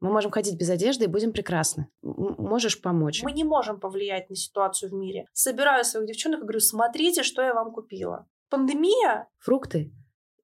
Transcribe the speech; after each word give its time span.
Мы 0.00 0.10
можем 0.12 0.30
ходить 0.30 0.56
без 0.56 0.70
одежды 0.70 1.04
и 1.04 1.08
будем 1.08 1.32
прекрасны. 1.32 1.88
М- 2.02 2.36
можешь 2.38 2.80
помочь. 2.80 3.22
Мы 3.22 3.32
не 3.32 3.44
можем 3.44 3.80
повлиять 3.80 4.30
на 4.30 4.36
ситуацию 4.36 4.90
в 4.90 4.94
мире. 4.94 5.26
Собираю 5.32 5.84
своих 5.84 6.06
девчонок 6.06 6.40
и 6.40 6.42
говорю, 6.42 6.60
смотрите, 6.60 7.22
что 7.22 7.42
я 7.42 7.52
вам 7.54 7.72
купила. 7.72 8.26
Пандемия? 8.48 9.28
Фрукты 9.38 9.92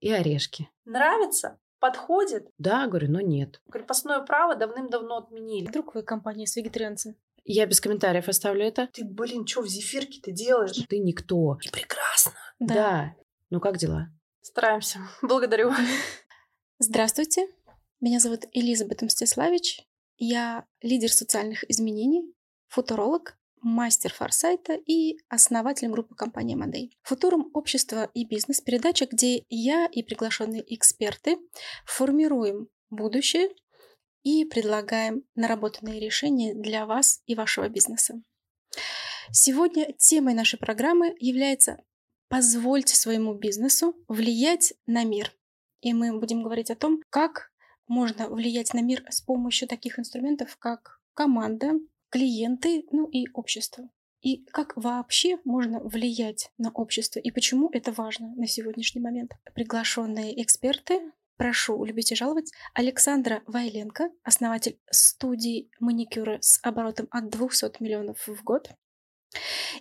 и 0.00 0.10
орешки. 0.10 0.68
Нравится? 0.84 1.58
Подходит? 1.78 2.48
Да, 2.58 2.86
говорю, 2.86 3.10
но 3.10 3.20
нет. 3.20 3.60
Крепостное 3.70 4.20
право 4.20 4.56
давным-давно 4.56 5.18
отменили. 5.18 5.66
Вдруг 5.66 5.94
вы 5.94 6.02
компания 6.02 6.46
с 6.46 6.56
вегетарианцами? 6.56 7.16
Я 7.44 7.66
без 7.66 7.80
комментариев 7.80 8.26
оставлю 8.28 8.64
это. 8.64 8.88
Ты, 8.92 9.04
блин, 9.04 9.46
что 9.46 9.60
в 9.60 9.68
зефирке 9.68 10.20
ты 10.22 10.32
делаешь? 10.32 10.82
Ты 10.88 10.98
никто. 10.98 11.58
И 11.62 11.68
прекрасно. 11.68 12.32
Да. 12.58 12.74
да. 12.74 13.14
Ну 13.50 13.60
как 13.60 13.76
дела? 13.76 14.08
Стараемся. 14.40 15.00
Благодарю. 15.22 15.72
Здравствуйте. 16.78 17.46
Меня 18.04 18.20
зовут 18.20 18.44
Элизабет 18.52 19.00
Мстиславич. 19.00 19.80
Я 20.18 20.66
лидер 20.82 21.10
социальных 21.10 21.64
изменений, 21.70 22.34
футуролог, 22.68 23.38
мастер 23.62 24.12
форсайта 24.12 24.74
и 24.74 25.16
основатель 25.30 25.88
группы 25.88 26.14
компании 26.14 26.54
Модей. 26.54 26.98
Футурум 27.00 27.50
общество 27.54 28.10
и 28.12 28.26
бизнес– 28.26 28.60
передача, 28.60 29.06
где 29.06 29.42
я 29.48 29.86
и 29.86 30.02
приглашенные 30.02 30.62
эксперты 30.74 31.38
формируем 31.86 32.68
будущее 32.90 33.48
и 34.22 34.44
предлагаем 34.44 35.24
наработанные 35.34 35.98
решения 35.98 36.52
для 36.52 36.84
вас 36.84 37.22
и 37.24 37.34
вашего 37.34 37.70
бизнеса. 37.70 38.22
Сегодня 39.32 39.94
темой 39.96 40.34
нашей 40.34 40.58
программы 40.58 41.16
является 41.20 41.82
«Позвольте 42.28 42.96
своему 42.96 43.32
бизнесу 43.32 43.96
влиять 44.08 44.74
на 44.84 45.04
мир». 45.04 45.32
И 45.80 45.94
мы 45.94 46.18
будем 46.18 46.42
говорить 46.42 46.70
о 46.70 46.76
том, 46.76 47.00
как 47.08 47.53
можно 47.86 48.28
влиять 48.28 48.74
на 48.74 48.80
мир 48.80 49.04
с 49.08 49.20
помощью 49.20 49.68
таких 49.68 49.98
инструментов, 49.98 50.56
как 50.58 51.00
команда, 51.14 51.72
клиенты, 52.10 52.84
ну 52.90 53.06
и 53.08 53.26
общество. 53.32 53.88
И 54.20 54.44
как 54.46 54.74
вообще 54.76 55.38
можно 55.44 55.80
влиять 55.80 56.50
на 56.56 56.70
общество 56.70 57.20
и 57.20 57.30
почему 57.30 57.68
это 57.72 57.92
важно 57.92 58.34
на 58.36 58.46
сегодняшний 58.46 59.02
момент. 59.02 59.32
Приглашенные 59.54 60.42
эксперты, 60.42 61.12
прошу 61.36 61.84
любить 61.84 62.12
и 62.12 62.14
жаловать, 62.14 62.50
Александра 62.72 63.42
Вайленко, 63.46 64.10
основатель 64.22 64.78
студии 64.90 65.70
маникюра 65.78 66.38
с 66.40 66.58
оборотом 66.62 67.06
от 67.10 67.28
200 67.28 67.82
миллионов 67.82 68.26
в 68.26 68.42
год, 68.42 68.70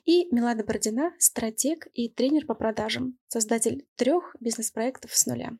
и 0.06 0.28
Милада 0.34 0.64
Бородина, 0.64 1.14
стратег 1.20 1.88
и 1.94 2.09
тренер 2.09 2.46
по 2.46 2.56
продажам, 2.56 3.18
создатель 3.28 3.86
трех 3.96 4.36
бизнес-проектов 4.40 5.16
с 5.16 5.26
нуля. 5.26 5.52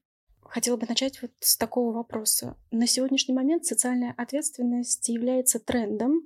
Хотела 0.54 0.78
бы 0.78 0.86
начать 0.88 1.20
вот 1.24 1.32
с 1.40 1.58
такого 1.58 1.92
вопроса. 1.92 2.56
На 2.70 2.86
сегодняшний 2.86 3.34
момент 3.34 3.66
социальная 3.66 4.14
ответственность 4.16 5.10
является 5.10 5.60
трендом, 5.60 6.22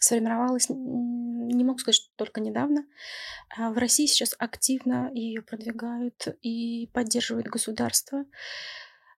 сформировалась, 0.00 0.70
не 0.70 1.64
могу 1.64 1.78
сказать, 1.78 1.96
что 1.96 2.08
только 2.16 2.40
недавно. 2.40 2.86
А 3.54 3.70
в 3.70 3.76
России 3.76 4.06
сейчас 4.06 4.34
активно 4.38 5.10
ее 5.12 5.42
продвигают 5.42 6.28
и 6.40 6.88
поддерживает 6.94 7.48
государство. 7.48 8.24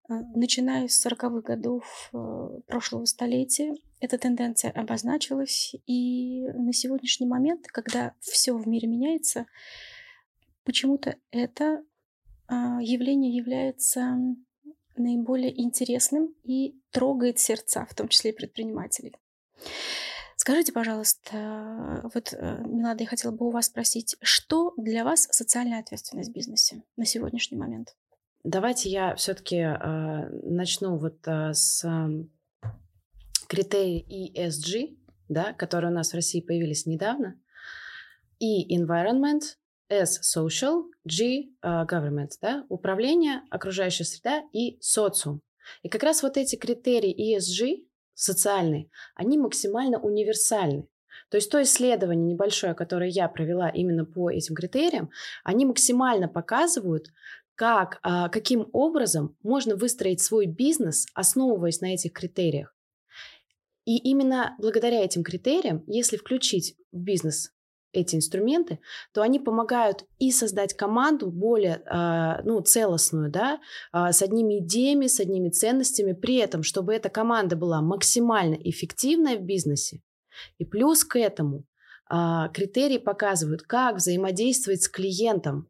А, 0.08 0.14
начиная 0.34 0.88
с 0.88 1.06
40-х 1.06 1.42
годов 1.42 2.10
э, 2.12 2.60
прошлого 2.66 3.04
столетия 3.04 3.76
эта 4.00 4.18
тенденция 4.18 4.72
обозначилась, 4.72 5.76
и 5.86 6.48
на 6.54 6.72
сегодняшний 6.72 7.28
момент, 7.28 7.68
когда 7.68 8.14
все 8.18 8.56
в 8.56 8.66
мире 8.66 8.88
меняется, 8.88 9.46
почему-то 10.64 11.14
это 11.30 11.64
а, 11.74 11.89
явление 12.50 13.34
является 13.34 14.18
наиболее 14.96 15.58
интересным 15.60 16.34
и 16.42 16.80
трогает 16.90 17.38
сердца, 17.38 17.86
в 17.88 17.94
том 17.94 18.08
числе 18.08 18.30
и 18.30 18.34
предпринимателей. 18.34 19.14
Скажите, 20.36 20.72
пожалуйста, 20.72 22.00
вот, 22.14 22.32
э, 22.32 22.62
Милада, 22.66 23.02
я 23.02 23.08
хотела 23.08 23.30
бы 23.30 23.46
у 23.46 23.50
вас 23.50 23.66
спросить, 23.66 24.16
что 24.22 24.72
для 24.78 25.04
вас 25.04 25.28
социальная 25.30 25.80
ответственность 25.80 26.30
в 26.30 26.32
бизнесе 26.32 26.82
на 26.96 27.04
сегодняшний 27.04 27.58
момент? 27.58 27.94
Давайте 28.42 28.88
я 28.88 29.14
все-таки 29.16 29.56
э, 29.56 30.28
начну 30.44 30.96
вот 30.96 31.18
э, 31.26 31.52
с 31.52 31.84
э, 31.84 32.68
критерий 33.48 34.32
ESG, 34.34 34.96
да, 35.28 35.52
которые 35.52 35.90
у 35.90 35.94
нас 35.94 36.12
в 36.12 36.14
России 36.14 36.40
появились 36.40 36.86
недавно. 36.86 37.38
E– 38.40 38.66
environment, 38.74 39.42
S– 39.90 40.20
social, 40.36 40.84
G 41.04 41.50
uh,– 41.62 41.86
government, 41.90 42.30
да, 42.40 42.64
управление, 42.68 43.42
окружающая 43.50 44.04
среда 44.04 44.42
и 44.52 44.78
социум. 44.80 45.42
И 45.82 45.88
как 45.88 46.02
раз 46.02 46.22
вот 46.22 46.36
эти 46.36 46.56
критерии 46.56 47.36
ESG, 47.36 47.86
социальные, 48.14 48.90
они 49.14 49.38
максимально 49.38 49.98
универсальны. 49.98 50.86
То 51.30 51.36
есть 51.36 51.50
то 51.50 51.62
исследование 51.62 52.32
небольшое, 52.32 52.74
которое 52.74 53.08
я 53.08 53.28
провела 53.28 53.68
именно 53.68 54.04
по 54.04 54.30
этим 54.30 54.54
критериям, 54.54 55.10
они 55.44 55.64
максимально 55.64 56.28
показывают, 56.28 57.08
как, 57.54 57.98
а, 58.02 58.28
каким 58.30 58.68
образом 58.72 59.36
можно 59.42 59.76
выстроить 59.76 60.20
свой 60.20 60.46
бизнес, 60.46 61.06
основываясь 61.14 61.80
на 61.80 61.94
этих 61.94 62.12
критериях. 62.12 62.74
И 63.84 63.96
именно 63.96 64.56
благодаря 64.58 65.04
этим 65.04 65.22
критериям, 65.22 65.84
если 65.86 66.16
включить 66.16 66.76
в 66.92 66.98
бизнес 66.98 67.52
эти 67.92 68.16
инструменты, 68.16 68.78
то 69.12 69.22
они 69.22 69.38
помогают 69.38 70.04
и 70.18 70.30
создать 70.30 70.74
команду 70.74 71.30
более 71.30 71.82
э, 71.84 72.42
ну, 72.44 72.60
целостную, 72.60 73.30
да, 73.30 73.60
э, 73.92 74.12
с 74.12 74.22
одними 74.22 74.58
идеями, 74.58 75.06
с 75.06 75.20
одними 75.20 75.50
ценностями, 75.50 76.12
при 76.12 76.36
этом, 76.36 76.62
чтобы 76.62 76.94
эта 76.94 77.08
команда 77.08 77.56
была 77.56 77.80
максимально 77.80 78.54
эффективной 78.54 79.36
в 79.36 79.42
бизнесе. 79.42 80.00
И 80.58 80.64
плюс 80.64 81.04
к 81.04 81.18
этому 81.18 81.64
э, 82.10 82.48
критерии 82.52 82.98
показывают, 82.98 83.62
как 83.62 83.96
взаимодействовать 83.96 84.82
с 84.82 84.88
клиентом. 84.88 85.68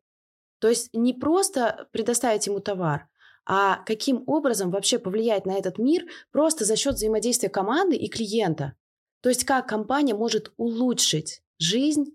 То 0.60 0.68
есть 0.68 0.90
не 0.92 1.14
просто 1.14 1.88
предоставить 1.92 2.46
ему 2.46 2.60
товар, 2.60 3.08
а 3.46 3.82
каким 3.84 4.22
образом 4.26 4.70
вообще 4.70 4.98
повлиять 4.98 5.46
на 5.46 5.56
этот 5.56 5.78
мир 5.78 6.04
просто 6.30 6.64
за 6.64 6.76
счет 6.76 6.96
взаимодействия 6.96 7.48
команды 7.48 7.96
и 7.96 8.08
клиента. 8.08 8.74
То 9.22 9.28
есть 9.28 9.44
как 9.44 9.68
компания 9.68 10.14
может 10.14 10.52
улучшить 10.56 11.42
жизнь 11.60 12.06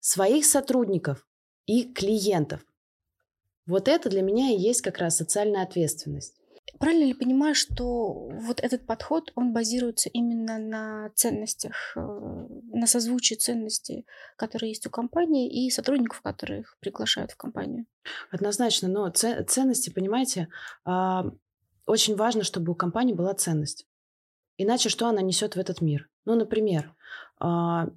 своих 0.00 0.46
сотрудников 0.46 1.26
и 1.66 1.92
клиентов. 1.92 2.64
Вот 3.66 3.88
это 3.88 4.08
для 4.08 4.22
меня 4.22 4.50
и 4.50 4.58
есть 4.58 4.82
как 4.82 4.98
раз 4.98 5.16
социальная 5.16 5.62
ответственность. 5.62 6.34
Правильно 6.78 7.04
ли 7.04 7.14
понимаю, 7.14 7.54
что 7.54 8.28
вот 8.28 8.60
этот 8.60 8.86
подход, 8.86 9.32
он 9.34 9.52
базируется 9.52 10.08
именно 10.08 10.58
на 10.58 11.10
ценностях, 11.14 11.92
э, 11.94 12.00
на 12.00 12.86
созвучии 12.86 13.34
ценностей, 13.34 14.06
которые 14.36 14.70
есть 14.70 14.86
у 14.86 14.90
компании 14.90 15.66
и 15.66 15.70
сотрудников, 15.70 16.22
которых 16.22 16.76
приглашают 16.80 17.32
в 17.32 17.36
компанию? 17.36 17.86
Однозначно, 18.30 18.88
но 18.88 19.08
ценности, 19.10 19.90
понимаете, 19.90 20.48
а, 20.84 21.30
очень 21.86 22.16
важно, 22.16 22.44
чтобы 22.44 22.72
у 22.72 22.74
компании 22.74 23.12
была 23.12 23.34
ценность. 23.34 23.86
Иначе 24.56 24.88
что 24.88 25.06
она 25.06 25.20
несет 25.20 25.56
в 25.56 25.58
этот 25.58 25.80
мир? 25.80 26.08
Ну, 26.24 26.34
например, 26.34 26.94
а, 27.38 27.88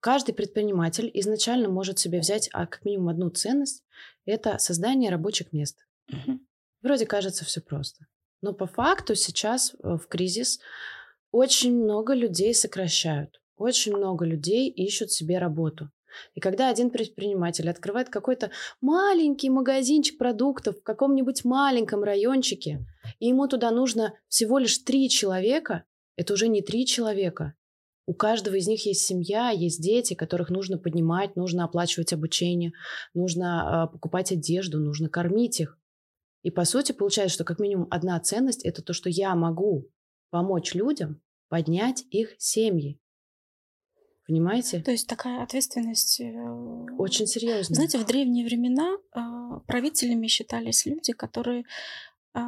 Каждый 0.00 0.34
предприниматель 0.34 1.10
изначально 1.14 1.68
может 1.68 1.98
себе 1.98 2.20
взять 2.20 2.48
а, 2.52 2.66
как 2.66 2.84
минимум 2.84 3.08
одну 3.08 3.30
ценность– 3.30 3.84
это 4.24 4.58
создание 4.58 5.10
рабочих 5.10 5.52
мест. 5.52 5.78
Угу. 6.10 6.40
Вроде 6.82 7.06
кажется 7.06 7.44
все 7.44 7.60
просто. 7.60 8.06
Но 8.40 8.52
по 8.52 8.66
факту 8.66 9.14
сейчас 9.14 9.74
э, 9.74 9.96
в 9.96 10.06
кризис 10.06 10.60
очень 11.30 11.74
много 11.74 12.14
людей 12.14 12.54
сокращают. 12.54 13.40
Очень 13.56 13.96
много 13.96 14.24
людей 14.24 14.68
ищут 14.68 15.10
себе 15.10 15.38
работу. 15.38 15.90
И 16.34 16.40
когда 16.40 16.68
один 16.68 16.90
предприниматель 16.90 17.68
открывает 17.68 18.08
какой-то 18.08 18.50
маленький 18.80 19.50
магазинчик 19.50 20.18
продуктов 20.18 20.78
в 20.78 20.82
каком-нибудь 20.82 21.44
маленьком 21.44 22.04
райончике, 22.04 22.86
и 23.18 23.28
ему 23.28 23.48
туда 23.48 23.70
нужно 23.70 24.14
всего 24.28 24.58
лишь 24.58 24.78
три 24.78 25.08
человека, 25.08 25.84
это 26.16 26.34
уже 26.34 26.48
не 26.48 26.62
три 26.62 26.86
человека, 26.86 27.54
у 28.06 28.14
каждого 28.14 28.54
из 28.56 28.66
них 28.66 28.84
есть 28.86 29.04
семья, 29.04 29.50
есть 29.50 29.80
дети, 29.80 30.14
которых 30.14 30.50
нужно 30.50 30.78
поднимать, 30.78 31.36
нужно 31.36 31.64
оплачивать 31.64 32.12
обучение, 32.12 32.72
нужно 33.14 33.88
э, 33.88 33.92
покупать 33.92 34.32
одежду, 34.32 34.78
нужно 34.78 35.08
кормить 35.08 35.60
их. 35.60 35.78
И 36.42 36.50
по 36.50 36.64
сути 36.64 36.92
получается, 36.92 37.34
что 37.34 37.44
как 37.44 37.58
минимум 37.58 37.88
одна 37.90 38.20
ценность– 38.20 38.64
это 38.64 38.82
то, 38.82 38.92
что 38.92 39.08
я 39.08 39.34
могу 39.34 39.88
помочь 40.30 40.74
людям 40.74 41.22
поднять 41.48 42.04
их 42.10 42.34
семьи. 42.38 43.00
Понимаете? 44.26 44.82
То 44.82 44.90
есть 44.90 45.06
такая 45.06 45.42
ответственность... 45.42 46.20
Э, 46.20 46.34
Очень 46.98 47.26
серьезная. 47.26 47.74
Знаете, 47.74 47.98
в 47.98 48.06
древние 48.06 48.44
времена 48.44 48.96
э, 48.96 49.60
правителями 49.66 50.26
считались 50.26 50.86
люди, 50.86 51.12
которые 51.12 51.60
а, 51.60 51.66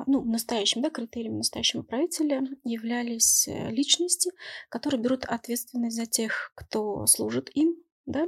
ну, 0.07 0.25
настоящим, 0.25 0.83
да, 0.83 0.91
критерием 0.91 1.37
настоящего 1.37 1.83
правителя 1.83 2.43
являлись 2.65 3.47
э, 3.47 3.71
личности, 3.71 4.33
которые 4.69 5.01
берут 5.01 5.25
ответственность 5.25 5.97
за 5.97 6.07
тех, 6.07 6.53
кто 6.57 7.07
служит 7.07 7.51
им, 7.55 7.77
да, 8.05 8.27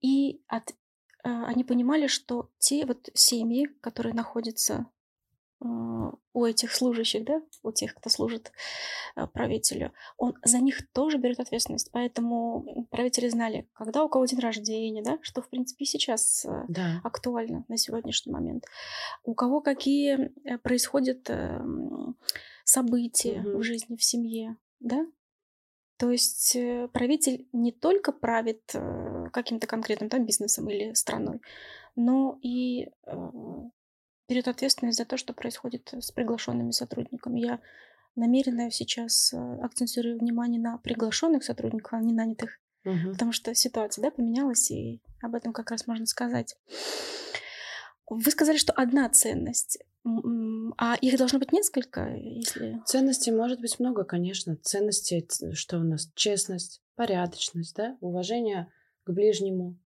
и 0.00 0.42
от, 0.48 0.74
а, 1.22 1.46
они 1.46 1.64
понимали, 1.64 2.06
что 2.08 2.50
те 2.58 2.84
вот 2.84 3.08
семьи, 3.14 3.68
которые 3.80 4.14
находятся 4.14 4.86
у 5.60 6.44
этих 6.44 6.74
служащих, 6.74 7.24
да, 7.24 7.40
у 7.62 7.72
тех, 7.72 7.94
кто 7.94 8.10
служит 8.10 8.52
э, 9.16 9.26
правителю, 9.26 9.92
он 10.18 10.34
за 10.44 10.58
них 10.58 10.90
тоже 10.92 11.16
берет 11.16 11.40
ответственность. 11.40 11.90
Поэтому 11.92 12.86
правители 12.90 13.28
знали, 13.28 13.66
когда 13.72 14.04
у 14.04 14.08
кого 14.08 14.26
день 14.26 14.40
рождения, 14.40 15.02
да, 15.02 15.18
что, 15.22 15.40
в 15.40 15.48
принципе, 15.48 15.86
сейчас 15.86 16.44
э, 16.44 16.64
да. 16.68 17.00
актуально 17.02 17.64
на 17.68 17.78
сегодняшний 17.78 18.32
момент. 18.32 18.64
У 19.24 19.34
кого 19.34 19.62
какие 19.62 20.30
э, 20.44 20.58
происходят 20.58 21.30
эм, 21.30 22.16
события 22.64 23.40
угу. 23.40 23.58
в 23.58 23.62
жизни, 23.62 23.96
в 23.96 24.04
семье, 24.04 24.56
да. 24.80 25.06
То 25.98 26.10
есть 26.10 26.54
правитель 26.92 27.48
не 27.54 27.72
только 27.72 28.12
правит 28.12 28.74
каким-то 29.32 29.66
конкретным 29.66 30.10
там 30.10 30.26
бизнесом 30.26 30.68
или 30.68 30.92
страной, 30.92 31.40
но 31.94 32.38
и 32.42 32.90
берет 34.28 34.48
ответственность 34.48 34.98
за 34.98 35.04
то, 35.04 35.16
что 35.16 35.32
происходит 35.32 35.92
с 35.92 36.10
приглашенными 36.10 36.70
сотрудниками. 36.70 37.40
Я 37.40 37.60
намеренно 38.14 38.70
сейчас 38.70 39.32
э, 39.32 39.36
акцентирую 39.62 40.18
внимание 40.18 40.60
на 40.60 40.78
приглашенных 40.78 41.44
сотрудников, 41.44 41.92
а 41.92 42.00
не 42.00 42.12
нанятых, 42.12 42.58
угу. 42.84 43.12
потому 43.12 43.32
что 43.32 43.54
ситуация 43.54 44.02
да, 44.02 44.10
поменялась, 44.10 44.70
и 44.70 45.00
об 45.22 45.34
этом 45.34 45.52
как 45.52 45.70
раз 45.70 45.86
можно 45.86 46.06
сказать. 46.06 46.56
Вы 48.08 48.30
сказали, 48.30 48.56
что 48.56 48.72
одна 48.72 49.08
ценность, 49.10 49.78
а 50.78 50.96
их 51.00 51.18
должно 51.18 51.38
быть 51.40 51.52
несколько, 51.52 52.14
если... 52.14 52.80
Ценностей 52.86 53.32
может 53.32 53.60
быть 53.60 53.80
много, 53.80 54.04
конечно. 54.04 54.56
Ценности, 54.56 55.26
что 55.54 55.78
у 55.78 55.82
нас? 55.82 56.10
Честность, 56.14 56.82
порядочность, 56.94 57.74
да, 57.74 57.96
уважение 58.00 58.72
к 59.04 59.10
ближнему, 59.10 59.76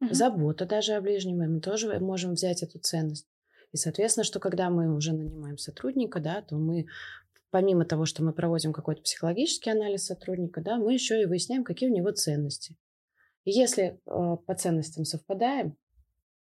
угу. 0.00 0.12
забота 0.14 0.66
даже 0.66 0.92
о 0.92 1.00
ближнем. 1.00 1.38
Мы 1.38 1.60
тоже 1.60 1.98
можем 2.00 2.34
взять 2.34 2.62
эту 2.62 2.78
ценность. 2.78 3.26
И, 3.72 3.76
соответственно, 3.76 4.24
что 4.24 4.40
когда 4.40 4.70
мы 4.70 4.94
уже 4.94 5.12
нанимаем 5.12 5.58
сотрудника, 5.58 6.20
да, 6.20 6.42
то 6.42 6.56
мы 6.56 6.86
помимо 7.50 7.84
того, 7.84 8.06
что 8.06 8.22
мы 8.22 8.32
проводим 8.32 8.72
какой-то 8.72 9.02
психологический 9.02 9.70
анализ 9.70 10.06
сотрудника, 10.06 10.60
да, 10.60 10.76
мы 10.76 10.92
еще 10.92 11.20
и 11.20 11.26
выясняем, 11.26 11.64
какие 11.64 11.90
у 11.90 11.94
него 11.94 12.10
ценности. 12.12 12.76
И 13.44 13.50
если 13.50 13.84
э, 13.84 14.36
по 14.46 14.54
ценностям 14.54 15.04
совпадаем, 15.04 15.76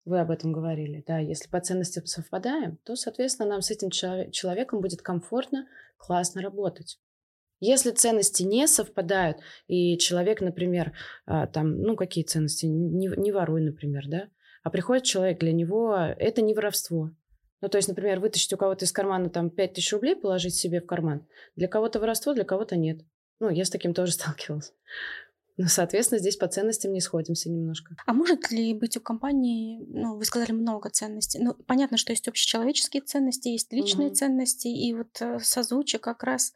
вы 0.04 0.20
об 0.20 0.30
этом 0.30 0.52
говорили, 0.52 1.02
да, 1.06 1.18
если 1.18 1.48
по 1.48 1.60
ценностям 1.60 2.06
совпадаем, 2.06 2.78
то, 2.84 2.94
соответственно, 2.94 3.48
нам 3.48 3.62
с 3.62 3.70
этим 3.70 3.90
человеком 3.90 4.80
будет 4.80 5.02
комфортно, 5.02 5.66
классно 5.96 6.42
работать. 6.42 6.98
Если 7.58 7.90
ценности 7.90 8.42
не 8.42 8.68
совпадают, 8.68 9.38
и 9.66 9.98
человек, 9.98 10.40
например, 10.40 10.92
э, 11.26 11.46
там, 11.52 11.80
ну, 11.80 11.96
какие 11.96 12.24
ценности, 12.24 12.66
не, 12.66 13.08
не 13.16 13.32
воруй, 13.32 13.62
например, 13.62 14.04
да, 14.08 14.28
а 14.66 14.70
приходит 14.70 15.04
человек, 15.04 15.38
для 15.38 15.52
него 15.52 15.94
это 15.94 16.42
не 16.42 16.52
воровство. 16.52 17.12
Ну, 17.60 17.68
то 17.68 17.78
есть, 17.78 17.86
например, 17.86 18.18
вытащить 18.18 18.52
у 18.52 18.56
кого-то 18.56 18.84
из 18.84 18.90
кармана 18.90 19.30
там 19.30 19.48
5000 19.48 19.92
рублей, 19.92 20.16
положить 20.16 20.56
себе 20.56 20.80
в 20.80 20.86
карман. 20.86 21.24
Для 21.54 21.68
кого-то 21.68 22.00
воровство, 22.00 22.34
для 22.34 22.42
кого-то 22.42 22.74
нет. 22.74 23.02
Ну, 23.38 23.48
я 23.48 23.64
с 23.64 23.70
таким 23.70 23.94
тоже 23.94 24.10
сталкивалась. 24.14 24.72
Ну, 25.56 25.68
соответственно, 25.68 26.18
здесь 26.18 26.36
по 26.36 26.48
ценностям 26.48 26.92
не 26.92 27.00
сходимся 27.00 27.48
немножко. 27.48 27.94
А 28.06 28.12
может 28.12 28.50
ли 28.50 28.74
быть 28.74 28.96
у 28.96 29.00
компании, 29.00 29.78
ну, 29.86 30.16
вы 30.16 30.24
сказали 30.24 30.50
много 30.50 30.90
ценностей, 30.90 31.38
ну, 31.38 31.54
понятно, 31.54 31.96
что 31.96 32.12
есть 32.12 32.26
общечеловеческие 32.26 33.04
ценности, 33.04 33.50
есть 33.50 33.72
личные 33.72 34.08
угу. 34.08 34.16
ценности, 34.16 34.66
и 34.66 34.92
вот 34.94 35.22
э, 35.22 35.38
созвучие 35.38 36.00
как 36.00 36.24
раз 36.24 36.54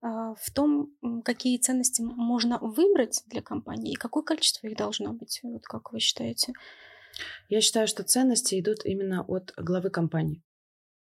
э, 0.00 0.06
в 0.06 0.52
том, 0.54 0.92
какие 1.24 1.58
ценности 1.58 2.02
можно 2.02 2.60
выбрать 2.60 3.24
для 3.26 3.42
компании 3.42 3.94
и 3.94 3.96
какое 3.96 4.22
количество 4.22 4.68
их 4.68 4.76
должно 4.76 5.12
быть, 5.12 5.40
вот 5.42 5.64
как 5.64 5.92
вы 5.92 5.98
считаете? 5.98 6.52
Я 7.48 7.60
считаю, 7.60 7.86
что 7.86 8.02
ценности 8.02 8.58
идут 8.58 8.84
именно 8.84 9.22
от 9.22 9.52
главы 9.56 9.90
компании. 9.90 10.42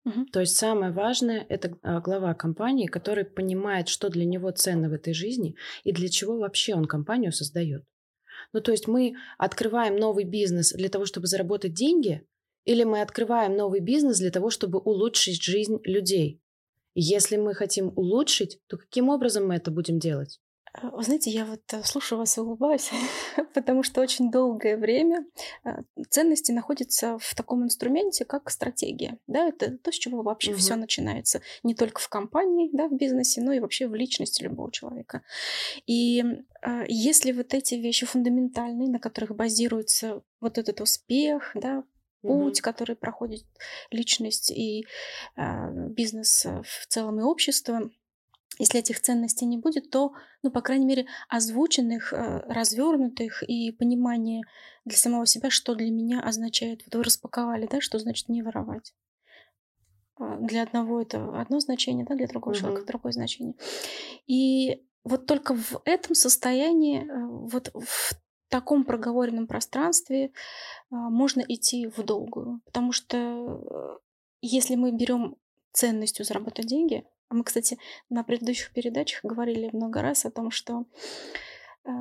Угу. 0.06 0.26
То 0.32 0.40
есть 0.40 0.56
самое 0.56 0.92
важное– 0.92 1.46
это 1.50 1.78
а, 1.82 2.00
глава 2.00 2.34
компании, 2.34 2.88
который 2.88 3.26
понимает, 3.26 3.90
что 3.90 4.10
для 4.10 4.26
него 4.26 4.52
ценно 4.52 4.90
в 4.90 4.94
этой 4.94 5.14
жизни 5.14 5.56
и 5.84 5.92
для 5.92 6.08
чего 6.08 6.38
вообще 6.38 6.76
он 6.76 6.86
компанию 6.86 7.34
создает. 7.34 7.84
Ну, 8.54 8.62
то 8.62 8.72
есть 8.72 8.88
мы 8.88 9.16
открываем 9.38 9.98
новый 9.98 10.24
бизнес 10.24 10.72
для 10.72 10.90
того, 10.90 11.06
чтобы 11.06 11.28
заработать 11.28 11.74
деньги, 11.74 12.26
или 12.64 12.84
мы 12.84 13.02
открываем 13.02 13.56
новый 13.56 13.80
бизнес 13.80 14.20
для 14.20 14.32
того, 14.32 14.50
чтобы 14.50 14.80
улучшить 14.80 15.42
жизнь 15.42 15.80
людей. 15.84 16.42
Если 16.96 17.38
мы 17.38 17.54
хотим 17.54 17.92
улучшить, 17.96 18.60
то 18.68 18.78
каким 18.78 19.10
образом 19.10 19.48
мы 19.48 19.56
это 19.56 19.72
будем 19.72 20.00
делать? 20.00 20.40
Э, 20.82 20.90
вы 20.92 21.04
знаете, 21.04 21.32
я 21.32 21.46
вот 21.46 21.62
э, 21.74 21.84
слушаю 21.84 22.20
вас 22.20 22.38
и 22.38 22.42
улыбаюсь, 22.42 22.90
потому 23.54 23.84
что 23.84 24.02
очень 24.02 24.32
долгое 24.32 24.78
время 24.78 25.26
э, 25.64 25.82
ценности 26.10 26.52
находятся 26.52 27.18
в 27.20 27.36
таком 27.36 27.64
инструменте, 27.64 28.26
как 28.26 28.50
стратегия. 28.50 29.18
Да, 29.28 29.48
это 29.48 29.78
то, 29.78 29.92
с 29.92 29.96
чего 29.96 30.22
вообще 30.22 30.52
угу. 30.52 30.60
все 30.60 30.76
начинается. 30.76 31.42
Не 31.64 31.76
только 31.76 32.02
в 32.02 32.10
компании, 32.10 32.70
да, 32.74 32.88
в 32.88 32.96
бизнесе, 32.96 33.42
но 33.42 33.52
и 33.52 33.60
вообще 33.60 33.88
в 33.88 33.96
личности 33.96 34.44
любого 34.44 34.72
человека. 34.72 35.24
И 35.86 36.24
если 36.88 37.32
вот 37.32 37.54
эти 37.54 37.76
вещи 37.76 38.06
фундаментальные, 38.06 38.90
на 38.90 39.00
которых 39.00 39.36
базируется 39.36 40.22
вот 40.42 40.58
этот 40.58 40.82
успех, 40.82 41.52
да, 41.54 41.84
путь, 42.22 42.60
угу. 42.60 42.64
который 42.64 42.96
проходит 42.96 43.46
личность 43.92 44.52
и 44.52 44.86
бизнес 45.36 46.46
в 46.46 46.88
целом 46.88 47.20
и 47.20 47.24
общество, 47.24 47.90
если 48.60 48.80
этих 48.80 49.00
ценностей 49.00 49.46
не 49.46 49.58
будет, 49.58 49.90
то, 49.90 50.14
ну, 50.44 50.52
по 50.52 50.62
крайней 50.62 50.86
мере, 50.86 51.08
озвученных, 51.30 52.14
э, 52.14 52.44
развернутых 52.48 53.44
и 53.44 53.72
понимание 53.72 54.44
для 54.86 54.98
самого 54.98 55.26
себя, 55.26 55.50
что 55.50 55.76
для 55.76 55.92
меня 55.92 56.22
означает. 56.22 56.82
Вот 56.86 56.96
вы 56.96 57.04
распаковали, 57.04 57.68
да, 57.70 57.82
что 57.82 58.00
значит 58.00 58.30
не 58.30 58.42
воровать. 58.42 58.94
А, 60.20 60.38
для 60.38 60.64
одного 60.64 61.02
это 61.02 61.40
одно 61.40 61.60
значение, 61.60 62.06
да, 62.06 62.16
для 62.16 62.28
другого 62.28 62.54
угу. 62.54 62.60
человека 62.60 62.86
другое 62.86 63.12
значение. 63.12 63.56
И 64.26 64.84
вот 65.04 65.26
только 65.26 65.56
в 65.56 65.82
этом 65.86 66.16
состоянии, 66.16 67.02
э, 67.02 67.28
вот 67.28 67.72
в 67.74 68.14
таком 68.50 68.86
проговоренном 68.86 69.48
пространстве 69.48 70.32
а, 70.90 70.96
можно 70.96 71.42
идти 71.48 71.88
в 71.88 72.04
долгую. 72.04 72.62
Потому 72.66 72.92
что 72.92 73.18
э, 73.18 73.98
если 74.42 74.76
мы 74.76 74.92
берем 74.92 75.36
ценностью 75.74 76.26
заработать 76.26 76.66
деньги, 76.66 77.06
мы, 77.30 77.44
кстати, 77.44 77.78
на 78.10 78.24
предыдущих 78.24 78.72
передачах 78.74 79.24
говорили 79.24 79.70
много 79.74 80.02
раз 80.02 80.26
о 80.26 80.32
том, 80.32 80.52
что 80.52 80.86
э, 81.86 81.92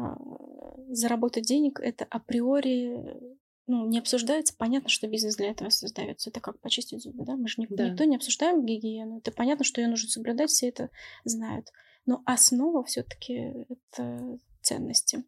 заработать 0.88 1.44
денег 1.44 1.80
это 1.80 2.04
априори 2.04 3.36
ну, 3.66 3.86
не 3.86 3.98
обсуждается. 3.98 4.54
Понятно, 4.56 4.88
что 4.88 5.08
бизнес 5.08 5.36
для 5.36 5.50
этого 5.50 5.70
создается. 5.70 6.30
Это 6.30 6.40
как 6.40 6.60
почистить 6.60 7.02
зубы, 7.02 7.24
да? 7.24 7.36
Мы 7.36 7.48
же 7.48 7.60
не, 7.60 7.66
да. 7.68 7.88
никто 7.88 8.04
не 8.04 8.16
обсуждаем 8.16 8.64
гигиену. 8.64 9.18
Это 9.18 9.32
понятно, 9.32 9.64
что 9.64 9.80
ее 9.80 9.88
нужно 9.88 10.08
соблюдать, 10.08 10.50
все 10.50 10.68
это 10.68 10.90
знают. 11.24 11.72
Но 12.04 12.22
основа 12.24 12.84
все-таки 12.84 13.66
это 13.68 14.38
ценности. 14.62 15.24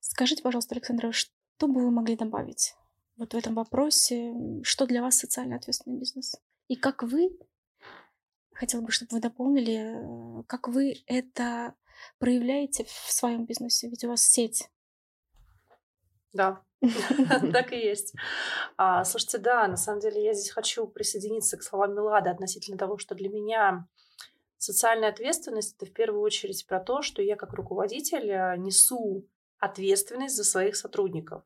Скажите, 0.00 0.42
пожалуйста, 0.42 0.74
Александра, 0.74 1.12
что 1.12 1.68
бы 1.68 1.84
вы 1.84 1.90
могли 1.92 2.16
добавить 2.16 2.74
вот 3.16 3.34
в 3.34 3.36
этом 3.36 3.54
вопросе? 3.54 4.34
Что 4.62 4.86
для 4.86 5.02
вас 5.02 5.16
социально 5.16 5.56
ответственный 5.56 5.98
бизнес? 5.98 6.34
И 6.66 6.74
как 6.74 7.04
вы 7.04 7.38
хотела 8.54 8.80
бы, 8.80 8.90
чтобы 8.90 9.12
вы 9.12 9.20
дополнили, 9.20 10.40
э, 10.40 10.42
как 10.46 10.68
вы 10.68 11.02
это 11.06 11.74
проявляете 12.18 12.84
в 12.84 13.12
своем 13.12 13.44
бизнесе, 13.46 13.88
ведь 13.88 14.04
у 14.04 14.08
вас 14.08 14.22
сеть. 14.22 14.70
Да, 16.32 16.62
так 17.52 17.72
и 17.72 17.78
есть. 17.78 18.14
А, 18.76 19.04
слушайте, 19.04 19.38
да, 19.38 19.68
на 19.68 19.76
самом 19.76 20.00
деле 20.00 20.24
я 20.24 20.34
здесь 20.34 20.50
хочу 20.50 20.88
присоединиться 20.88 21.56
к 21.56 21.62
словам 21.62 21.94
Милады 21.94 22.28
относительно 22.30 22.76
того, 22.76 22.98
что 22.98 23.14
для 23.14 23.28
меня 23.28 23.86
социальная 24.58 25.10
ответственность 25.10 25.76
это 25.76 25.86
в 25.86 25.92
первую 25.92 26.22
очередь 26.22 26.66
про 26.66 26.80
то, 26.80 27.02
что 27.02 27.22
я 27.22 27.36
как 27.36 27.52
руководитель 27.52 28.28
э, 28.30 28.56
несу 28.56 29.28
ответственность 29.58 30.36
за 30.36 30.44
своих 30.44 30.74
сотрудников. 30.74 31.42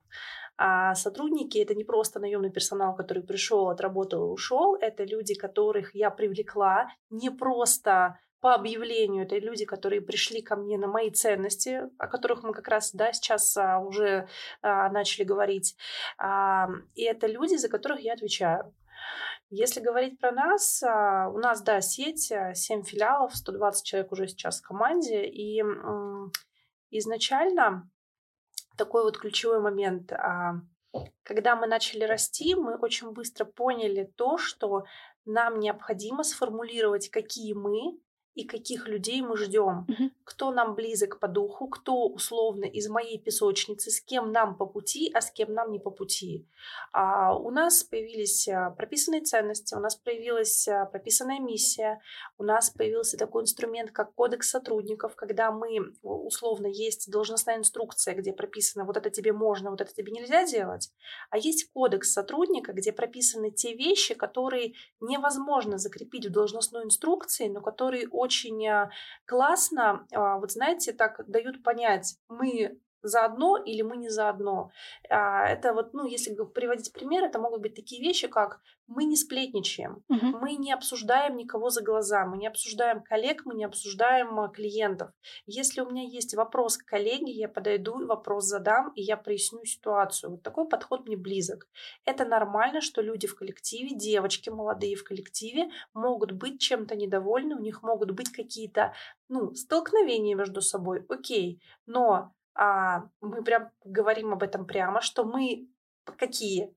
А 0.60 0.96
сотрудники 0.96 1.56
это 1.58 1.76
не 1.76 1.84
просто 1.84 2.18
наемный 2.18 2.50
персонал, 2.50 2.96
который 2.96 3.22
пришел, 3.22 3.68
отработал 3.68 4.28
и 4.28 4.32
ушел. 4.32 4.74
Это 4.74 5.04
люди, 5.04 5.34
которых 5.34 5.94
я 5.94 6.10
привлекла 6.10 6.88
не 7.10 7.30
просто 7.30 8.18
по 8.40 8.54
объявлению. 8.54 9.24
Это 9.24 9.38
люди, 9.38 9.64
которые 9.64 10.00
пришли 10.00 10.42
ко 10.42 10.56
мне 10.56 10.76
на 10.76 10.88
мои 10.88 11.10
ценности, 11.10 11.82
о 11.98 12.08
которых 12.08 12.42
мы 12.42 12.52
как 12.52 12.66
раз 12.66 12.92
да, 12.92 13.12
сейчас 13.12 13.56
а, 13.56 13.78
уже 13.78 14.28
а, 14.60 14.88
начали 14.90 15.24
говорить. 15.24 15.76
А, 16.18 16.68
и 16.94 17.04
это 17.04 17.28
люди, 17.28 17.54
за 17.54 17.68
которых 17.68 18.00
я 18.00 18.14
отвечаю. 18.14 18.74
Если 19.50 19.80
говорить 19.80 20.18
про 20.18 20.32
нас, 20.32 20.82
а, 20.82 21.28
у 21.28 21.38
нас, 21.38 21.62
да, 21.62 21.80
сеть, 21.80 22.32
7 22.54 22.82
филиалов, 22.82 23.34
120 23.36 23.84
человек 23.84 24.10
уже 24.10 24.26
сейчас 24.26 24.60
в 24.60 24.66
команде, 24.66 25.24
и 25.24 25.62
изначально 26.90 27.88
такой 28.78 29.02
вот 29.02 29.18
ключевой 29.18 29.60
момент. 29.60 30.12
А, 30.12 30.54
когда 31.22 31.56
мы 31.56 31.66
начали 31.66 32.04
расти, 32.04 32.54
мы 32.54 32.76
очень 32.76 33.10
быстро 33.10 33.44
поняли 33.44 34.10
то, 34.16 34.38
что 34.38 34.84
нам 35.26 35.60
необходимо 35.60 36.24
сформулировать, 36.24 37.10
какие 37.10 37.52
мы 37.52 37.98
и 38.38 38.44
каких 38.44 38.86
людей 38.88 39.20
мы 39.20 39.36
ждем, 39.36 39.84
Мгм. 39.88 40.12
кто 40.24 40.52
нам 40.52 40.74
близок 40.76 41.18
по 41.18 41.26
духу, 41.26 41.66
кто 41.66 42.06
условно 42.06 42.66
из 42.66 42.88
моей 42.88 43.18
песочницы, 43.18 43.90
с 43.90 44.00
кем 44.00 44.30
нам 44.30 44.56
по 44.56 44.64
пути, 44.64 45.10
а 45.12 45.20
с 45.20 45.32
кем 45.32 45.52
нам 45.52 45.72
не 45.72 45.80
по 45.80 45.90
пути. 45.90 46.46
А, 46.92 47.36
у 47.36 47.50
нас 47.50 47.82
появились 47.82 48.48
а, 48.48 48.70
прописанные 48.70 49.22
ценности, 49.22 49.74
у 49.74 49.80
нас 49.80 49.96
появилась 49.96 50.68
а, 50.68 50.84
прописанная 50.86 51.40
миссия, 51.40 52.00
у 52.38 52.44
нас 52.44 52.70
появился 52.70 53.16
такой 53.16 53.42
инструмент, 53.42 53.90
как 53.90 54.14
кодекс 54.14 54.50
сотрудников, 54.50 55.16
когда 55.16 55.50
мы, 55.50 55.92
условно, 56.02 56.68
есть 56.68 57.10
должностная 57.10 57.56
инструкция, 57.56 58.14
где 58.14 58.32
прописано, 58.32 58.84
вот 58.84 58.96
это 58.96 59.10
тебе 59.10 59.32
можно, 59.32 59.70
вот 59.70 59.80
это 59.80 59.92
тебе 59.92 60.12
нельзя 60.12 60.44
делать, 60.46 60.92
а 61.30 61.38
есть 61.38 61.72
кодекс 61.72 62.12
сотрудника, 62.12 62.72
где 62.72 62.92
прописаны 62.92 63.50
те 63.50 63.74
вещи, 63.74 64.14
которые 64.14 64.74
невозможно 65.00 65.78
закрепить 65.78 66.26
в 66.26 66.30
должностной 66.30 66.84
инструкции, 66.84 67.48
но 67.48 67.60
которые 67.60 68.06
очень 68.08 68.27
а, 68.66 68.90
классно, 69.26 70.06
а, 70.12 70.38
вот 70.38 70.52
знаете, 70.52 70.92
так 70.92 71.20
дают 71.28 71.62
понять, 71.62 72.16
мы 72.28 72.78
заодно 73.02 73.56
или 73.56 73.82
мы 73.82 73.96
не 73.96 74.08
заодно. 74.08 74.70
А, 75.08 75.46
Это 75.48 75.72
вот, 75.74 75.94
ну, 75.94 76.06
если 76.06 76.34
приводить 76.54 76.92
пример, 76.92 77.24
это 77.24 77.38
могут 77.38 77.60
быть 77.62 77.74
такие 77.74 78.02
вещи, 78.02 78.28
как 78.28 78.60
мы 78.86 79.04
не 79.04 79.16
сплетничаем, 79.16 80.02
Мгм. 80.08 80.38
мы 80.40 80.54
не 80.54 80.72
обсуждаем 80.72 81.36
никого 81.36 81.70
за 81.70 81.82
глаза, 81.82 82.24
мы 82.24 82.38
не 82.38 82.46
обсуждаем 82.46 83.02
коллег, 83.02 83.42
мы 83.44 83.54
не 83.54 83.64
обсуждаем 83.64 84.38
а, 84.40 84.48
клиентов. 84.48 85.10
Если 85.46 85.80
у 85.82 85.90
меня 85.90 86.02
есть 86.02 86.34
вопрос 86.34 86.78
к 86.78 86.84
коллеге, 86.86 87.32
я 87.32 87.48
подойду, 87.48 88.00
и 88.00 88.06
вопрос 88.06 88.44
задам, 88.44 88.92
и 88.94 89.02
я 89.02 89.16
проясню 89.16 89.64
ситуацию. 89.64 90.30
Вот 90.30 90.42
такой 90.42 90.68
подход 90.68 91.06
мне 91.06 91.16
близок. 91.16 91.66
Это 92.04 92.24
нормально, 92.24 92.80
что 92.80 93.02
люди 93.02 93.26
в 93.26 93.36
коллективе, 93.36 93.90
девочки 93.94 94.50
молодые 94.50 94.96
в 94.96 95.04
коллективе 95.04 95.70
могут 95.94 96.32
быть 96.32 96.60
чем-то 96.60 96.96
недовольны, 96.96 97.56
у 97.56 97.60
них 97.60 97.82
могут 97.82 98.10
быть 98.12 98.30
какие-то, 98.32 98.94
ну, 99.28 99.54
столкновения 99.54 100.34
между 100.34 100.60
собой, 100.62 101.04
окей, 101.08 101.60
но 101.86 102.32
мы 103.20 103.42
прям 103.44 103.70
говорим 103.84 104.32
об 104.32 104.42
этом 104.42 104.66
прямо, 104.66 105.00
что 105.00 105.24
мы 105.24 105.68
какие? 106.16 106.74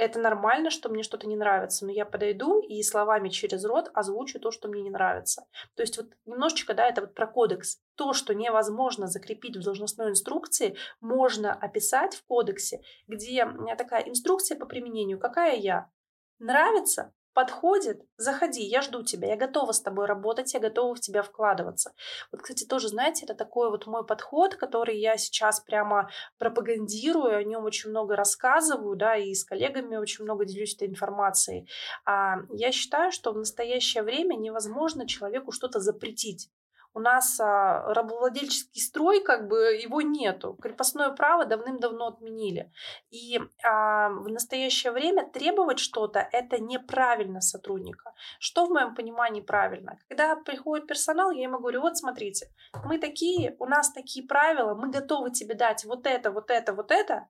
Это 0.00 0.20
нормально, 0.20 0.70
что 0.70 0.88
мне 0.90 1.02
что-то 1.02 1.26
не 1.26 1.34
нравится, 1.34 1.84
но 1.84 1.90
я 1.90 2.04
подойду 2.04 2.60
и 2.60 2.80
словами 2.84 3.30
через 3.30 3.64
рот 3.64 3.90
озвучу 3.94 4.38
то, 4.38 4.52
что 4.52 4.68
мне 4.68 4.82
не 4.82 4.90
нравится. 4.90 5.46
То 5.74 5.82
есть 5.82 5.96
вот 5.96 6.12
немножечко, 6.24 6.72
да, 6.72 6.86
это 6.86 7.00
вот 7.00 7.14
про 7.14 7.26
кодекс. 7.26 7.82
То, 7.96 8.12
что 8.12 8.32
невозможно 8.32 9.08
закрепить 9.08 9.56
в 9.56 9.64
должностной 9.64 10.10
инструкции, 10.10 10.76
можно 11.00 11.52
описать 11.52 12.14
в 12.14 12.24
кодексе, 12.26 12.80
где 13.08 13.44
такая 13.76 14.02
инструкция 14.02 14.56
по 14.56 14.66
применению. 14.66 15.18
Какая 15.18 15.56
я? 15.56 15.90
Нравится? 16.38 17.12
Подходит? 17.38 18.02
Заходи, 18.16 18.64
я 18.64 18.82
жду 18.82 19.04
тебя, 19.04 19.28
я 19.28 19.36
готова 19.36 19.70
с 19.70 19.80
тобой 19.80 20.06
работать, 20.06 20.54
я 20.54 20.58
готова 20.58 20.96
в 20.96 21.00
тебя 21.00 21.22
вкладываться. 21.22 21.92
Вот, 22.32 22.42
кстати, 22.42 22.64
тоже, 22.64 22.88
знаете, 22.88 23.26
это 23.26 23.34
такой 23.34 23.70
вот 23.70 23.86
мой 23.86 24.04
подход, 24.04 24.56
который 24.56 24.98
я 24.98 25.16
сейчас 25.16 25.60
прямо 25.60 26.10
пропагандирую, 26.38 27.36
о 27.36 27.44
нем 27.44 27.64
очень 27.64 27.90
много 27.90 28.16
рассказываю, 28.16 28.96
да, 28.96 29.14
и 29.14 29.34
с 29.34 29.44
коллегами 29.44 29.94
очень 29.94 30.24
много 30.24 30.46
делюсь 30.46 30.74
этой 30.74 30.88
информацией. 30.88 31.68
А, 32.04 32.38
я 32.50 32.72
считаю, 32.72 33.12
что 33.12 33.30
в 33.30 33.38
настоящее 33.38 34.02
время 34.02 34.34
невозможно 34.34 35.06
человеку 35.06 35.52
что-то 35.52 35.78
запретить. 35.78 36.50
У 36.94 37.00
нас 37.00 37.38
а, 37.40 37.92
рабовладельческий 37.94 38.80
строй, 38.80 39.22
как 39.22 39.48
бы 39.48 39.56
его 39.74 40.00
нету. 40.00 40.54
Крепостное 40.60 41.10
право 41.10 41.44
давным-давно 41.44 42.08
отменили. 42.08 42.72
И 43.10 43.40
а, 43.64 44.08
в 44.10 44.28
настоящее 44.28 44.92
время 44.92 45.28
требовать 45.30 45.78
что-то 45.78 46.28
это 46.32 46.58
неправильно 46.58 47.40
сотрудника. 47.40 48.14
Что 48.38 48.66
в 48.66 48.70
моем 48.70 48.94
понимании 48.94 49.40
правильно? 49.40 49.98
Когда 50.08 50.36
приходит 50.36 50.86
персонал, 50.86 51.30
я 51.30 51.44
ему 51.44 51.58
говорю: 51.58 51.82
вот 51.82 51.96
смотрите, 51.96 52.48
мы 52.84 52.98
такие, 52.98 53.56
у 53.58 53.66
нас 53.66 53.92
такие 53.92 54.26
правила, 54.26 54.74
мы 54.74 54.90
готовы 54.90 55.30
тебе 55.30 55.54
дать 55.54 55.84
вот 55.84 56.06
это, 56.06 56.30
вот 56.30 56.50
это, 56.50 56.72
вот 56.72 56.90
это. 56.90 57.28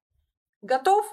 Готов? 0.62 1.06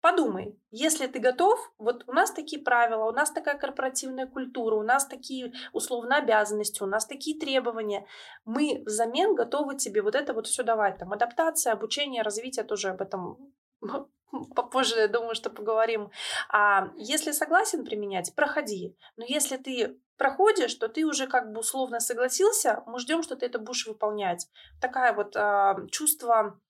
Подумай, 0.00 0.56
если 0.70 1.08
ты 1.08 1.18
готов, 1.18 1.58
вот 1.76 2.04
у 2.06 2.12
нас 2.12 2.30
такие 2.30 2.62
правила, 2.62 3.04
у 3.04 3.12
нас 3.12 3.32
такая 3.32 3.58
корпоративная 3.58 4.26
культура, 4.26 4.76
у 4.76 4.82
нас 4.82 5.06
такие 5.06 5.52
условно 5.72 6.18
обязанности, 6.18 6.84
у 6.84 6.86
нас 6.86 7.04
такие 7.04 7.38
требования. 7.38 8.06
Мы 8.44 8.82
взамен 8.86 9.34
готовы 9.34 9.76
тебе 9.76 10.02
вот 10.02 10.14
это 10.14 10.34
вот 10.34 10.46
все 10.46 10.62
давать. 10.62 10.98
Там 10.98 11.12
адаптация, 11.12 11.72
обучение, 11.72 12.22
развитие, 12.22 12.64
тоже 12.64 12.90
об 12.90 13.00
этом 13.00 13.52
попозже, 14.54 15.00
я 15.00 15.08
думаю, 15.08 15.34
что 15.34 15.50
поговорим. 15.50 16.10
А 16.48 16.92
если 16.96 17.32
согласен 17.32 17.84
применять, 17.84 18.32
проходи. 18.36 18.96
Но 19.16 19.24
если 19.26 19.56
ты 19.56 20.00
проходишь, 20.16 20.74
то 20.74 20.88
ты 20.88 21.04
уже 21.06 21.26
как 21.26 21.52
бы 21.52 21.60
условно 21.60 21.98
согласился, 21.98 22.84
мы 22.86 23.00
ждем, 23.00 23.24
что 23.24 23.34
ты 23.34 23.46
это 23.46 23.58
будешь 23.58 23.86
выполнять. 23.86 24.48
Такая 24.80 25.12
вот 25.12 25.36
а, 25.36 25.76
чувство 25.90 26.60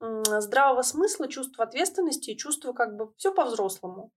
здравого 0.00 0.82
смысла, 0.82 1.28
чувство 1.28 1.64
ответственности 1.64 2.30
и 2.30 2.36
чувство 2.36 2.72
как 2.72 2.96
бы 2.96 3.12
все 3.16 3.32
по-взрослому. 3.32 4.12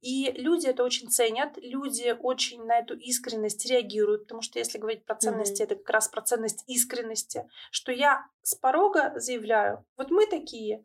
И 0.00 0.32
люди 0.32 0.66
это 0.66 0.82
очень 0.82 1.08
ценят, 1.08 1.56
люди 1.56 2.16
очень 2.20 2.64
на 2.64 2.78
эту 2.80 2.94
искренность 2.94 3.64
реагируют, 3.66 4.22
потому 4.22 4.42
что 4.42 4.58
если 4.58 4.78
говорить 4.78 5.04
про 5.04 5.14
ценности, 5.14 5.62
Мгм. 5.62 5.64
это 5.64 5.76
как 5.76 5.90
раз 5.90 6.08
про 6.08 6.22
ценность 6.22 6.64
искренности, 6.66 7.48
что 7.70 7.92
я 7.92 8.26
с 8.42 8.54
порога 8.54 9.12
заявляю, 9.16 9.84
вот 9.96 10.10
мы 10.10 10.26
такие, 10.26 10.84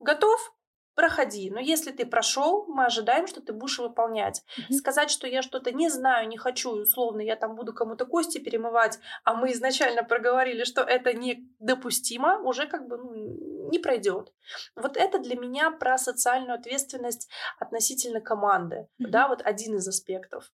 готов? 0.00 0.54
Проходи. 0.94 1.50
Но 1.50 1.60
если 1.60 1.90
ты 1.90 2.06
прошел, 2.06 2.66
мы 2.68 2.86
ожидаем, 2.86 3.26
что 3.26 3.40
ты 3.40 3.52
будешь 3.52 3.78
выполнять. 3.78 4.42
Мгм. 4.56 4.72
Сказать, 4.74 5.10
что 5.10 5.26
я 5.26 5.42
что-то 5.42 5.72
не 5.72 5.88
знаю, 5.88 6.28
не 6.28 6.36
хочу, 6.36 6.76
и 6.76 6.82
условно, 6.82 7.20
я 7.20 7.36
там 7.36 7.56
буду 7.56 7.72
кому-то 7.72 8.06
кости 8.06 8.38
перемывать, 8.38 8.98
а 9.24 9.34
мы 9.34 9.52
изначально 9.52 10.04
проговорили, 10.04 10.64
что 10.64 10.82
это 10.82 11.12
недопустимо, 11.12 12.40
уже 12.42 12.66
как 12.66 12.86
бы 12.86 12.98
ну, 12.98 13.70
не 13.70 13.78
пройдет. 13.78 14.32
Вот 14.76 14.96
это 14.96 15.18
для 15.18 15.36
меня 15.36 15.70
про 15.70 15.98
социальную 15.98 16.54
ответственность 16.54 17.28
относительно 17.58 18.20
команды. 18.20 18.88
Мгм. 18.98 19.10
Да, 19.10 19.28
вот 19.28 19.42
один 19.42 19.76
из 19.76 19.88
аспектов. 19.88 20.50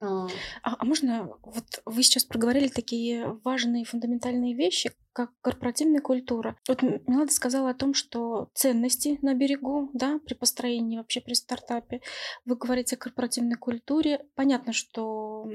А, 0.00 0.28
а 0.62 0.84
можно, 0.84 1.30
вот 1.42 1.64
вы 1.86 2.02
сейчас 2.02 2.24
проговорили 2.24 2.68
такие 2.68 3.38
важные 3.44 3.84
фундаментальные 3.84 4.54
вещи, 4.54 4.92
как 5.12 5.30
корпоративная 5.40 6.02
культура. 6.02 6.56
Вот 6.68 6.82
Милада 6.82 7.32
сказала 7.32 7.70
о 7.70 7.74
том, 7.74 7.94
что 7.94 8.50
ценности 8.54 9.18
на 9.22 9.34
берегу, 9.34 9.90
да, 9.94 10.20
при 10.24 10.34
построении 10.34 10.98
вообще 10.98 11.22
при 11.22 11.32
стартапе. 11.32 12.02
Вы 12.44 12.56
говорите 12.56 12.96
о 12.96 12.98
корпоративной 12.98 13.56
культуре. 13.56 14.26
Понятно, 14.34 14.74
что 14.74 15.48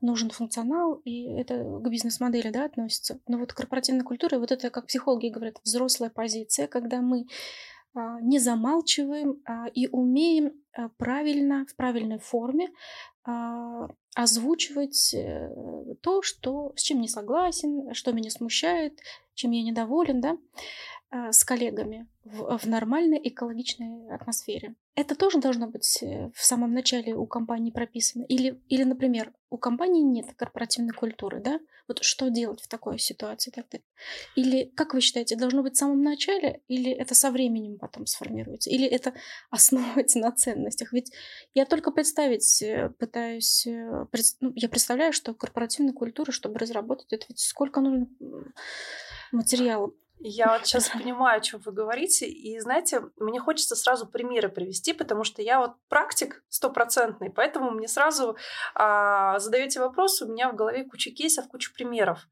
нужен 0.00 0.30
функционал, 0.30 0.94
и 1.04 1.24
это 1.38 1.62
к 1.62 1.88
бизнес-модели, 1.88 2.50
да, 2.50 2.64
относится. 2.64 3.20
Но 3.28 3.38
вот 3.38 3.52
корпоративная 3.52 4.04
культура, 4.04 4.38
вот 4.38 4.50
это, 4.50 4.70
как 4.70 4.86
психологи 4.86 5.28
говорят, 5.28 5.60
взрослая 5.64 6.10
позиция, 6.10 6.66
когда 6.66 7.00
мы 7.00 7.26
а, 7.94 8.20
не 8.20 8.40
замалчиваем 8.40 9.40
а, 9.46 9.68
и 9.68 9.86
умеем 9.86 10.52
а, 10.76 10.88
правильно, 10.96 11.64
в 11.66 11.76
правильной 11.76 12.18
форме 12.18 12.68
а, 12.68 13.13
озвучивать 14.14 15.14
э, 15.14 15.50
то, 16.00 16.22
что, 16.22 16.72
с 16.76 16.82
чем 16.82 17.00
не 17.00 17.08
согласен, 17.08 17.92
что 17.94 18.12
меня 18.12 18.30
смущает, 18.30 19.00
чем 19.34 19.50
я 19.52 19.62
недоволен, 19.62 20.20
да, 20.20 20.36
а, 21.14 21.32
с 21.32 21.44
коллегами 21.44 22.08
в, 22.24 22.58
в 22.58 22.66
нормальной 22.66 23.20
экологичной 23.22 24.12
атмосфере. 24.12 24.74
Это 24.96 25.14
тоже 25.14 25.38
должно 25.38 25.68
быть 25.68 26.02
э, 26.02 26.30
в 26.34 26.44
самом 26.44 26.72
начале 26.72 27.14
у 27.14 27.24
компании 27.26 27.70
прописано. 27.70 28.24
Или, 28.24 28.60
или, 28.68 28.82
например, 28.82 29.32
у 29.48 29.56
компании 29.56 30.02
нет 30.02 30.34
корпоративной 30.34 30.92
культуры, 30.92 31.40
да? 31.40 31.60
Вот 31.86 32.02
что 32.02 32.30
делать 32.30 32.62
в 32.62 32.68
такой 32.68 32.98
ситуации 32.98 33.52
тогда? 33.52 33.78
Или, 34.34 34.64
как 34.74 34.92
вы 34.92 35.00
считаете, 35.00 35.36
должно 35.36 35.62
быть 35.62 35.74
в 35.74 35.78
самом 35.78 36.02
начале, 36.02 36.62
или 36.66 36.90
это 36.90 37.14
со 37.14 37.30
временем 37.30 37.78
потом 37.78 38.06
сформируется? 38.06 38.70
Или 38.70 38.86
это 38.86 39.14
основывается 39.50 40.18
на 40.18 40.32
ценностях? 40.32 40.92
Ведь 40.92 41.12
я 41.54 41.64
только 41.64 41.92
представить 41.92 42.60
э, 42.60 42.90
пытаюсь, 42.98 43.68
э, 43.68 44.06
ну, 44.40 44.52
я 44.56 44.68
представляю, 44.68 45.12
что 45.12 45.32
корпоративная 45.32 45.92
культура, 45.92 46.32
чтобы 46.32 46.58
разработать, 46.58 47.12
это 47.12 47.26
ведь 47.28 47.38
сколько 47.38 47.80
нужно 47.80 48.08
м, 49.32 49.38
материала. 49.38 49.90
Я 50.20 50.52
вот 50.52 50.66
сейчас 50.66 50.88
понимаю, 50.90 51.38
о 51.38 51.40
чем 51.40 51.60
вы 51.60 51.72
говорите, 51.72 52.26
и 52.26 52.58
знаете, 52.58 53.02
мне 53.16 53.40
хочется 53.40 53.76
сразу 53.76 54.06
примеры 54.06 54.48
привести, 54.48 54.92
потому 54.92 55.24
что 55.24 55.42
я 55.42 55.58
вот 55.58 55.72
практик 55.88 56.42
стопроцентный, 56.48 57.30
поэтому 57.30 57.70
мне 57.70 57.88
сразу 57.88 58.36
а, 58.74 59.38
задаете 59.38 59.80
вопрос, 59.80 60.22
у 60.22 60.26
меня 60.26 60.50
в 60.50 60.56
голове 60.56 60.84
куча 60.84 61.10
кейсов, 61.10 61.48
куча 61.48 61.72
примеров. 61.74 62.26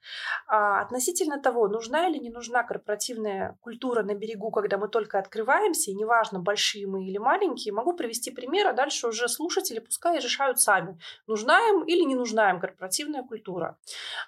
А, 0.47 0.81
относительно 0.81 1.41
того, 1.41 1.69
нужна 1.69 2.09
или 2.09 2.19
не 2.19 2.31
нужна 2.31 2.63
корпоративная 2.63 3.59
культура 3.61 4.03
на 4.03 4.15
берегу, 4.15 4.51
когда 4.51 4.79
мы 4.79 4.89
только 4.89 5.19
открываемся, 5.19 5.91
и 5.91 5.95
неважно, 5.95 6.39
большие 6.39 6.87
мы 6.87 7.05
или 7.05 7.19
маленькие, 7.19 7.75
могу 7.75 7.93
привести 7.93 8.31
пример, 8.31 8.69
а 8.69 8.73
дальше 8.73 9.09
уже 9.09 9.29
слушатели 9.29 9.81
пускай 9.81 10.19
решают 10.19 10.61
сами, 10.61 10.99
нужна 11.27 11.59
им 11.69 11.85
или 11.85 12.05
не 12.05 12.15
нужна 12.15 12.51
им 12.51 12.61
корпоративная 12.61 13.23
культура. 13.23 13.79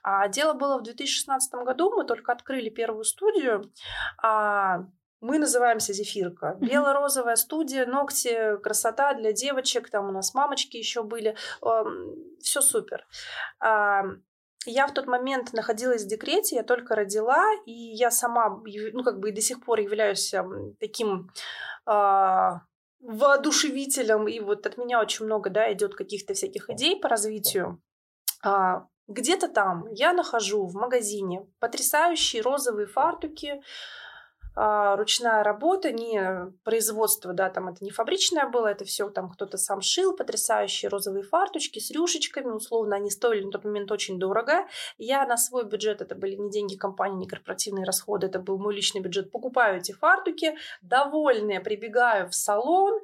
А, 0.02 0.28
дело 0.28 0.52
было 0.52 0.78
в 0.78 0.82
2016 0.82 1.54
году, 1.64 1.90
мы 1.90 2.04
только 2.04 2.32
открыли 2.32 2.68
первую 2.68 3.04
студию, 3.04 3.43
а, 4.22 4.86
Мы 5.20 5.38
называемся 5.38 5.92
Зефирка. 5.92 6.56
Бело-розовая 6.60 7.36
студия, 7.36 7.86
ногти, 7.86 8.56
красота 8.62 9.14
для 9.14 9.32
девочек. 9.32 9.90
Там 9.90 10.08
у 10.08 10.12
нас 10.12 10.34
мамочки 10.34 10.76
еще 10.76 11.02
были. 11.02 11.36
Все 12.40 12.60
супер. 12.60 13.06
Я 14.66 14.86
в 14.86 14.94
тот 14.94 15.06
момент 15.06 15.52
находилась 15.52 16.04
в 16.04 16.08
декрете, 16.08 16.56
я 16.56 16.62
только 16.62 16.94
родила, 16.94 17.44
и 17.66 17.72
я 17.72 18.10
сама, 18.10 18.62
ну, 18.92 19.02
как 19.02 19.20
бы 19.20 19.28
и 19.28 19.32
до 19.32 19.42
сих 19.42 19.62
пор 19.62 19.80
являюсь 19.80 20.34
таким 20.80 21.30
а, 21.86 22.62
воодушевителем, 23.00 24.26
и 24.26 24.40
вот 24.40 24.66
от 24.66 24.78
меня 24.78 25.00
очень 25.00 25.26
много, 25.26 25.50
да, 25.50 25.70
идет 25.72 25.94
каких-то 25.94 26.32
всяких 26.32 26.70
идей 26.70 26.98
по 26.98 27.08
развитию. 27.08 27.82
Где-то 29.06 29.48
там 29.48 29.86
я 29.92 30.12
нахожу 30.12 30.66
в 30.66 30.74
магазине 30.74 31.46
потрясающие 31.60 32.40
розовые 32.42 32.86
фартуки, 32.86 33.62
а, 34.56 34.94
ручная 34.96 35.42
работа, 35.42 35.90
не 35.90 36.52
производство, 36.62 37.32
да, 37.32 37.50
там 37.50 37.68
это 37.68 37.84
не 37.84 37.90
фабричное 37.90 38.48
было, 38.48 38.68
это 38.68 38.84
все 38.84 39.10
там 39.10 39.28
кто-то 39.28 39.56
сам 39.56 39.80
шил, 39.80 40.14
потрясающие 40.16 40.88
розовые 40.88 41.24
фарточки 41.24 41.80
с 41.80 41.90
рюшечками, 41.90 42.50
условно, 42.50 42.94
они 42.94 43.10
стоили 43.10 43.44
на 43.44 43.50
тот 43.50 43.64
момент 43.64 43.90
очень 43.90 44.18
дорого. 44.18 44.66
Я 44.96 45.26
на 45.26 45.36
свой 45.36 45.64
бюджет, 45.64 46.02
это 46.02 46.14
были 46.14 46.36
не 46.36 46.50
деньги 46.50 46.76
компании, 46.76 47.18
не 47.18 47.26
корпоративные 47.26 47.84
расходы, 47.84 48.28
это 48.28 48.38
был 48.38 48.58
мой 48.58 48.74
личный 48.74 49.00
бюджет, 49.00 49.32
покупаю 49.32 49.78
эти 49.78 49.90
фартуки, 49.90 50.56
довольная, 50.82 51.60
прибегаю 51.60 52.28
в 52.28 52.34
салон, 52.34 53.00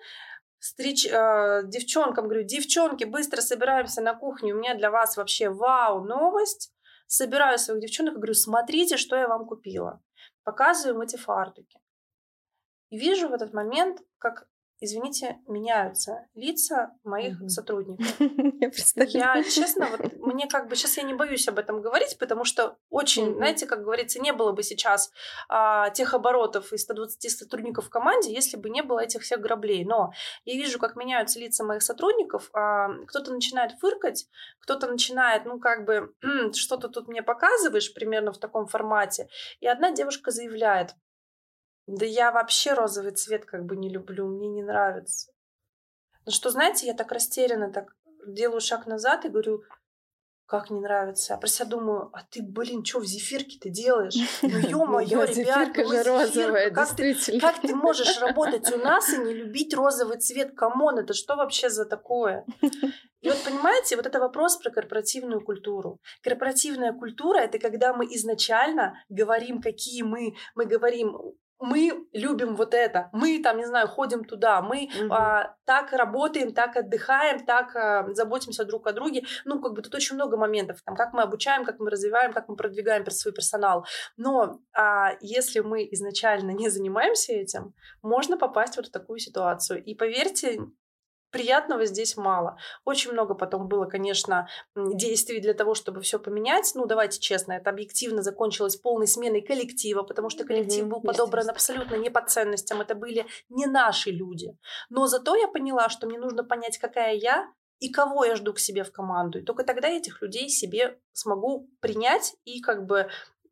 встреч, 0.60 1.06
э, 1.06 1.62
девчонкам 1.64 2.26
говорю, 2.26 2.44
девчонки, 2.44 3.04
быстро 3.04 3.40
собираемся 3.40 4.00
на 4.00 4.14
кухню, 4.14 4.54
у 4.54 4.58
меня 4.58 4.74
для 4.74 4.90
вас 4.90 5.16
вообще 5.16 5.50
вау, 5.50 6.04
новость. 6.04 6.72
Собираю 7.08 7.58
своих 7.58 7.80
девчонок 7.80 8.14
и 8.14 8.16
говорю, 8.18 8.34
смотрите, 8.34 8.96
что 8.96 9.16
я 9.16 9.26
вам 9.26 9.44
купила 9.44 10.00
показываем 10.44 11.00
эти 11.00 11.16
фартуки. 11.16 11.78
И 12.90 12.98
вижу 12.98 13.28
в 13.28 13.32
этот 13.32 13.52
момент, 13.52 14.00
как, 14.18 14.48
извините, 14.80 15.38
меняются 15.46 16.26
лица 16.34 16.92
моих 17.04 17.40
mm-hmm. 17.40 17.48
сотрудников. 17.48 18.06
я, 18.96 19.34
я, 19.36 19.42
честно, 19.44 19.86
вот 19.86 20.16
мне 20.16 20.48
как 20.48 20.68
бы 20.68 20.76
сейчас 20.76 20.96
я 20.96 21.02
не 21.02 21.14
боюсь 21.14 21.46
об 21.48 21.58
этом 21.58 21.82
говорить, 21.82 22.18
потому 22.18 22.44
что 22.44 22.78
очень, 22.88 23.26
mm-hmm. 23.26 23.36
знаете, 23.36 23.66
как 23.66 23.82
говорится, 23.82 24.20
не 24.20 24.32
было 24.32 24.52
бы 24.52 24.62
сейчас 24.62 25.12
а, 25.48 25.90
тех 25.90 26.14
оборотов 26.14 26.72
и 26.72 26.78
120 26.78 27.30
сотрудников 27.30 27.86
в 27.86 27.90
команде, 27.90 28.32
если 28.32 28.56
бы 28.56 28.70
не 28.70 28.82
было 28.82 29.00
этих 29.00 29.22
всех 29.22 29.40
граблей. 29.40 29.84
Но 29.84 30.12
я 30.44 30.54
вижу, 30.54 30.78
как 30.78 30.96
меняются 30.96 31.38
лица 31.38 31.62
моих 31.62 31.82
сотрудников. 31.82 32.50
А, 32.54 32.88
кто-то 33.06 33.32
начинает 33.32 33.78
фыркать, 33.80 34.26
кто-то 34.60 34.86
начинает, 34.86 35.44
ну, 35.44 35.60
как 35.60 35.84
бы, 35.84 36.14
что-то 36.54 36.88
тут 36.88 37.08
мне 37.08 37.22
показываешь, 37.22 37.92
примерно 37.92 38.32
в 38.32 38.38
таком 38.38 38.66
формате. 38.66 39.28
И 39.60 39.66
одна 39.66 39.92
девушка 39.92 40.30
заявляет, 40.30 40.94
да 41.90 42.06
я 42.06 42.30
вообще 42.30 42.74
розовый 42.74 43.12
цвет 43.12 43.44
как 43.44 43.64
бы 43.64 43.76
не 43.76 43.88
люблю, 43.88 44.28
мне 44.28 44.48
не 44.48 44.62
нравится. 44.62 45.32
Ну 46.24 46.32
что, 46.32 46.50
знаете, 46.50 46.86
я 46.86 46.94
так 46.94 47.10
растеряна, 47.10 47.72
так 47.72 47.96
делаю 48.26 48.60
шаг 48.60 48.86
назад 48.86 49.24
и 49.24 49.28
говорю, 49.28 49.62
как 50.46 50.68
не 50.70 50.80
нравится. 50.80 51.34
А 51.34 51.36
про 51.36 51.48
себя 51.48 51.66
думаю, 51.68 52.10
а 52.12 52.22
ты, 52.28 52.42
блин, 52.42 52.84
что 52.84 52.98
в 52.98 53.06
зефирке 53.06 53.58
ты 53.60 53.70
делаешь? 53.70 54.14
Ну, 54.42 54.58
ё-моё, 54.58 55.24
ребят, 55.24 55.34
зефирка 55.34 55.84
же 55.84 56.02
розовая, 56.02 56.70
как 56.70 56.94
ты, 56.96 57.40
как 57.40 57.60
ты 57.60 57.74
можешь 57.74 58.18
работать 58.20 58.70
у 58.72 58.78
нас 58.78 59.12
и 59.12 59.18
не 59.18 59.32
любить 59.32 59.74
розовый 59.74 60.18
цвет? 60.18 60.56
Come 60.56 60.80
on, 60.80 60.98
это 60.98 61.14
что 61.14 61.36
вообще 61.36 61.70
за 61.70 61.84
такое? 61.84 62.44
И 63.20 63.28
вот 63.28 63.38
понимаете, 63.44 63.96
вот 63.96 64.06
это 64.06 64.18
вопрос 64.18 64.56
про 64.56 64.70
корпоративную 64.70 65.40
культуру. 65.44 66.00
Корпоративная 66.22 66.92
культура— 66.92 67.38
это 67.40 67.58
когда 67.58 67.92
мы 67.92 68.06
изначально 68.06 68.94
говорим, 69.08 69.60
какие 69.60 70.02
мы, 70.02 70.34
мы 70.54 70.64
говорим, 70.64 71.16
мы 71.60 72.06
любим 72.12 72.56
вот 72.56 72.74
это, 72.74 73.10
мы 73.12 73.40
там, 73.42 73.58
не 73.58 73.66
знаю, 73.66 73.86
ходим 73.86 74.24
туда, 74.24 74.62
мы 74.62 74.88
угу. 74.98 75.12
а, 75.12 75.54
так 75.64 75.92
работаем, 75.92 76.52
так 76.52 76.76
отдыхаем, 76.76 77.44
так 77.44 77.76
а, 77.76 78.06
заботимся 78.14 78.64
друг 78.64 78.86
о 78.86 78.92
друге. 78.92 79.24
Ну, 79.44 79.60
как 79.60 79.74
бы 79.74 79.82
тут 79.82 79.94
очень 79.94 80.16
много 80.16 80.36
моментов, 80.36 80.80
там, 80.84 80.96
как 80.96 81.12
мы 81.12 81.22
обучаем, 81.22 81.64
как 81.64 81.78
мы 81.78 81.90
развиваем, 81.90 82.32
как 82.32 82.48
мы 82.48 82.56
продвигаем 82.56 83.08
свой 83.10 83.34
персонал. 83.34 83.84
Но 84.16 84.60
а, 84.72 85.12
если 85.20 85.60
мы 85.60 85.86
изначально 85.92 86.50
не 86.60 86.68
занимаемся 86.68 87.32
этим, 87.32 87.74
можно 88.02 88.36
попасть 88.36 88.76
вот 88.76 88.86
в 88.86 88.90
такую 88.90 89.18
ситуацию. 89.18 89.82
И 89.84 89.94
поверьте, 89.94 90.60
приятного 91.30 91.86
здесь 91.86 92.16
мало. 92.16 92.56
Очень 92.84 93.12
много 93.12 93.34
потом 93.34 93.68
было, 93.68 93.86
конечно, 93.86 94.48
действий 94.74 95.40
для 95.40 95.54
того, 95.54 95.74
чтобы 95.74 96.00
все 96.00 96.18
поменять. 96.18 96.72
Ну, 96.74 96.86
давайте 96.86 97.20
честно, 97.20 97.52
это 97.54 97.70
объективно 97.70 98.22
закончилось 98.22 98.76
полной 98.76 99.06
сменой 99.06 99.40
коллектива, 99.40 100.02
потому 100.02 100.30
что 100.30 100.44
коллектив 100.44 100.86
был 100.86 101.00
подобран 101.00 101.48
абсолютно 101.50 101.96
не 101.96 102.10
по 102.10 102.22
ценностям. 102.22 102.80
Это 102.80 102.94
были 102.94 103.26
не 103.48 103.66
наши 103.66 104.10
люди. 104.10 104.56
Но 104.88 105.06
зато 105.06 105.36
я 105.36 105.48
поняла, 105.48 105.88
что 105.88 106.06
мне 106.06 106.18
нужно 106.18 106.44
понять, 106.44 106.78
какая 106.78 107.14
я, 107.14 107.52
и 107.80 107.90
кого 107.90 108.24
я 108.24 108.36
жду 108.36 108.52
к 108.52 108.58
себе 108.58 108.84
в 108.84 108.92
команду. 108.92 109.38
И 109.38 109.42
только 109.42 109.64
тогда 109.64 109.88
этих 109.88 110.20
людей 110.22 110.48
себе 110.48 110.98
смогу 111.12 111.68
принять 111.80 112.36
и 112.44 112.60
как 112.60 112.84
бы 112.84 113.08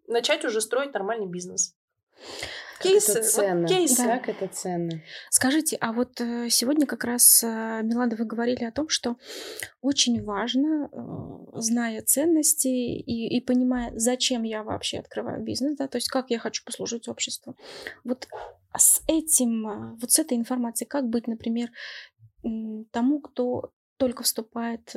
начать 0.07 0.44
уже 0.44 0.61
строить 0.61 0.92
нормальный 0.92 1.26
бизнес. 1.26 1.74
Кейсы, 2.81 3.12
это 3.12 3.23
ценно. 3.23 3.61
Вот 3.62 3.71
кейсы. 3.71 3.97
Да. 4.05 4.19
Как 4.19 4.29
это 4.29 4.49
ценно. 4.49 5.03
Скажите, 5.31 5.77
а 5.81 5.93
вот 5.93 6.21
э, 6.21 6.49
сегодня 6.51 6.87
как 6.87 7.05
раз, 7.05 7.43
э, 7.43 7.81
Милада, 7.83 8.17
вы 8.17 8.25
говорили 8.25 8.64
о 8.64 8.73
том, 8.73 8.88
что 8.88 9.17
очень 9.81 10.23
важно, 10.23 10.88
э, 10.93 11.61
зная 11.61 12.03
ценности 12.03 12.69
и, 12.69 13.37
и 13.37 13.41
понимая, 13.41 13.93
зачем 13.97 14.43
я 14.43 14.62
вообще 14.62 14.99
открываю 14.99 15.43
бизнес, 15.43 15.77
да, 15.77 15.88
то 15.88 15.97
есть 15.97 16.09
как 16.09 16.31
я 16.31 16.38
хочу 16.38 16.64
послужить 16.64 17.09
обществу. 17.09 17.57
Вот 18.05 18.29
с 18.77 19.03
этим, 19.09 19.97
вот 20.01 20.11
с 20.11 20.19
этой 20.19 20.37
информацией, 20.37 20.88
как 20.88 21.09
быть, 21.09 21.27
например, 21.27 21.71
тому, 22.93 23.21
кто 23.21 23.73
только 23.97 24.23
вступает 24.23 24.95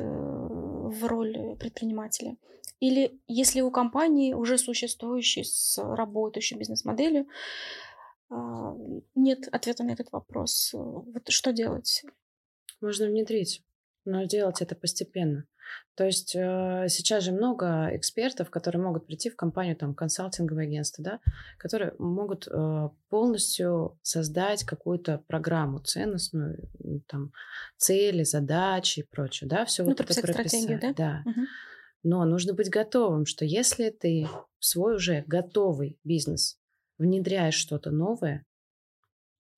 в 0.91 1.06
роль 1.06 1.56
предпринимателя. 1.58 2.38
Или 2.80 3.19
если 3.27 3.62
у 3.62 3.71
компании 3.71 4.34
уже 4.34 4.58
существующей 4.58 5.43
с 5.43 5.77
работающей 5.77 6.56
бизнес-моделью 6.56 7.27
а, 8.30 8.75
нет 9.15 9.47
ответа 9.51 9.84
на 9.84 9.91
этот 9.91 10.12
вопрос, 10.12 10.71
вот 10.73 11.30
что 11.30 11.54
делать? 11.54 12.04
Можно 12.82 13.06
внедрить, 13.08 13.63
но 14.05 14.23
делать 14.23 14.61
это 14.61 14.75
постепенно. 14.75 15.45
То 15.95 16.05
есть 16.05 16.35
э, 16.35 16.87
сейчас 16.89 17.23
же 17.23 17.31
много 17.31 17.89
экспертов, 17.93 18.49
которые 18.49 18.81
могут 18.81 19.05
прийти 19.05 19.29
в 19.29 19.35
компанию, 19.35 19.75
там, 19.75 19.93
консалтинговое 19.93 20.65
агентство, 20.65 21.03
да, 21.03 21.19
которые 21.57 21.93
могут 21.97 22.47
э, 22.47 22.89
полностью 23.09 23.97
создать 24.01 24.63
какую-то 24.63 25.23
программу 25.27 25.79
ценностную, 25.79 26.69
там, 27.07 27.31
цели, 27.77 28.23
задачи 28.23 29.01
и 29.01 29.03
прочее, 29.03 29.47
да, 29.49 29.65
все 29.65 29.83
ну, 29.83 29.89
вот 29.89 29.99
это 29.99 30.21
прописать. 30.21 30.79
да? 30.81 30.93
Да. 30.93 31.23
Угу. 31.25 31.41
Но 32.03 32.25
нужно 32.25 32.53
быть 32.53 32.69
готовым, 32.69 33.25
что 33.25 33.45
если 33.45 33.89
ты 33.89 34.27
в 34.59 34.65
свой 34.65 34.95
уже 34.95 35.23
готовый 35.27 35.99
бизнес 36.03 36.57
внедряешь 36.97 37.55
что-то 37.55 37.91
новое, 37.91 38.45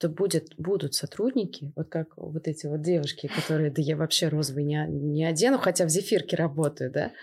то 0.03 0.09
будет, 0.09 0.53
будут 0.57 0.95
сотрудники, 0.95 1.71
вот 1.77 1.87
как 1.87 2.17
вот 2.17 2.45
эти 2.49 2.67
вот 2.67 2.81
девушки, 2.81 3.27
которые, 3.33 3.71
да 3.71 3.81
я 3.81 3.95
вообще 3.95 4.27
розовый 4.27 4.65
не, 4.65 4.85
не 4.89 5.23
одену, 5.23 5.57
хотя 5.57 5.85
в 5.85 5.89
зефирке 5.89 6.35
работаю, 6.35 6.91
да, 6.91 7.13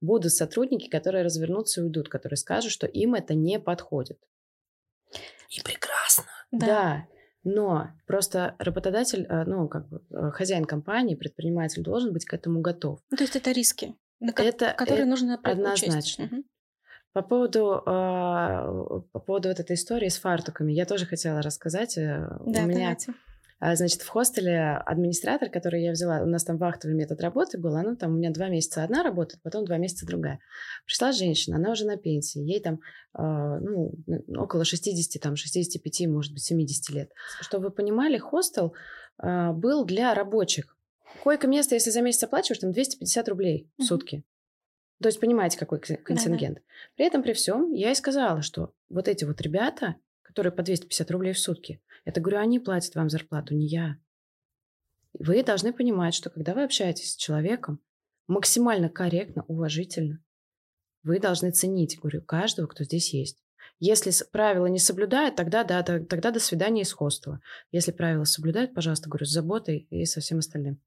будут 0.00 0.32
сотрудники, 0.32 0.88
которые 0.88 1.22
развернутся 1.22 1.82
и 1.82 1.84
уйдут, 1.84 2.08
которые 2.08 2.38
скажут, 2.38 2.72
что 2.72 2.86
им 2.86 3.14
это 3.14 3.34
не 3.34 3.60
подходит. 3.60 4.18
И 5.50 5.60
прекрасно. 5.62 6.24
Да. 6.50 6.66
да. 6.66 7.06
Но 7.42 7.90
просто 8.06 8.56
работодатель, 8.58 9.26
э, 9.28 9.44
ну, 9.44 9.68
как 9.68 9.86
бы 9.90 10.02
э, 10.10 10.30
хозяин 10.30 10.64
компании, 10.64 11.14
предприниматель 11.14 11.82
должен 11.82 12.14
быть 12.14 12.24
к 12.24 12.32
этому 12.32 12.62
готов. 12.62 13.00
Ну, 13.10 13.18
то 13.18 13.24
есть 13.24 13.36
это 13.36 13.52
риски, 13.52 13.96
на 14.18 14.30
это, 14.30 14.72
которые 14.72 15.02
это 15.02 15.10
нужно 15.10 15.38
однозначно. 15.42 16.24
Угу. 16.24 16.44
По 17.14 17.22
поводу, 17.22 17.76
э, 17.76 17.80
по 19.12 19.20
поводу 19.20 19.48
вот 19.48 19.60
этой 19.60 19.76
истории 19.76 20.08
с 20.08 20.18
фартуками, 20.18 20.72
я 20.72 20.84
тоже 20.84 21.06
хотела 21.06 21.42
рассказать. 21.42 21.96
Э, 21.96 22.26
да, 22.44 22.64
у 22.64 22.66
меня, 22.66 22.96
давайте. 23.60 23.76
значит, 23.76 24.02
в 24.02 24.08
хостеле 24.08 24.82
администратор, 24.84 25.48
который 25.48 25.84
я 25.84 25.92
взяла, 25.92 26.22
у 26.22 26.26
нас 26.26 26.42
там 26.42 26.58
вахтовый 26.58 26.96
метод 26.96 27.20
работы 27.20 27.56
был, 27.56 27.76
она 27.76 27.94
там 27.94 28.14
у 28.14 28.16
меня 28.16 28.32
два 28.32 28.48
месяца 28.48 28.82
одна 28.82 29.04
работает, 29.04 29.40
потом 29.44 29.64
два 29.64 29.76
месяца 29.76 30.06
другая. 30.06 30.40
Пришла 30.86 31.12
женщина, 31.12 31.54
она 31.54 31.70
уже 31.70 31.86
на 31.86 31.96
пенсии, 31.96 32.40
ей 32.40 32.60
там, 32.60 32.80
э, 33.16 33.22
ну, 33.22 33.92
около 34.36 34.64
60, 34.64 35.22
там, 35.22 35.36
65, 35.36 36.08
может 36.08 36.32
быть, 36.32 36.42
70 36.42 36.90
лет. 36.90 37.12
Чтобы 37.42 37.66
вы 37.66 37.70
понимали, 37.70 38.18
хостел 38.18 38.74
был 39.22 39.84
для 39.84 40.12
рабочих. 40.14 40.76
Койко-место, 41.22 41.76
если 41.76 41.90
за 41.90 42.02
месяц 42.02 42.24
оплачиваешь, 42.24 42.58
там 42.58 42.72
250 42.72 43.28
рублей 43.28 43.70
в 43.78 43.84
сутки. 43.84 44.24
То 45.00 45.08
есть 45.08 45.20
понимаете, 45.20 45.58
какой 45.58 45.80
контингент. 45.80 46.56
Да-да. 46.56 46.66
При 46.96 47.06
этом, 47.06 47.22
при 47.22 47.32
всем, 47.32 47.72
я 47.72 47.90
и 47.90 47.94
сказала, 47.94 48.42
что 48.42 48.72
вот 48.88 49.08
эти 49.08 49.24
вот 49.24 49.40
ребята, 49.40 49.96
которые 50.22 50.52
по 50.52 50.62
250 50.62 51.10
рублей 51.10 51.32
в 51.32 51.38
сутки, 51.38 51.82
это, 52.04 52.20
говорю, 52.20 52.38
они 52.38 52.60
платят 52.60 52.94
вам 52.94 53.10
зарплату, 53.10 53.54
не 53.54 53.66
я. 53.66 53.98
Вы 55.12 55.42
должны 55.42 55.72
понимать, 55.72 56.14
что 56.14 56.30
когда 56.30 56.54
вы 56.54 56.64
общаетесь 56.64 57.12
с 57.12 57.16
человеком, 57.16 57.80
максимально 58.26 58.88
корректно, 58.88 59.44
уважительно, 59.48 60.22
вы 61.02 61.20
должны 61.20 61.50
ценить, 61.50 61.98
говорю, 62.00 62.22
каждого, 62.22 62.66
кто 62.66 62.84
здесь 62.84 63.12
есть. 63.12 63.44
Если 63.80 64.12
правила 64.30 64.66
не 64.66 64.78
соблюдают, 64.78 65.36
тогда 65.36 65.64
да, 65.64 65.82
тогда 65.82 66.30
до 66.30 66.40
свидания 66.40 66.82
из 66.82 66.92
хостела. 66.92 67.40
Если 67.70 67.92
правила 67.92 68.24
соблюдают, 68.24 68.74
пожалуйста, 68.74 69.08
говорю, 69.08 69.26
с 69.26 69.32
заботой 69.32 69.86
и 69.90 70.04
со 70.04 70.20
всем 70.20 70.38
остальным. 70.38 70.80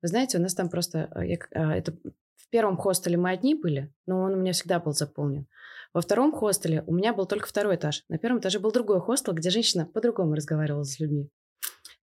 Вы 0.00 0.08
знаете, 0.08 0.38
у 0.38 0.40
нас 0.40 0.54
там 0.54 0.68
просто... 0.68 1.10
Э, 1.14 1.26
я, 1.26 1.38
а, 1.54 1.74
это 1.74 1.96
в 2.36 2.48
первом 2.50 2.76
хостеле 2.76 3.16
мы 3.16 3.30
одни 3.30 3.54
были, 3.54 3.92
но 4.06 4.22
он 4.22 4.34
у 4.34 4.36
меня 4.36 4.52
всегда 4.52 4.80
был 4.80 4.92
заполнен. 4.92 5.46
Во 5.94 6.00
втором 6.00 6.32
хостеле 6.32 6.82
у 6.86 6.94
меня 6.94 7.12
был 7.12 7.26
только 7.26 7.46
второй 7.46 7.76
этаж. 7.76 8.04
На 8.08 8.18
первом 8.18 8.40
этаже 8.40 8.58
был 8.58 8.72
другой 8.72 9.00
хостел, 9.00 9.34
где 9.34 9.50
женщина 9.50 9.86
по-другому 9.86 10.34
разговаривала 10.34 10.84
с 10.84 10.98
людьми. 10.98 11.30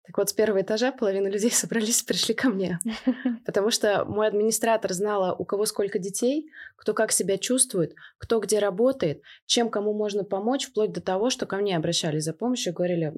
Так 0.08 0.16
вот, 0.16 0.30
с 0.30 0.32
первого 0.32 0.62
этажа 0.62 0.90
половина 0.90 1.28
людей 1.28 1.50
собрались 1.52 2.02
и 2.02 2.06
пришли 2.06 2.34
ко 2.34 2.48
мне. 2.48 2.78
Потому 3.46 3.70
что 3.70 4.06
мой 4.06 4.26
администратор 4.26 4.92
знала, 4.94 5.34
у 5.34 5.44
кого 5.44 5.66
сколько 5.66 5.98
детей, 5.98 6.50
кто 6.76 6.94
как 6.94 7.12
себя 7.12 7.36
чувствует, 7.36 7.94
кто 8.16 8.40
где 8.40 8.58
работает, 8.58 9.22
чем 9.44 9.68
кому 9.68 9.92
можно 9.92 10.24
помочь, 10.24 10.66
вплоть 10.66 10.92
до 10.92 11.02
того, 11.02 11.28
что 11.28 11.44
ко 11.44 11.56
мне 11.56 11.76
обращались 11.76 12.24
за 12.24 12.32
помощью 12.32 12.72
и 12.72 12.76
говорили, 12.76 13.12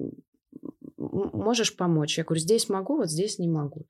можешь 0.97 1.75
помочь? 1.77 2.17
Я 2.17 2.25
говорю, 2.25 2.41
здесь 2.41 2.67
могу, 2.67 2.97
вот 2.97 3.09
здесь 3.09 3.39
не 3.39 3.47
могу. 3.47 3.85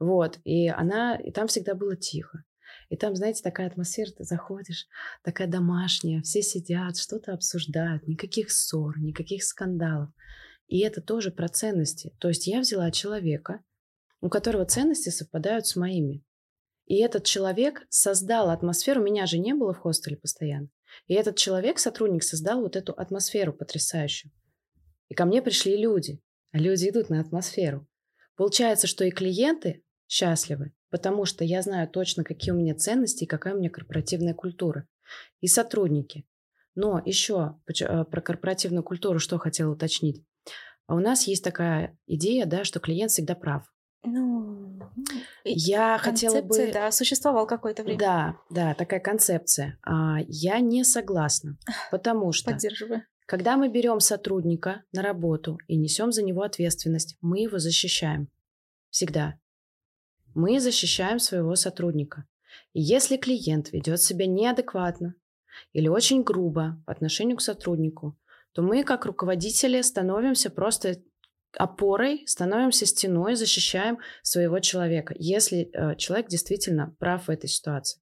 Вот. 0.00 0.40
И 0.44 0.68
она, 0.68 1.16
и 1.16 1.30
там 1.30 1.46
всегда 1.46 1.74
было 1.74 1.94
тихо. 1.94 2.42
И 2.88 2.96
там, 2.96 3.14
знаете, 3.14 3.42
такая 3.42 3.68
атмосфера, 3.68 4.10
ты 4.10 4.24
заходишь, 4.24 4.88
такая 5.22 5.46
домашняя, 5.46 6.22
все 6.22 6.42
сидят, 6.42 6.96
что-то 6.96 7.32
обсуждают, 7.32 8.08
никаких 8.08 8.50
ссор, 8.50 8.98
никаких 8.98 9.44
скандалов. 9.44 10.10
И 10.66 10.80
это 10.80 11.00
тоже 11.00 11.30
про 11.30 11.48
ценности. 11.48 12.14
То 12.18 12.28
есть 12.28 12.46
я 12.46 12.60
взяла 12.60 12.90
человека, 12.90 13.62
у 14.20 14.28
которого 14.28 14.64
ценности 14.64 15.10
совпадают 15.10 15.66
с 15.66 15.76
моими. 15.76 16.24
И 16.86 16.96
этот 16.96 17.24
человек 17.24 17.86
создал 17.88 18.50
атмосферу, 18.50 19.02
меня 19.02 19.26
же 19.26 19.38
не 19.38 19.54
было 19.54 19.72
в 19.72 19.78
хостеле 19.78 20.16
постоянно. 20.16 20.68
И 21.06 21.14
этот 21.14 21.36
человек, 21.36 21.78
сотрудник, 21.78 22.24
создал 22.24 22.62
вот 22.62 22.74
эту 22.74 22.92
атмосферу 22.92 23.52
потрясающую. 23.52 24.32
И 25.08 25.14
ко 25.14 25.24
мне 25.24 25.42
пришли 25.42 25.76
люди, 25.76 26.20
а 26.50 26.58
люди 26.58 26.88
идут 26.88 27.10
на 27.10 27.20
атмосферу. 27.20 27.86
Получается, 28.36 28.86
что 28.86 29.04
и 29.04 29.10
клиенты 29.10 29.84
счастливы, 30.10 30.72
потому 30.90 31.24
что 31.24 31.44
я 31.44 31.62
знаю 31.62 31.88
точно, 31.88 32.24
какие 32.24 32.50
у 32.52 32.56
меня 32.56 32.74
ценности 32.74 33.24
и 33.24 33.28
какая 33.28 33.54
у 33.54 33.58
меня 33.58 33.70
корпоративная 33.70 34.34
культура. 34.34 34.86
И 35.40 35.46
сотрудники. 35.46 36.26
Но 36.74 37.00
еще 37.04 37.60
э, 37.68 38.04
про 38.04 38.20
корпоративную 38.20 38.82
культуру 38.82 39.18
что 39.20 39.38
хотела 39.38 39.72
уточнить. 39.72 40.24
А 40.86 40.96
у 40.96 40.98
нас 40.98 41.28
есть 41.28 41.44
такая 41.44 41.96
идея, 42.06 42.44
да, 42.44 42.64
что 42.64 42.80
клиент 42.80 43.12
всегда 43.12 43.36
прав. 43.36 43.64
Ну, 44.02 44.80
я 45.44 45.98
хотела 45.98 46.42
бы... 46.42 46.70
Да, 46.72 46.90
существовал 46.90 47.46
какое-то 47.46 47.84
время. 47.84 47.98
Да, 47.98 48.36
да, 48.50 48.74
такая 48.74 48.98
концепция. 48.98 49.78
А, 49.84 50.18
я 50.26 50.58
не 50.58 50.84
согласна, 50.84 51.56
потому 51.92 52.32
что... 52.32 52.50
Поддерживаю. 52.50 53.04
Когда 53.26 53.56
мы 53.56 53.68
берем 53.68 54.00
сотрудника 54.00 54.82
на 54.92 55.02
работу 55.02 55.58
и 55.68 55.76
несем 55.76 56.10
за 56.10 56.24
него 56.24 56.42
ответственность, 56.42 57.16
мы 57.20 57.40
его 57.40 57.58
защищаем. 57.60 58.28
Всегда. 58.90 59.38
Мы 60.34 60.60
защищаем 60.60 61.18
своего 61.18 61.54
сотрудника. 61.54 62.24
И 62.72 62.80
если 62.80 63.16
клиент 63.16 63.72
ведет 63.72 64.00
себя 64.00 64.26
неадекватно 64.26 65.14
или 65.72 65.88
очень 65.88 66.22
грубо 66.22 66.82
по 66.86 66.92
отношению 66.92 67.36
к 67.36 67.42
сотруднику, 67.42 68.16
то 68.52 68.62
мы, 68.62 68.84
как 68.84 69.06
руководители, 69.06 69.80
становимся 69.80 70.50
просто 70.50 70.96
опорой, 71.56 72.22
становимся 72.26 72.86
стеной, 72.86 73.34
защищаем 73.34 73.98
своего 74.22 74.60
человека, 74.60 75.14
если 75.18 75.70
э, 75.72 75.96
человек 75.96 76.28
действительно 76.28 76.94
прав 76.98 77.26
в 77.26 77.30
этой 77.30 77.48
ситуации. 77.48 78.00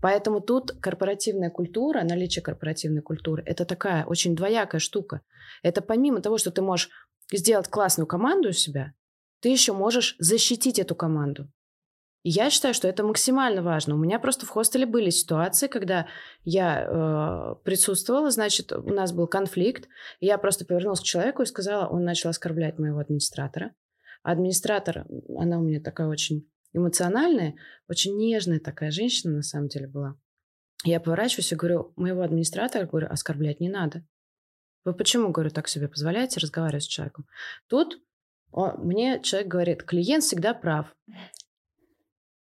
Поэтому 0.00 0.40
тут 0.40 0.72
корпоративная 0.80 1.50
культура, 1.50 2.02
наличие 2.02 2.42
корпоративной 2.42 3.02
культуры, 3.02 3.42
это 3.46 3.64
такая 3.64 4.04
очень 4.04 4.34
двоякая 4.34 4.80
штука. 4.80 5.22
Это 5.62 5.80
помимо 5.80 6.20
того, 6.20 6.36
что 6.36 6.50
ты 6.50 6.62
можешь 6.62 6.90
сделать 7.32 7.68
классную 7.68 8.06
команду 8.06 8.50
у 8.50 8.52
себя, 8.52 8.92
ты 9.40 9.48
еще 9.48 9.72
можешь 9.72 10.16
защитить 10.18 10.78
эту 10.78 10.94
команду. 10.94 11.50
И 12.24 12.30
я 12.30 12.50
считаю, 12.50 12.74
что 12.74 12.88
это 12.88 13.04
максимально 13.04 13.62
важно. 13.62 13.94
У 13.94 13.98
меня 13.98 14.18
просто 14.18 14.44
в 14.44 14.48
хостеле 14.48 14.86
были 14.86 15.10
ситуации, 15.10 15.68
когда 15.68 16.08
я 16.44 16.84
э, 16.84 17.54
присутствовала, 17.64 18.30
значит, 18.30 18.72
у 18.72 18.92
нас 18.92 19.12
был 19.12 19.28
конфликт, 19.28 19.88
я 20.20 20.36
просто 20.36 20.64
повернулась 20.64 21.00
к 21.00 21.04
человеку 21.04 21.42
и 21.42 21.46
сказала, 21.46 21.86
он 21.86 22.04
начал 22.04 22.30
оскорблять 22.30 22.78
моего 22.78 22.98
администратора. 22.98 23.72
А 24.22 24.32
администратор, 24.32 25.06
она 25.36 25.58
у 25.58 25.62
меня 25.62 25.80
такая 25.80 26.08
очень 26.08 26.50
эмоциональная, 26.72 27.54
очень 27.88 28.16
нежная 28.16 28.58
такая 28.58 28.90
женщина 28.90 29.36
на 29.36 29.42
самом 29.42 29.68
деле 29.68 29.86
была. 29.86 30.16
Я 30.84 31.00
поворачиваюсь 31.00 31.52
и 31.52 31.56
говорю, 31.56 31.92
моего 31.96 32.22
администратора, 32.22 32.86
говорю, 32.86 33.08
оскорблять 33.08 33.60
не 33.60 33.68
надо. 33.68 34.04
Вы 34.84 34.94
почему, 34.94 35.30
говорю, 35.30 35.50
так 35.50 35.68
себе 35.68 35.88
позволяете 35.88 36.40
разговаривать 36.40 36.84
с 36.84 36.88
человеком? 36.88 37.26
Тут 37.68 38.00
мне 38.52 39.20
человек 39.22 39.48
говорит, 39.48 39.82
клиент 39.82 40.24
всегда 40.24 40.54
прав. 40.54 40.94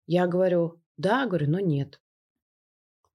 Я 0.05 0.27
говорю, 0.27 0.81
да, 0.97 1.25
говорю, 1.25 1.49
но 1.49 1.59
нет. 1.59 1.99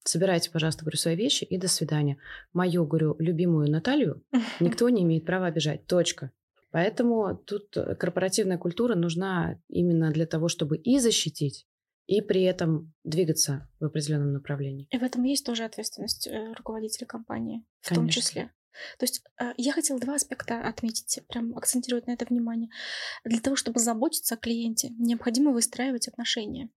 Собирайте, 0.04 0.50
пожалуйста, 0.50 0.84
говорю, 0.84 0.98
свои 0.98 1.16
вещи 1.16 1.44
и 1.44 1.56
до 1.56 1.68
свидания. 1.68 2.18
Мою, 2.52 2.84
говорю, 2.86 3.16
любимую 3.18 3.70
Наталью 3.70 4.22
никто 4.60 4.88
не 4.88 5.02
имеет 5.02 5.24
права 5.24 5.46
обижать. 5.46 5.86
Точка. 5.86 6.32
Поэтому 6.70 7.36
тут 7.36 7.76
э, 7.76 7.94
корпоративная 7.94 8.58
культура 8.58 8.94
нужна 8.94 9.60
именно 9.68 10.10
для 10.10 10.26
того, 10.26 10.48
чтобы 10.48 10.78
и 10.78 10.98
защитить, 10.98 11.66
и 12.06 12.22
при 12.22 12.42
этом 12.42 12.94
двигаться 13.04 13.68
в 13.78 13.84
определенном 13.84 14.32
направлении. 14.32 14.88
И 14.90 14.98
в 14.98 15.02
этом 15.02 15.22
есть 15.24 15.44
тоже 15.44 15.64
ответственность 15.64 16.26
э, 16.26 16.52
руководителя 16.54 17.06
компании, 17.06 17.64
в 17.80 17.88
Конечно. 17.90 18.02
том 18.02 18.08
числе. 18.08 18.52
То 18.98 19.04
есть 19.04 19.22
э, 19.40 19.52
я 19.56 19.72
хотела 19.72 20.00
два 20.00 20.14
аспекта 20.14 20.60
отметить, 20.60 21.20
прям 21.28 21.56
акцентировать 21.56 22.06
на 22.06 22.12
это 22.12 22.24
внимание. 22.24 22.70
Для 23.24 23.40
того, 23.40 23.56
чтобы 23.56 23.80
заботиться 23.80 24.34
о 24.34 24.38
клиенте, 24.38 24.90
необходимо 24.98 25.52
выстраивать 25.52 26.08
отношения. 26.08 26.70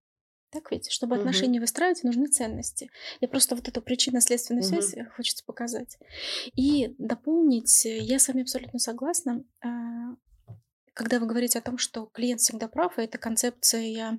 Так 0.52 0.72
ведь? 0.72 0.90
Чтобы 0.90 1.16
угу. 1.16 1.22
отношения 1.22 1.60
выстраивать, 1.60 2.04
нужны 2.04 2.28
ценности. 2.28 2.90
И 3.20 3.28
просто 3.28 3.56
вот 3.56 3.68
эту 3.68 3.82
причинно-следственную 3.82 4.64
угу. 4.64 4.70
связь 4.70 4.96
хочется 5.16 5.44
показать. 5.46 5.98
И 6.56 6.96
дополнить, 6.98 7.84
я 7.86 8.20
с 8.20 8.28
вами 8.28 8.44
абсолютно 8.44 8.80
согласна. 8.80 9.44
Когда 10.96 11.20
вы 11.20 11.28
говорите 11.28 11.60
о 11.60 11.62
том, 11.62 11.78
что 11.78 12.06
клиент 12.06 12.40
всегда 12.40 12.70
прав, 12.70 12.98
и 12.98 13.02
эта 13.02 13.18
концепция, 13.18 14.18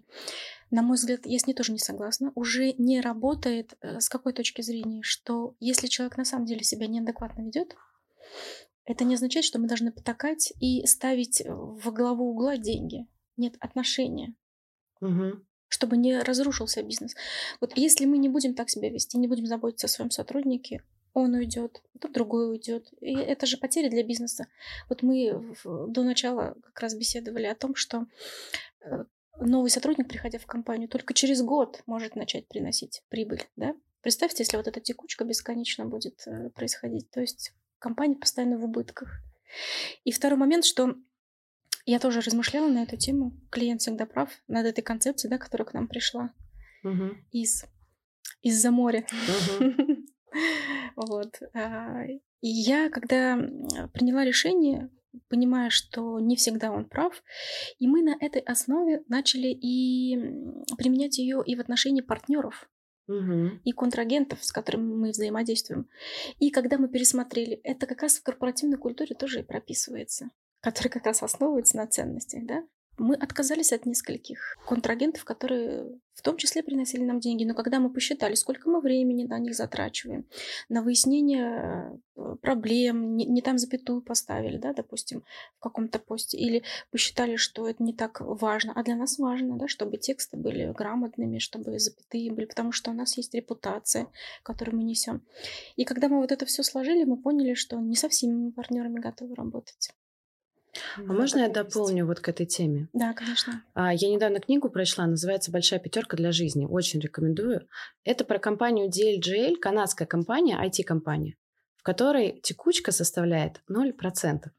на 0.71 0.83
мой 0.83 0.97
взгляд, 0.97 1.21
я 1.25 1.39
с 1.39 1.47
ней 1.47 1.55
тоже 1.55 1.73
не 1.73 1.79
согласна, 1.79 2.33
уже 2.35 2.75
не 2.75 3.01
работает 3.01 3.79
э, 3.81 3.99
с 3.99 4.11
какой 4.11 4.35
точки 4.35 4.61
зрения, 4.61 5.01
что 5.03 5.57
если 5.59 5.87
человек 5.87 6.19
на 6.19 6.27
самом 6.27 6.45
деле 6.45 6.63
себя 6.63 6.87
неадекватно 6.87 7.41
ведет, 7.41 7.75
это 8.85 9.05
не 9.05 9.15
означает, 9.15 9.47
что 9.47 9.59
мы 9.59 9.69
должны 9.69 9.91
потакать 9.91 10.53
и 10.61 10.87
ставить 10.87 11.43
во 11.47 11.93
главу 11.93 12.31
угла 12.31 12.59
деньги. 12.59 13.07
Нет, 13.39 13.55
отношения. 13.59 14.35
Угу 15.01 15.43
чтобы 15.69 15.97
не 15.97 16.21
разрушился 16.21 16.83
бизнес. 16.85 17.17
Вот 17.61 17.77
если 17.77 18.07
мы 18.07 18.19
не 18.19 18.29
будем 18.29 18.55
так 18.55 18.71
себя 18.71 18.89
вести, 18.89 19.19
не 19.19 19.27
будем 19.27 19.47
заботиться 19.47 19.89
о 19.89 19.91
своем 19.91 20.13
сотруднике, 20.13 20.83
он 21.17 21.33
уйдет, 21.33 21.83
то 21.99 22.09
другой 22.09 22.51
уйдет. 22.51 22.93
И 23.01 23.15
это 23.15 23.47
же 23.47 23.57
потеря 23.57 23.89
для 23.89 24.03
бизнеса. 24.03 24.49
Вот 24.91 25.03
мы 25.03 25.57
до 25.65 26.03
начала 26.03 26.55
как 26.63 26.81
раз 26.81 26.95
беседовали 26.95 27.47
о 27.47 27.55
том, 27.55 27.75
что 27.75 28.07
э, 28.83 29.05
новый 29.41 29.71
сотрудник, 29.71 30.09
приходя 30.09 30.39
в 30.39 30.45
компанию, 30.45 30.91
только 30.91 31.15
через 31.15 31.41
год 31.41 31.83
может 31.87 32.17
начать 32.17 32.47
приносить 32.49 33.03
прибыль. 33.09 33.43
Да? 33.57 33.75
Представьте, 34.03 34.43
если 34.43 34.59
вот 34.59 34.69
эта 34.69 34.79
текучка 34.81 35.25
бесконечно 35.25 35.87
будет 35.87 36.23
э, 36.27 36.51
происходить. 36.51 37.11
То 37.11 37.23
есть 37.23 37.55
компания 37.79 38.17
постоянно 38.17 38.59
в 38.59 38.65
убытках. 38.65 39.23
И 40.05 40.13
второй 40.13 40.39
момент, 40.39 40.67
что 40.67 40.97
я 41.87 41.99
тоже 41.99 42.21
размышляла 42.21 42.69
на 42.69 42.83
эту 42.83 42.99
тему. 42.99 43.33
Клиент 43.51 43.81
всегда 43.81 44.05
прав 44.05 44.31
над 44.49 44.67
этой 44.67 44.83
концепцией, 44.83 45.31
да, 45.31 45.39
которая 45.39 45.67
к 45.67 45.73
нам 45.73 45.89
пришла 45.89 46.35
угу. 46.85 47.17
из 47.33 47.65
из-за 48.43 48.71
моря. 48.71 49.07
Угу. 49.61 49.97
Вот. 50.97 51.41
А, 51.55 52.05
и 52.07 52.49
я, 52.49 52.91
когда 52.91 53.37
приняла 53.93 54.25
решение, 54.25 54.91
понимая, 55.29 55.71
что 55.71 56.21
не 56.21 56.37
всегда 56.37 56.71
он 56.71 56.87
прав, 56.87 57.23
и 57.79 57.87
мы 57.87 58.03
на 58.03 58.17
этой 58.21 58.41
основе 58.43 59.03
начали 59.09 59.49
и 59.49 60.17
применять 60.77 61.19
ее 61.19 61.43
и 61.45 61.57
в 61.57 61.61
отношении 61.61 62.03
партнеров, 62.03 62.69
угу. 63.09 63.59
и 63.65 63.73
контрагентов, 63.73 64.45
с 64.45 64.53
которыми 64.53 64.95
мы 64.95 65.11
взаимодействуем. 65.11 65.89
И 66.39 66.51
когда 66.51 66.79
мы 66.79 66.89
пересмотрели, 66.89 67.61
это 67.63 67.87
как 67.87 68.03
раз 68.03 68.19
в 68.19 68.23
корпоративной 68.23 68.79
культуре 68.79 69.15
тоже 69.15 69.41
и 69.41 69.45
прописывается 69.45 70.31
который 70.67 70.89
как 70.89 71.07
раз 71.07 71.23
основывается 71.23 71.77
на 71.77 71.87
ценностях, 71.87 72.45
да? 72.45 72.65
Мы 72.99 73.15
отказались 73.15 73.73
от 73.73 73.87
нескольких 73.87 74.57
контрагентов, 74.67 75.25
которые 75.25 75.99
в 76.15 76.23
том 76.23 76.39
числе 76.39 76.63
приносили 76.63 77.05
нам 77.05 77.21
деньги. 77.21 77.45
Но 77.45 77.55
когда 77.55 77.79
мы 77.79 77.91
посчитали, 77.91 78.35
сколько 78.35 78.71
мы 78.71 78.81
времени 78.81 79.25
на 79.25 79.39
них 79.39 79.55
затрачиваем, 79.55 80.27
на 80.71 80.83
выяснение 80.83 82.01
э, 82.17 82.37
проблем, 82.41 83.17
не, 83.17 83.27
не 83.27 83.43
там 83.43 83.59
запятую 83.59 84.01
поставили, 84.01 84.57
да, 84.57 84.73
допустим, 84.73 85.25
в 85.59 85.61
каком-то 85.61 85.99
посте, 85.99 86.39
или 86.39 86.63
посчитали, 86.91 87.37
что 87.37 87.69
это 87.69 87.83
не 87.83 87.93
так 87.93 88.21
важно, 88.23 88.73
а 88.75 88.83
для 88.83 88.97
нас 88.97 89.19
важно, 89.19 89.59
да, 89.59 89.69
чтобы 89.69 89.99
тексты 89.99 90.39
были 90.39 90.73
грамотными, 90.73 91.39
чтобы 91.39 91.79
запятые 91.79 92.33
были, 92.33 92.47
потому 92.47 92.73
что 92.73 92.91
у 92.91 92.95
нас 92.95 93.17
есть 93.19 93.35
репутация, 93.35 94.07
которую 94.43 94.79
мы 94.79 94.85
несем. 94.85 95.23
И 95.77 95.85
когда 95.85 96.09
мы 96.09 96.21
вот 96.21 96.33
это 96.33 96.47
все 96.47 96.63
сложили, 96.63 97.05
мы 97.05 97.19
поняли, 97.19 97.53
что 97.53 97.79
не 97.79 97.95
со 97.95 98.09
всеми 98.09 98.51
партнерами 98.51 99.01
готовы 99.01 99.35
работать. 99.35 99.91
А 100.97 101.13
можно 101.13 101.41
я 101.41 101.49
дополню 101.49 101.99
есть. 101.99 102.09
вот 102.09 102.21
к 102.21 102.29
этой 102.29 102.47
теме? 102.47 102.89
Да, 102.93 103.13
конечно. 103.13 103.63
А, 103.75 103.93
я 103.93 104.09
недавно 104.11 104.41
книгу 104.41 104.69
прочла, 104.69 105.07
называется 105.07 105.51
«Большая 105.51 105.81
пятерка 105.81 106.17
для 106.17 106.33
жизни». 106.33 106.67
Очень 106.67 107.01
рекомендую. 107.01 107.69
Это 108.05 108.25
про 108.25 108.39
компанию 108.39 108.89
DLGL, 108.89 109.57
канадская 109.57 110.07
компания, 110.07 110.59
IT-компания, 110.63 111.37
в 111.77 111.83
которой 111.83 112.41
текучка 112.43 112.93
составляет 112.93 113.63
0%. 113.71 114.51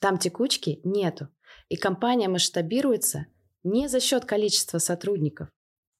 Там 0.00 0.18
текучки 0.18 0.80
нету. 0.84 1.28
И 1.68 1.76
компания 1.76 2.28
масштабируется 2.28 3.26
не 3.62 3.88
за 3.88 4.00
счет 4.00 4.24
количества 4.24 4.78
сотрудников, 4.78 5.48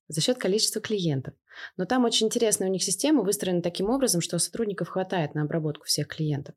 а 0.08 0.12
за 0.12 0.20
счет 0.20 0.38
количества 0.38 0.80
клиентов. 0.80 1.34
Но 1.76 1.84
там 1.84 2.04
очень 2.04 2.26
интересная 2.26 2.68
у 2.68 2.70
них 2.70 2.82
система 2.82 3.22
выстроена 3.22 3.62
таким 3.62 3.90
образом, 3.90 4.20
что 4.20 4.38
сотрудников 4.38 4.88
хватает 4.88 5.34
на 5.34 5.42
обработку 5.42 5.84
всех 5.84 6.08
клиентов. 6.08 6.54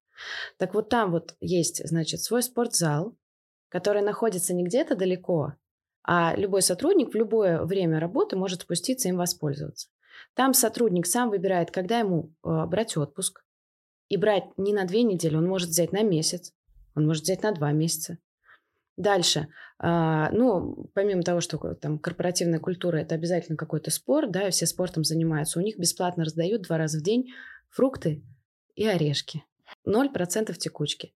Так 0.57 0.73
вот 0.73 0.89
там 0.89 1.11
вот 1.11 1.35
есть, 1.39 1.87
значит, 1.87 2.21
свой 2.21 2.43
спортзал, 2.43 3.15
который 3.69 4.01
находится 4.01 4.53
не 4.53 4.63
где-то 4.63 4.95
далеко, 4.95 5.53
а 6.03 6.35
любой 6.35 6.61
сотрудник 6.61 7.13
в 7.13 7.17
любое 7.17 7.63
время 7.63 7.99
работы 7.99 8.35
может 8.35 8.61
спуститься 8.61 9.07
им 9.07 9.17
воспользоваться. 9.17 9.87
Там 10.33 10.53
сотрудник 10.53 11.05
сам 11.05 11.29
выбирает, 11.29 11.71
когда 11.71 11.99
ему 11.99 12.33
э, 12.43 12.65
брать 12.65 12.97
отпуск. 12.97 13.43
И 14.09 14.17
брать 14.17 14.43
не 14.57 14.73
на 14.73 14.85
две 14.85 15.03
недели, 15.03 15.35
он 15.35 15.47
может 15.47 15.69
взять 15.69 15.93
на 15.93 16.03
месяц, 16.03 16.53
он 16.95 17.07
может 17.07 17.23
взять 17.23 17.43
на 17.43 17.53
два 17.53 17.71
месяца. 17.71 18.17
Дальше. 19.01 19.47
А, 19.79 20.29
ну, 20.31 20.85
помимо 20.93 21.23
того, 21.23 21.41
что 21.41 21.57
там 21.73 21.97
корпоративная 21.97 22.59
культура– 22.59 22.97
это 22.99 23.15
обязательно 23.15 23.57
какой-то 23.57 23.89
спорт, 23.89 24.29
да, 24.29 24.51
все 24.51 24.67
спортом 24.67 25.03
занимаются, 25.03 25.57
у 25.57 25.63
них 25.63 25.79
бесплатно 25.79 26.23
раздают 26.23 26.61
два 26.61 26.77
раза 26.77 26.99
в 26.99 27.01
день 27.01 27.33
фрукты 27.71 28.23
и 28.75 28.85
орешки. 28.85 29.43
Ноль 29.85 30.11
процентов 30.11 30.59
текучки. 30.59 31.15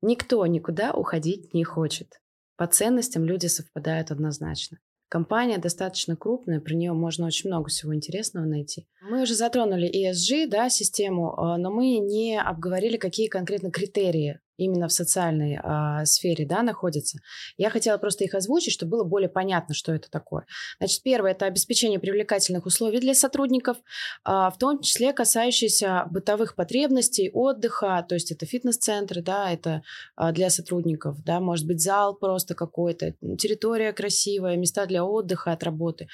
Никто 0.00 0.46
никуда 0.46 0.94
уходить 0.94 1.52
не 1.52 1.62
хочет. 1.62 2.22
По 2.56 2.66
ценностям 2.66 3.26
люди 3.26 3.48
совпадают 3.48 4.10
однозначно. 4.10 4.78
Компания 5.10 5.58
достаточно 5.58 6.16
крупная, 6.16 6.60
про 6.60 6.72
нее 6.72 6.92
можно 6.94 7.26
очень 7.26 7.50
много 7.50 7.68
всего 7.68 7.94
интересного 7.94 8.46
найти. 8.46 8.86
Мы 9.02 9.22
уже 9.22 9.34
затронули 9.34 9.90
ESG, 9.90 10.48
да, 10.48 10.70
систему, 10.70 11.34
а, 11.36 11.58
но 11.58 11.70
мы 11.70 11.98
не 11.98 12.40
обговорили, 12.40 12.96
какие 12.96 13.26
конкретно 13.26 13.70
критерии 13.70 14.40
именно 14.60 14.88
в 14.88 14.92
социальной 14.92 15.58
э, 15.62 16.04
сфере 16.04 16.44
да, 16.46 16.62
находятся. 16.62 17.18
Я 17.56 17.70
хотела 17.70 17.98
просто 17.98 18.24
их 18.24 18.34
озвучить, 18.34 18.74
чтобы 18.74 18.90
было 18.90 19.04
более 19.04 19.28
понятно, 19.28 19.74
что 19.74 19.92
это 19.92 20.10
такое. 20.10 20.46
Значит, 20.78 21.02
первое– 21.02 21.30
это 21.32 21.46
обеспечение 21.46 21.98
привлекательных 21.98 22.66
условий 22.66 23.00
для 23.00 23.14
сотрудников, 23.14 23.78
э, 23.78 24.30
в 24.30 24.54
том 24.58 24.80
числе 24.82 25.12
касающиеся 25.12 26.06
бытовых 26.10 26.54
потребностей, 26.54 27.30
отдыха, 27.32 28.04
то 28.08 28.14
есть 28.14 28.30
это 28.32 28.46
фитнес-центры, 28.46 29.22
да, 29.22 29.50
это 29.50 29.82
э, 30.16 30.32
для 30.32 30.50
сотрудников, 30.50 31.22
да, 31.24 31.40
может 31.40 31.66
быть 31.66 31.80
зал 31.80 32.14
просто 32.14 32.54
какой-то, 32.54 33.14
территория 33.38 33.92
красивая, 33.92 34.56
места 34.56 34.86
для 34.86 35.04
отдыха 35.04 35.52
от 35.52 35.62
работы. 35.62 36.08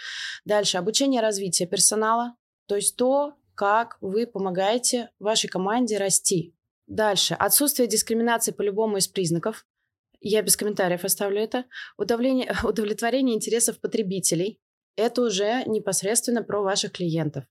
Дальше 0.45 0.79
обучение 0.79 1.21
развития 1.21 1.67
персонала, 1.67 2.35
то 2.67 2.77
есть 2.77 2.97
то, 2.97 3.35
как 3.57 3.97
вы 4.01 4.27
помогаете 4.27 5.11
вашей 5.19 5.49
команде 5.49 5.99
расти, 5.99 6.56
Дальше. 6.87 7.35
Отсутствие 7.35 7.89
дискриминации 7.89 8.53
по 8.53 8.63
любому 8.63 8.99
из 8.99 9.09
признаков. 9.09 9.67
Я 10.21 10.43
без 10.43 10.57
комментариев 10.57 11.05
оставлю 11.05 11.41
это. 11.41 11.65
Удовлетворение, 11.99 12.55
удовлетворение 12.65 13.37
интересов 13.37 13.81
потребителей. 13.81 14.61
Это 14.97 15.23
уже 15.23 15.65
непосредственно 15.67 16.43
про 16.43 16.63
ваших 16.63 16.93
клиентов. 16.93 17.45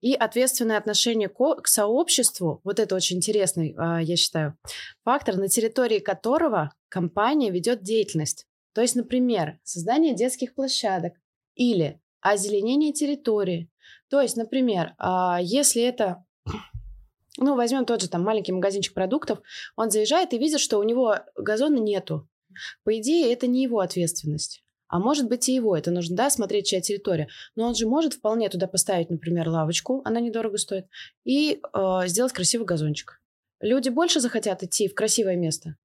И 0.00 0.14
ответственное 0.14 0.78
отношение 0.78 1.28
к, 1.28 1.66
сообществу, 1.66 2.60
вот 2.64 2.80
это 2.80 2.96
очень 2.96 3.18
интересный, 3.18 3.74
а, 3.78 4.00
я 4.00 4.16
считаю, 4.16 4.58
фактор, 5.04 5.36
на 5.36 5.48
территории 5.48 6.00
которого 6.00 6.74
компания 6.88 7.50
ведет 7.50 7.82
деятельность. 7.82 8.46
То 8.74 8.80
есть, 8.80 8.96
например, 8.96 9.60
создание 9.62 10.14
детских 10.14 10.54
площадок 10.54 11.14
или 11.54 12.00
озеленение 12.20 12.92
территории. 12.92 13.70
То 14.08 14.20
есть, 14.20 14.36
например, 14.36 14.94
а, 14.98 15.38
если 15.40 15.82
это 15.82 16.24
ну, 17.36 17.54
возьмем 17.54 17.84
тот 17.84 18.02
же 18.02 18.08
там 18.08 18.22
маленький 18.22 18.52
магазинчик 18.52 18.94
продуктов, 18.94 19.40
он 19.76 19.90
заезжает 19.90 20.32
и 20.32 20.38
видит, 20.38 20.60
что 20.60 20.78
у 20.78 20.82
него 20.82 21.16
газона 21.36 21.78
нету. 21.78 22.28
По 22.84 22.98
идее, 22.98 23.32
это 23.32 23.46
не 23.46 23.62
его 23.62 23.80
ответственность. 23.80 24.62
А 24.88 24.98
может 24.98 25.28
быть 25.28 25.48
и 25.48 25.54
его, 25.54 25.76
это 25.76 25.92
нужно, 25.92 26.16
да, 26.16 26.30
смотреть, 26.30 26.66
чья 26.66 26.80
территория. 26.80 27.28
Но 27.54 27.68
он 27.68 27.76
же 27.76 27.86
может 27.86 28.14
вполне 28.14 28.48
туда 28.48 28.66
поставить, 28.66 29.08
например, 29.08 29.48
лавочку, 29.48 30.02
она 30.04 30.18
недорого 30.18 30.58
стоит, 30.58 30.86
и 31.24 31.60
э, 31.62 32.00
сделать 32.06 32.32
красивый 32.32 32.66
газончик. 32.66 33.22
Люди 33.60 33.88
больше 33.88 34.18
захотят 34.18 34.64
идти 34.64 34.88
в 34.88 34.94
красивое 34.94 35.36
место, 35.36 35.76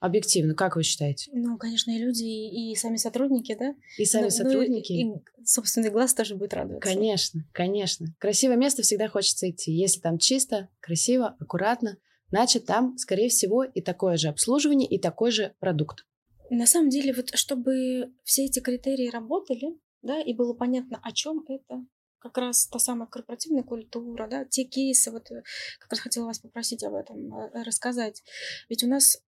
Объективно, 0.00 0.54
как 0.54 0.76
вы 0.76 0.84
считаете? 0.84 1.30
Ну, 1.34 1.58
конечно, 1.58 1.90
и 1.90 1.98
люди, 1.98 2.22
и, 2.22 2.72
и 2.72 2.76
сами 2.76 2.96
сотрудники, 2.96 3.56
да? 3.58 3.74
И 3.96 4.04
сами 4.04 4.24
ну, 4.24 4.30
сотрудники. 4.30 4.92
и, 4.92 5.06
и 5.06 5.44
собственный 5.44 5.90
глаз 5.90 6.14
тоже 6.14 6.36
будет 6.36 6.54
радоваться. 6.54 6.88
Конечно, 6.88 7.44
конечно. 7.52 8.06
Красивое 8.18 8.56
место 8.56 8.82
всегда 8.82 9.08
хочется 9.08 9.50
идти. 9.50 9.72
Если 9.72 10.00
там 10.00 10.18
чисто, 10.18 10.68
красиво, 10.80 11.36
аккуратно, 11.40 11.98
значит, 12.30 12.66
там, 12.66 12.96
скорее 12.96 13.28
всего, 13.28 13.64
и 13.64 13.80
такое 13.80 14.16
же 14.16 14.28
обслуживание, 14.28 14.88
и 14.88 14.98
такой 15.00 15.32
же 15.32 15.54
продукт. 15.58 16.06
На 16.50 16.66
самом 16.66 16.90
деле, 16.90 17.12
вот 17.12 17.30
чтобы 17.34 18.12
все 18.22 18.44
эти 18.44 18.60
критерии 18.60 19.10
работали, 19.10 19.76
да, 20.02 20.20
и 20.20 20.32
было 20.32 20.54
понятно, 20.54 21.00
о 21.02 21.12
чем 21.12 21.44
это, 21.48 21.84
как 22.18 22.38
раз 22.38 22.66
та 22.66 22.78
самая 22.78 23.08
корпоративная 23.08 23.62
культура, 23.62 24.28
да, 24.28 24.44
те 24.44 24.64
кейсы, 24.64 25.10
вот 25.10 25.30
э, 25.30 25.42
как 25.78 25.92
раз 25.92 26.00
хотела 26.00 26.26
вас 26.26 26.38
попросить 26.38 26.82
об 26.84 26.94
этом 26.94 27.32
э, 27.32 27.62
рассказать. 27.64 28.22
Ведь 28.68 28.82
у 28.82 28.88
нас 28.88 29.18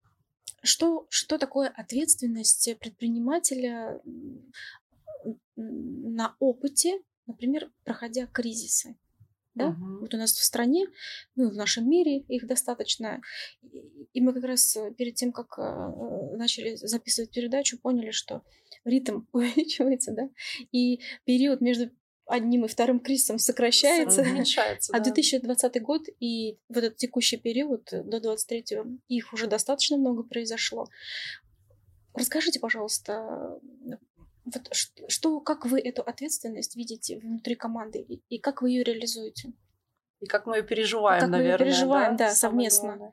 что, 0.63 1.07
что 1.09 1.39
такое 1.39 1.69
ответственность 1.69 2.71
предпринимателя 2.79 4.01
на 5.57 6.37
опыте, 6.39 7.01
например, 7.27 7.71
проходя 7.85 8.27
кризисы? 8.27 8.97
Да? 9.55 9.71
Uh-huh. 9.71 10.01
Вот 10.01 10.15
у 10.15 10.17
нас 10.17 10.33
в 10.33 10.45
стране, 10.45 10.87
ну, 11.35 11.51
в 11.51 11.55
нашем 11.55 11.89
мире 11.89 12.21
их 12.21 12.47
достаточно. 12.47 13.21
И 14.13 14.21
мы 14.21 14.33
как 14.33 14.45
раз 14.45 14.77
перед 14.97 15.17
тем, 15.17 15.33
как 15.33 15.59
э, 15.59 16.37
начали 16.37 16.77
записывать 16.77 17.33
передачу, 17.33 17.79
поняли, 17.79 18.13
что 18.13 18.43
ритм 18.85 19.23
увеличивается, 19.33 20.13
да, 20.13 20.31
и 20.73 21.01
период 21.25 21.61
между 21.61 21.91
одним 22.31 22.65
и 22.65 22.69
вторым 22.69 23.01
кризисом 23.01 23.39
сокращается. 23.39 24.23
А 24.93 25.01
2020 25.01 25.83
год 25.83 26.03
и 26.21 26.59
в 26.69 26.79
этот 26.79 26.97
текущий 26.97 27.37
период 27.37 27.89
до 27.91 28.21
23 28.21 28.65
их 29.09 29.33
уже 29.33 29.47
достаточно 29.47 29.97
много 29.97 30.23
произошло. 30.23 30.89
Расскажите, 32.15 32.61
пожалуйста, 32.61 33.59
вот 34.45 34.69
что, 35.09 35.41
как 35.41 35.67
вы 35.67 35.81
эту 35.81 36.03
ответственность 36.03 36.77
видите 36.77 37.19
внутри 37.19 37.55
команды 37.55 38.01
и, 38.01 38.23
и 38.29 38.39
как 38.39 38.63
вы 38.63 38.71
ее 38.71 38.83
реализуете? 38.83 39.53
И 40.21 40.27
как 40.27 40.47
мы 40.47 40.59
ее 40.59 40.63
переживаем, 40.63 41.21
как 41.21 41.31
наверное. 41.31 41.59
Мы 41.59 41.65
ее 41.65 41.73
переживаем, 41.73 42.17
да, 42.17 42.29
да 42.29 42.35
совместно. 42.35 42.89
Главное. 42.89 43.13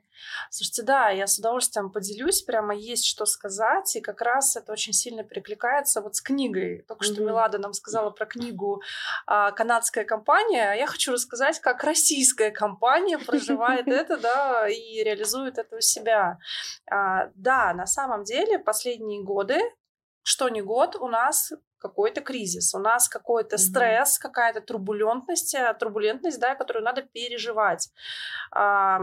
Слушайте, 0.50 0.82
да, 0.82 1.08
я 1.08 1.26
с 1.26 1.38
удовольствием 1.38 1.90
поделюсь, 1.90 2.42
прямо 2.42 2.74
есть 2.74 3.06
что 3.06 3.24
сказать, 3.24 3.96
и 3.96 4.00
как 4.00 4.20
раз 4.20 4.56
это 4.56 4.72
очень 4.72 4.92
сильно 4.92 5.24
перекликается 5.24 6.02
вот 6.02 6.16
с 6.16 6.20
книгой. 6.20 6.84
Только 6.86 7.04
mm-hmm. 7.04 7.12
что 7.12 7.22
Милада 7.22 7.58
нам 7.58 7.72
сказала 7.72 8.10
про 8.10 8.26
книгу 8.26 8.82
а, 9.26 9.52
«Канадская 9.52 10.04
компания», 10.04 10.70
а 10.70 10.74
я 10.74 10.86
хочу 10.86 11.12
рассказать, 11.12 11.60
как 11.60 11.82
российская 11.82 12.50
компания 12.50 13.18
проживает 13.18 13.88
это, 13.88 14.18
да, 14.18 14.68
и 14.68 15.02
реализует 15.02 15.58
это 15.58 15.76
у 15.76 15.80
себя. 15.80 16.38
А, 16.90 17.30
да, 17.34 17.72
на 17.72 17.86
самом 17.86 18.24
деле 18.24 18.58
последние 18.58 19.22
годы 19.22 19.58
что 20.28 20.50
не 20.50 20.60
год 20.60 20.94
у 20.94 21.08
нас 21.08 21.54
какой-то 21.78 22.20
кризис, 22.20 22.74
у 22.74 22.78
нас 22.78 23.08
какой-то 23.08 23.56
mm-hmm. 23.56 23.58
стресс, 23.58 24.18
какая-то 24.18 24.60
турбулентность, 24.60 25.54
э, 25.54 25.74
турбулентность, 25.74 26.40
да, 26.40 26.54
которую 26.54 26.84
надо 26.84 27.02
переживать. 27.02 27.90
А, 28.50 29.00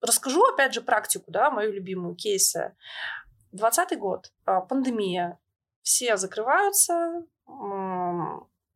расскажу, 0.00 0.42
опять 0.44 0.74
же, 0.74 0.80
практику, 0.80 1.30
да, 1.30 1.50
мою 1.50 1.72
любимую 1.72 2.14
кейсы. 2.14 2.74
Двадцатый 3.52 3.98
год, 3.98 4.32
а, 4.44 4.60
пандемия, 4.60 5.38
все 5.82 6.16
закрываются, 6.16 7.24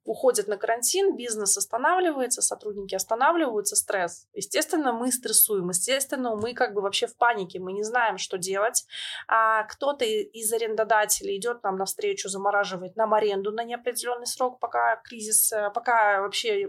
уходят 0.09 0.49
на 0.49 0.57
карантин, 0.57 1.17
бизнес 1.17 1.57
останавливается, 1.57 2.41
сотрудники 2.41 2.95
останавливаются, 2.95 3.77
стресс. 3.77 4.27
Естественно, 4.33 4.93
мы 4.93 5.13
стрессуем, 5.13 5.69
естественно, 5.69 6.35
мы 6.35 6.55
как 6.55 6.73
бы 6.73 6.81
вообще 6.81 7.07
в 7.07 7.17
панике, 7.17 7.59
мы 7.61 7.73
не 7.73 7.83
знаем, 7.83 8.17
что 8.17 8.39
делать. 8.39 8.87
А 9.29 9.65
кто-то 9.65 10.05
из 10.05 10.53
арендодателей 10.53 11.37
идет 11.37 11.63
нам 11.63 11.77
навстречу, 11.77 12.29
замораживает 12.29 12.97
нам 12.97 13.13
аренду 13.13 13.53
на 13.53 13.65
неопределенный 13.65 14.27
срок, 14.27 14.61
пока 14.61 14.97
кризис, 14.97 15.53
э, 15.53 15.71
пока 15.75 16.23
вообще 16.23 16.65
э, 16.65 16.69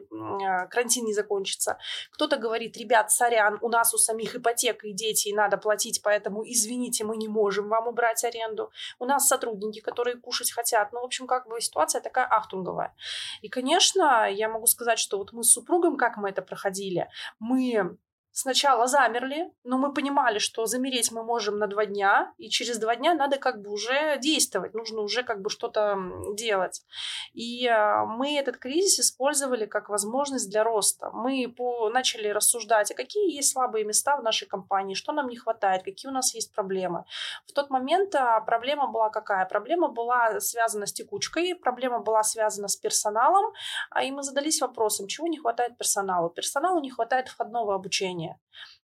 карантин 0.69 1.06
не 1.06 1.13
закончится. 1.13 1.78
Кто-то 2.12 2.38
говорит, 2.38 2.78
ребят, 2.78 3.12
сорян, 3.12 3.58
у 3.62 3.69
нас 3.69 3.93
у 3.93 3.97
самих 3.97 4.36
ипотека 4.36 4.88
и 4.88 4.91
дети, 4.91 5.30
и 5.30 5.34
надо 5.34 5.58
платить, 5.58 6.02
поэтому 6.04 6.43
извините, 6.45 7.06
мы 7.06 7.15
не 7.15 7.30
можем 7.30 7.69
вам 7.69 7.88
убрать 7.88 8.23
аренду. 8.25 8.71
У 8.99 9.06
нас 9.06 9.28
сотрудники, 9.28 9.80
которые 9.80 10.17
кушать 10.17 10.52
хотят. 10.52 10.91
Ну, 10.91 11.02
в 11.02 11.06
общем, 11.06 11.25
как 11.25 11.47
бы 11.47 11.62
ситуация 11.62 12.02
такая 12.02 12.25
ахтунговая. 12.25 12.93
И, 13.42 13.50
конечно, 13.50 14.30
я 14.30 14.50
могу 14.50 14.68
сказать, 14.68 15.00
что 15.00 15.18
вот 15.18 15.32
мы 15.32 15.44
с 15.44 15.52
супругом, 15.52 15.98
как 15.98 16.18
мы 16.18 16.30
это 16.30 16.42
проходили, 16.42 17.08
мы 17.39 17.98
сначала 18.39 18.88
замерли, 18.88 19.52
но 19.63 19.78
мы 19.78 19.93
понимали, 19.93 20.39
что 20.39 20.65
замереть 20.65 21.12
мы 21.12 21.23
можем 21.23 21.60
на 21.60 21.67
два 21.67 21.86
дня, 21.86 22.34
и 22.38 22.49
через 22.49 22.78
два 22.78 22.95
дня 22.95 23.13
надо 23.13 23.38
как 23.38 23.62
бы 23.62 23.71
уже 23.71 24.17
действовать, 24.19 24.73
нужно 24.73 25.02
уже 25.02 25.23
как 25.23 25.41
бы 25.41 25.49
что-то 25.49 25.97
делать. 26.34 26.82
И 27.34 27.67
а, 27.67 28.06
мы 28.06 28.38
этот 28.38 28.58
кризис 28.58 28.99
использовали 28.99 29.65
как 29.65 29.89
возможность 29.89 30.49
для 30.49 30.63
роста. 30.63 31.12
Мы 31.12 31.54
по, 31.56 31.89
начали 31.89 32.30
рассуждать, 32.30 32.91
а 32.91 32.95
какие 32.95 33.36
есть 33.36 33.52
слабые 33.52 33.86
места 33.86 34.15
в 34.17 34.23
нашей 34.23 34.47
компании, 34.47 34.95
что 34.95 35.12
нам 35.12 35.28
не 35.28 35.38
хватает, 35.38 35.84
какие 35.84 36.10
у 36.10 36.13
нас 36.13 36.34
есть 36.34 36.54
проблемы. 36.54 37.04
В 37.45 37.52
тот 37.52 37.69
момент 37.69 38.15
а, 38.15 38.39
проблема 38.41 38.88
была 38.88 39.10
какая? 39.10 39.45
Проблема 39.45 39.89
была 39.89 40.39
связана 40.39 40.86
с 40.86 40.93
текучкой, 40.93 41.56
проблема 41.56 41.99
была 41.99 42.23
связана 42.23 42.67
с 42.67 42.78
персоналом, 42.78 43.54
а 43.89 44.04
и 44.04 44.12
мы 44.12 44.23
задались 44.23 44.62
вопросом, 44.62 45.08
чего 45.08 45.28
не 45.28 45.38
хватает 45.38 45.78
персоналу. 45.78 46.30
Персоналу 46.30 46.80
не 46.80 46.89
хватает 46.89 47.28
входного 47.28 47.75
обучения 47.75 48.29
обучения. 48.30 48.39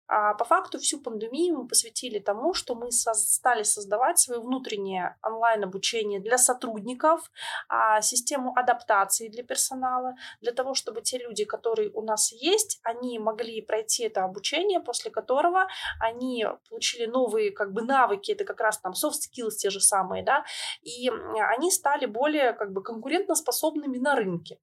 А 0.05 0.33
по 0.33 0.43
факту 0.43 0.79
всю 0.79 0.99
пандемию 0.99 1.59
мы 1.59 1.67
посвятили 1.67 2.19
тому, 2.19 2.53
что 2.53 2.75
мы 2.75 2.91
стали 2.91 3.63
создавать 3.63 4.19
свое 4.19 4.41
внутреннее 4.41 5.15
онлайн-обучение 5.23 6.19
для 6.19 6.37
сотрудников, 6.37 7.31
а, 7.69 8.01
систему 8.01 8.53
адаптации 8.55 9.29
для 9.29 9.43
персонала, 9.43 10.13
для 10.41 10.51
того, 10.51 10.73
чтобы 10.73 11.01
те 11.01 11.17
люди, 11.17 11.45
которые 11.45 11.89
у 11.89 12.01
нас 12.01 12.33
есть, 12.33 12.79
они 12.83 13.17
могли 13.17 13.61
пройти 13.61 14.03
это 14.03 14.25
обучение, 14.25 14.81
после 14.81 15.09
которого 15.09 15.67
они 16.01 16.45
получили 16.69 17.05
новые 17.05 17.51
как 17.51 17.71
бы 17.71 17.81
навыки, 17.81 18.33
это 18.33 18.43
как 18.43 18.59
раз 18.59 18.79
там 18.79 18.91
soft 18.91 19.21
skills 19.23 19.55
те 19.57 19.69
же 19.69 19.79
самые, 19.79 20.23
да, 20.23 20.43
и 20.81 21.09
они 21.55 21.71
стали 21.71 22.07
более 22.07 22.53
как 22.53 22.73
бы 22.73 22.83
конкурентоспособными 22.83 23.97
на 23.99 24.15
рынке. 24.15 24.59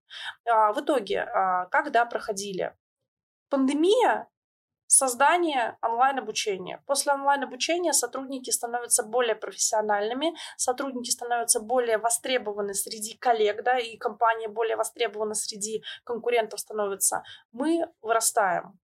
А, 0.46 0.72
в 0.74 0.80
итоге, 0.80 1.20
а, 1.22 1.64
когда 1.66 2.04
проходили 2.04 2.74
пандемия, 3.48 4.28
Создание 4.92 5.78
онлайн-обучения. 5.82 6.82
После 6.84 7.12
онлайн-обучения 7.12 7.92
сотрудники 7.92 8.50
становятся 8.50 9.04
более 9.04 9.36
профессиональными, 9.36 10.34
сотрудники 10.56 11.10
становятся 11.10 11.60
более 11.60 11.98
востребованы 11.98 12.74
среди 12.74 13.16
коллег, 13.16 13.62
да, 13.62 13.78
и 13.78 13.96
компания 13.96 14.48
более 14.48 14.74
востребована 14.74 15.34
среди 15.34 15.84
конкурентов 16.02 16.58
становится. 16.58 17.22
Мы 17.52 17.86
вырастаем. 18.02 18.80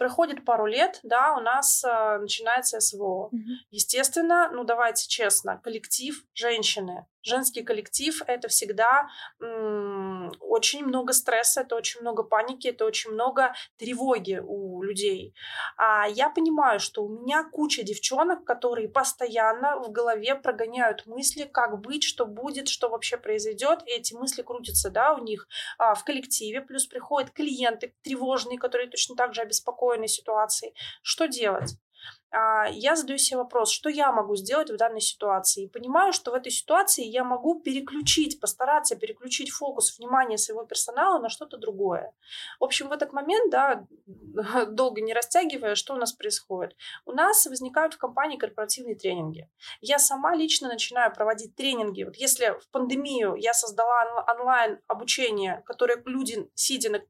Проходит 0.00 0.46
пару 0.46 0.64
лет, 0.64 0.98
да, 1.02 1.36
у 1.36 1.40
нас 1.40 1.84
э, 1.84 2.18
начинается 2.20 2.80
СВО. 2.80 3.26
Угу. 3.26 3.52
Естественно, 3.70 4.50
ну 4.50 4.64
давайте 4.64 5.06
честно, 5.06 5.60
коллектив 5.62 6.24
женщины, 6.32 7.04
женский 7.22 7.62
коллектив 7.62 8.22
это 8.26 8.48
всегда 8.48 9.08
м- 9.42 10.32
очень 10.40 10.84
много 10.84 11.12
стресса, 11.12 11.60
это 11.60 11.76
очень 11.76 12.00
много 12.00 12.22
паники, 12.22 12.68
это 12.68 12.86
очень 12.86 13.10
много 13.10 13.52
тревоги 13.76 14.40
у 14.42 14.82
людей. 14.82 15.34
А 15.76 16.08
я 16.08 16.30
понимаю, 16.30 16.80
что 16.80 17.04
у 17.04 17.08
меня 17.08 17.44
куча 17.44 17.82
девчонок, 17.82 18.44
которые 18.44 18.88
постоянно 18.88 19.78
в 19.80 19.90
голове 19.90 20.34
прогоняют 20.34 21.06
мысли, 21.06 21.44
как 21.44 21.78
быть, 21.80 22.04
что 22.04 22.24
будет, 22.24 22.68
что 22.68 22.88
вообще 22.88 23.18
произойдет, 23.18 23.82
и 23.86 23.90
эти 23.90 24.14
мысли 24.14 24.40
крутятся, 24.42 24.90
да, 24.90 25.12
у 25.12 25.22
них 25.22 25.46
а, 25.78 25.94
в 25.94 26.04
коллективе, 26.04 26.62
плюс 26.62 26.86
приходят 26.86 27.32
клиенты 27.32 27.94
тревожные, 28.02 28.58
которые 28.58 28.88
точно 28.88 29.14
так 29.16 29.34
же 29.34 29.42
обеспокоены 29.42 29.89
неспокойной 29.90 30.08
ситуации. 30.08 30.74
Что 31.02 31.26
делать? 31.26 31.76
А, 32.32 32.68
я 32.70 32.94
задаю 32.96 33.18
себе 33.18 33.38
вопрос, 33.38 33.72
что 33.72 33.90
я 33.90 34.12
могу 34.12 34.36
сделать 34.36 34.70
в 34.70 34.76
данной 34.76 35.00
ситуации. 35.00 35.64
И 35.64 35.68
понимаю, 35.68 36.12
что 36.12 36.30
в 36.30 36.34
этой 36.34 36.52
ситуации 36.52 37.04
я 37.04 37.24
могу 37.24 37.60
переключить, 37.60 38.40
постараться 38.40 38.96
переключить 38.96 39.50
фокус 39.50 39.98
внимания 39.98 40.38
своего 40.38 40.64
персонала 40.64 41.18
на 41.18 41.28
что-то 41.28 41.56
другое. 41.56 42.12
В 42.60 42.64
общем, 42.64 42.88
в 42.88 42.92
этот 42.92 43.12
момент, 43.12 43.50
да, 43.50 43.86
долго 44.70 45.00
не 45.00 45.12
растягивая, 45.12 45.74
что 45.74 45.94
у 45.94 45.98
нас 45.98 46.12
происходит? 46.12 46.76
У 47.04 47.12
нас 47.12 47.46
возникают 47.46 47.94
в 47.94 47.98
компании 47.98 48.38
корпоративные 48.38 48.94
тренинги. 48.94 49.48
Я 49.80 49.98
сама 49.98 50.36
лично 50.36 50.68
начинаю 50.68 51.12
проводить 51.12 51.56
тренинги. 51.56 52.04
Вот 52.04 52.16
если 52.16 52.54
в 52.60 52.70
пандемию 52.70 53.34
я 53.34 53.54
создала 53.54 54.24
онлайн 54.38 54.78
обучение, 54.86 55.62
которое 55.66 56.00
люди, 56.06 56.48
сидя 56.54 56.90
на 56.90 57.00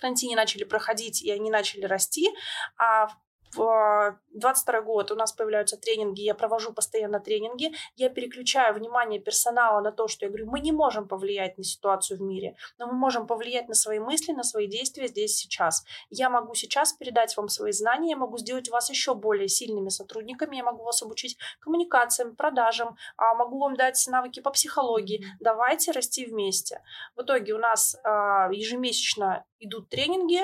карантине 0.00 0.36
начали 0.36 0.64
проходить, 0.64 1.22
и 1.22 1.30
они 1.30 1.50
начали 1.50 1.84
расти, 1.84 2.28
а 2.76 3.08
22 3.54 4.80
год 4.82 5.10
у 5.10 5.16
нас 5.16 5.32
появляются 5.32 5.76
тренинги, 5.76 6.22
я 6.22 6.34
провожу 6.34 6.72
постоянно 6.72 7.20
тренинги, 7.20 7.72
я 7.96 8.08
переключаю 8.08 8.74
внимание 8.74 9.20
персонала 9.20 9.80
на 9.80 9.92
то, 9.92 10.08
что 10.08 10.26
я 10.26 10.30
говорю, 10.30 10.50
мы 10.50 10.60
не 10.60 10.72
можем 10.72 11.08
повлиять 11.08 11.58
на 11.58 11.64
ситуацию 11.64 12.18
в 12.18 12.22
мире, 12.22 12.56
но 12.78 12.86
мы 12.86 12.92
можем 12.92 13.26
повлиять 13.26 13.68
на 13.68 13.74
свои 13.74 13.98
мысли, 13.98 14.32
на 14.32 14.42
свои 14.42 14.66
действия 14.66 15.08
здесь 15.08 15.36
сейчас. 15.36 15.84
Я 16.10 16.30
могу 16.30 16.54
сейчас 16.54 16.92
передать 16.92 17.36
вам 17.36 17.48
свои 17.48 17.72
знания, 17.72 18.10
я 18.10 18.16
могу 18.16 18.38
сделать 18.38 18.68
вас 18.68 18.90
еще 18.90 19.14
более 19.14 19.48
сильными 19.48 19.88
сотрудниками, 19.88 20.56
я 20.56 20.64
могу 20.64 20.84
вас 20.84 21.02
обучить 21.02 21.38
коммуникациям, 21.60 22.36
продажам, 22.36 22.96
а 23.16 23.34
могу 23.34 23.58
вам 23.58 23.76
дать 23.76 24.02
навыки 24.08 24.40
по 24.40 24.50
психологии. 24.50 25.24
Давайте 25.40 25.92
расти 25.92 26.26
вместе. 26.26 26.82
В 27.16 27.22
итоге 27.22 27.54
у 27.54 27.58
нас 27.58 27.96
а, 28.04 28.48
ежемесячно 28.52 29.44
идут 29.58 29.88
тренинги, 29.88 30.40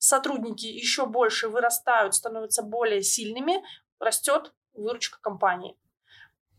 сотрудники 0.00 0.66
еще 0.66 1.06
больше 1.06 1.48
вырастают, 1.48 2.14
становятся 2.14 2.62
более 2.62 3.02
сильными, 3.02 3.62
растет 4.00 4.52
выручка 4.72 5.20
компании. 5.20 5.78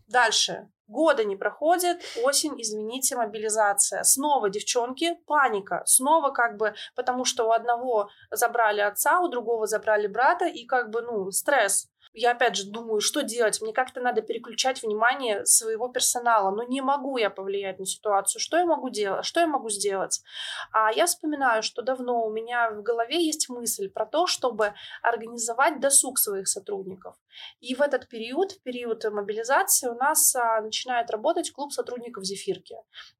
Дальше. 0.07 0.69
Года 0.87 1.23
не 1.23 1.37
проходит, 1.37 2.01
осень, 2.21 2.61
извините, 2.61 3.15
мобилизация. 3.15 4.03
Снова 4.03 4.49
девчонки, 4.49 5.15
паника. 5.25 5.83
Снова 5.85 6.31
как 6.31 6.57
бы, 6.57 6.75
потому 6.95 7.23
что 7.23 7.47
у 7.47 7.51
одного 7.51 8.09
забрали 8.29 8.81
отца, 8.81 9.21
у 9.21 9.29
другого 9.29 9.67
забрали 9.67 10.07
брата, 10.07 10.45
и 10.47 10.65
как 10.65 10.89
бы, 10.89 11.01
ну, 11.01 11.31
стресс 11.31 11.89
я 12.13 12.31
опять 12.31 12.55
же 12.55 12.69
думаю, 12.69 12.99
что 12.99 13.21
делать? 13.21 13.61
Мне 13.61 13.73
как-то 13.73 14.01
надо 14.01 14.21
переключать 14.21 14.83
внимание 14.83 15.45
своего 15.45 15.87
персонала. 15.87 16.51
Но 16.51 16.63
не 16.63 16.81
могу 16.81 17.17
я 17.17 17.29
повлиять 17.29 17.79
на 17.79 17.85
ситуацию. 17.85 18.41
Что 18.41 18.57
я 18.57 18.65
могу 18.65 18.89
делать? 18.89 19.25
Что 19.25 19.39
я 19.39 19.47
могу 19.47 19.69
сделать? 19.69 20.21
А 20.73 20.91
я 20.91 21.05
вспоминаю, 21.05 21.63
что 21.63 21.81
давно 21.81 22.25
у 22.25 22.31
меня 22.31 22.71
в 22.71 22.81
голове 22.81 23.25
есть 23.25 23.49
мысль 23.49 23.89
про 23.89 24.05
то, 24.05 24.27
чтобы 24.27 24.73
организовать 25.01 25.79
досуг 25.79 26.19
своих 26.19 26.47
сотрудников. 26.47 27.15
И 27.61 27.75
в 27.75 27.81
этот 27.81 28.09
период, 28.09 28.51
в 28.51 28.61
период 28.61 29.03
мобилизации, 29.05 29.87
у 29.87 29.95
нас 29.95 30.35
а, 30.35 30.61
начинает 30.61 31.09
работать 31.11 31.51
клуб 31.51 31.71
сотрудников 31.71 32.25
«Зефирки». 32.25 32.75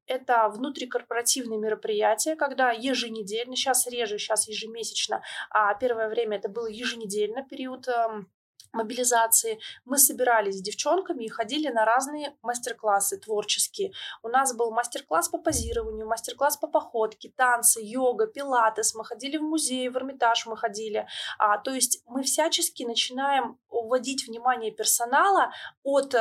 Это 0.06 0.48
внутрикорпоративные 0.48 1.58
мероприятия, 1.58 2.36
когда 2.36 2.72
еженедельно, 2.72 3.56
сейчас 3.56 3.86
реже, 3.86 4.18
сейчас 4.18 4.48
ежемесячно, 4.48 5.22
а 5.50 5.74
первое 5.74 6.08
время 6.08 6.36
это 6.36 6.48
было 6.48 6.66
еженедельно, 6.66 7.42
период 7.42 7.88
эм, 7.88 8.30
мобилизации, 8.72 9.60
мы 9.84 9.98
собирались 9.98 10.58
с 10.58 10.62
девчонками 10.62 11.24
и 11.24 11.28
ходили 11.28 11.68
на 11.68 11.84
разные 11.84 12.36
мастер-классы 12.42 13.18
творческие. 13.18 13.92
У 14.22 14.28
нас 14.28 14.54
был 14.54 14.70
мастер-класс 14.70 15.28
по 15.28 15.38
позированию, 15.38 16.06
мастер-класс 16.06 16.56
по 16.56 16.66
походке, 16.66 17.32
танцы, 17.36 17.80
йога, 17.82 18.26
пилатес. 18.26 18.94
Мы 18.94 19.04
ходили 19.04 19.36
в 19.36 19.42
музей, 19.42 19.88
в 19.88 19.96
Эрмитаж 19.96 20.46
мы 20.46 20.56
ходили. 20.56 21.06
А, 21.38 21.58
то 21.58 21.72
есть 21.72 22.02
мы 22.06 22.22
всячески 22.22 22.82
начинаем 22.84 23.58
уводить 23.68 24.26
внимание 24.26 24.70
персонала 24.70 25.52
от 25.82 26.14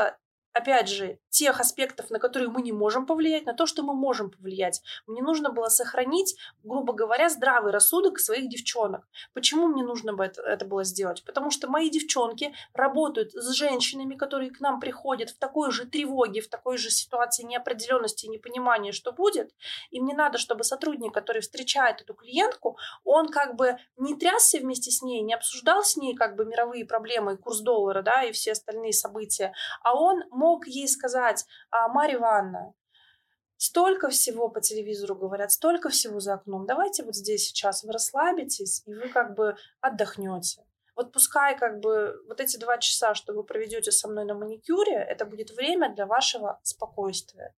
опять 0.54 0.90
же, 0.90 1.20
тех 1.30 1.60
аспектов, 1.60 2.10
на 2.10 2.20
которые 2.20 2.50
мы 2.50 2.62
не 2.62 2.72
можем 2.72 3.06
повлиять, 3.06 3.46
на 3.46 3.54
то, 3.54 3.66
что 3.66 3.84
мы 3.84 3.94
можем 3.94 4.30
повлиять. 4.30 4.82
Мне 5.08 5.22
нужно 5.22 5.52
было 5.52 5.70
сохранить, 5.70 6.36
грубо 6.64 6.94
говоря, 6.94 7.30
здравый 7.30 7.72
рассудок 7.72 8.20
своих 8.20 8.50
девчонок. 8.50 9.08
Почему 9.34 9.68
мне 9.68 9.84
нужно 9.84 10.14
бы 10.14 10.26
это, 10.26 10.66
было 10.66 10.84
сделать? 10.84 11.24
Потому 11.26 11.52
что 11.52 11.70
мои 11.70 11.90
девчонки 11.90 12.54
работают 12.74 13.32
с 13.34 13.52
женщинами, 13.52 14.16
которые 14.16 14.52
к 14.52 14.60
нам 14.60 14.80
приходят 14.80 15.30
в 15.30 15.38
такой 15.38 15.72
же 15.72 15.86
тревоге, 15.86 16.42
в 16.42 16.50
такой 16.50 16.78
же 16.78 16.90
ситуации 16.90 17.44
неопределенности 17.44 18.26
и 18.26 18.30
непонимания, 18.30 18.92
что 18.92 19.12
будет. 19.12 19.54
И 19.90 20.02
мне 20.02 20.14
надо, 20.14 20.38
чтобы 20.38 20.64
сотрудник, 20.64 21.14
который 21.14 21.42
встречает 21.42 22.02
эту 22.02 22.14
клиентку, 22.14 22.78
он 23.04 23.30
как 23.30 23.56
бы 23.56 23.78
не 23.98 24.16
трясся 24.16 24.60
вместе 24.60 24.92
с 24.92 25.02
ней, 25.02 25.22
не 25.22 25.34
обсуждал 25.34 25.84
с 25.84 25.96
ней 25.96 26.16
как 26.16 26.36
бы 26.36 26.46
мировые 26.46 26.86
проблемы, 26.86 27.38
курс 27.38 27.60
доллара, 27.60 28.02
да, 28.02 28.24
и 28.24 28.32
все 28.32 28.52
остальные 28.52 28.94
события, 28.94 29.54
а 29.82 29.96
он 29.96 30.24
мог 30.42 30.68
ей 30.68 30.88
сказать, 30.88 31.46
а, 31.70 31.88
Марья 31.88 32.18
Ивановна, 32.18 32.74
столько 33.58 34.10
всего 34.10 34.50
по 34.50 34.60
телевизору 34.60 35.16
говорят, 35.16 35.52
столько 35.52 35.90
всего 35.90 36.20
за 36.20 36.34
окном. 36.34 36.66
Давайте 36.66 37.04
вот 37.04 37.16
здесь 37.16 37.48
сейчас 37.48 37.84
вы 37.84 37.92
расслабитесь, 37.92 38.82
и 38.88 38.94
вы 38.94 39.10
как 39.10 39.36
бы 39.36 39.56
отдохнете. 39.82 40.66
Вот 40.96 41.14
пускай 41.14 41.58
как 41.58 41.80
бы 41.80 42.16
вот 42.28 42.42
эти 42.42 42.58
два 42.58 42.78
часа, 42.80 43.14
что 43.14 43.34
вы 43.34 43.44
проведете 43.44 43.92
со 43.92 44.08
мной 44.08 44.26
на 44.26 44.34
маникюре, 44.34 44.96
это 44.96 45.26
будет 45.26 45.52
время 45.52 45.94
для 45.94 46.06
вашего 46.06 46.60
спокойствия. 46.64 47.54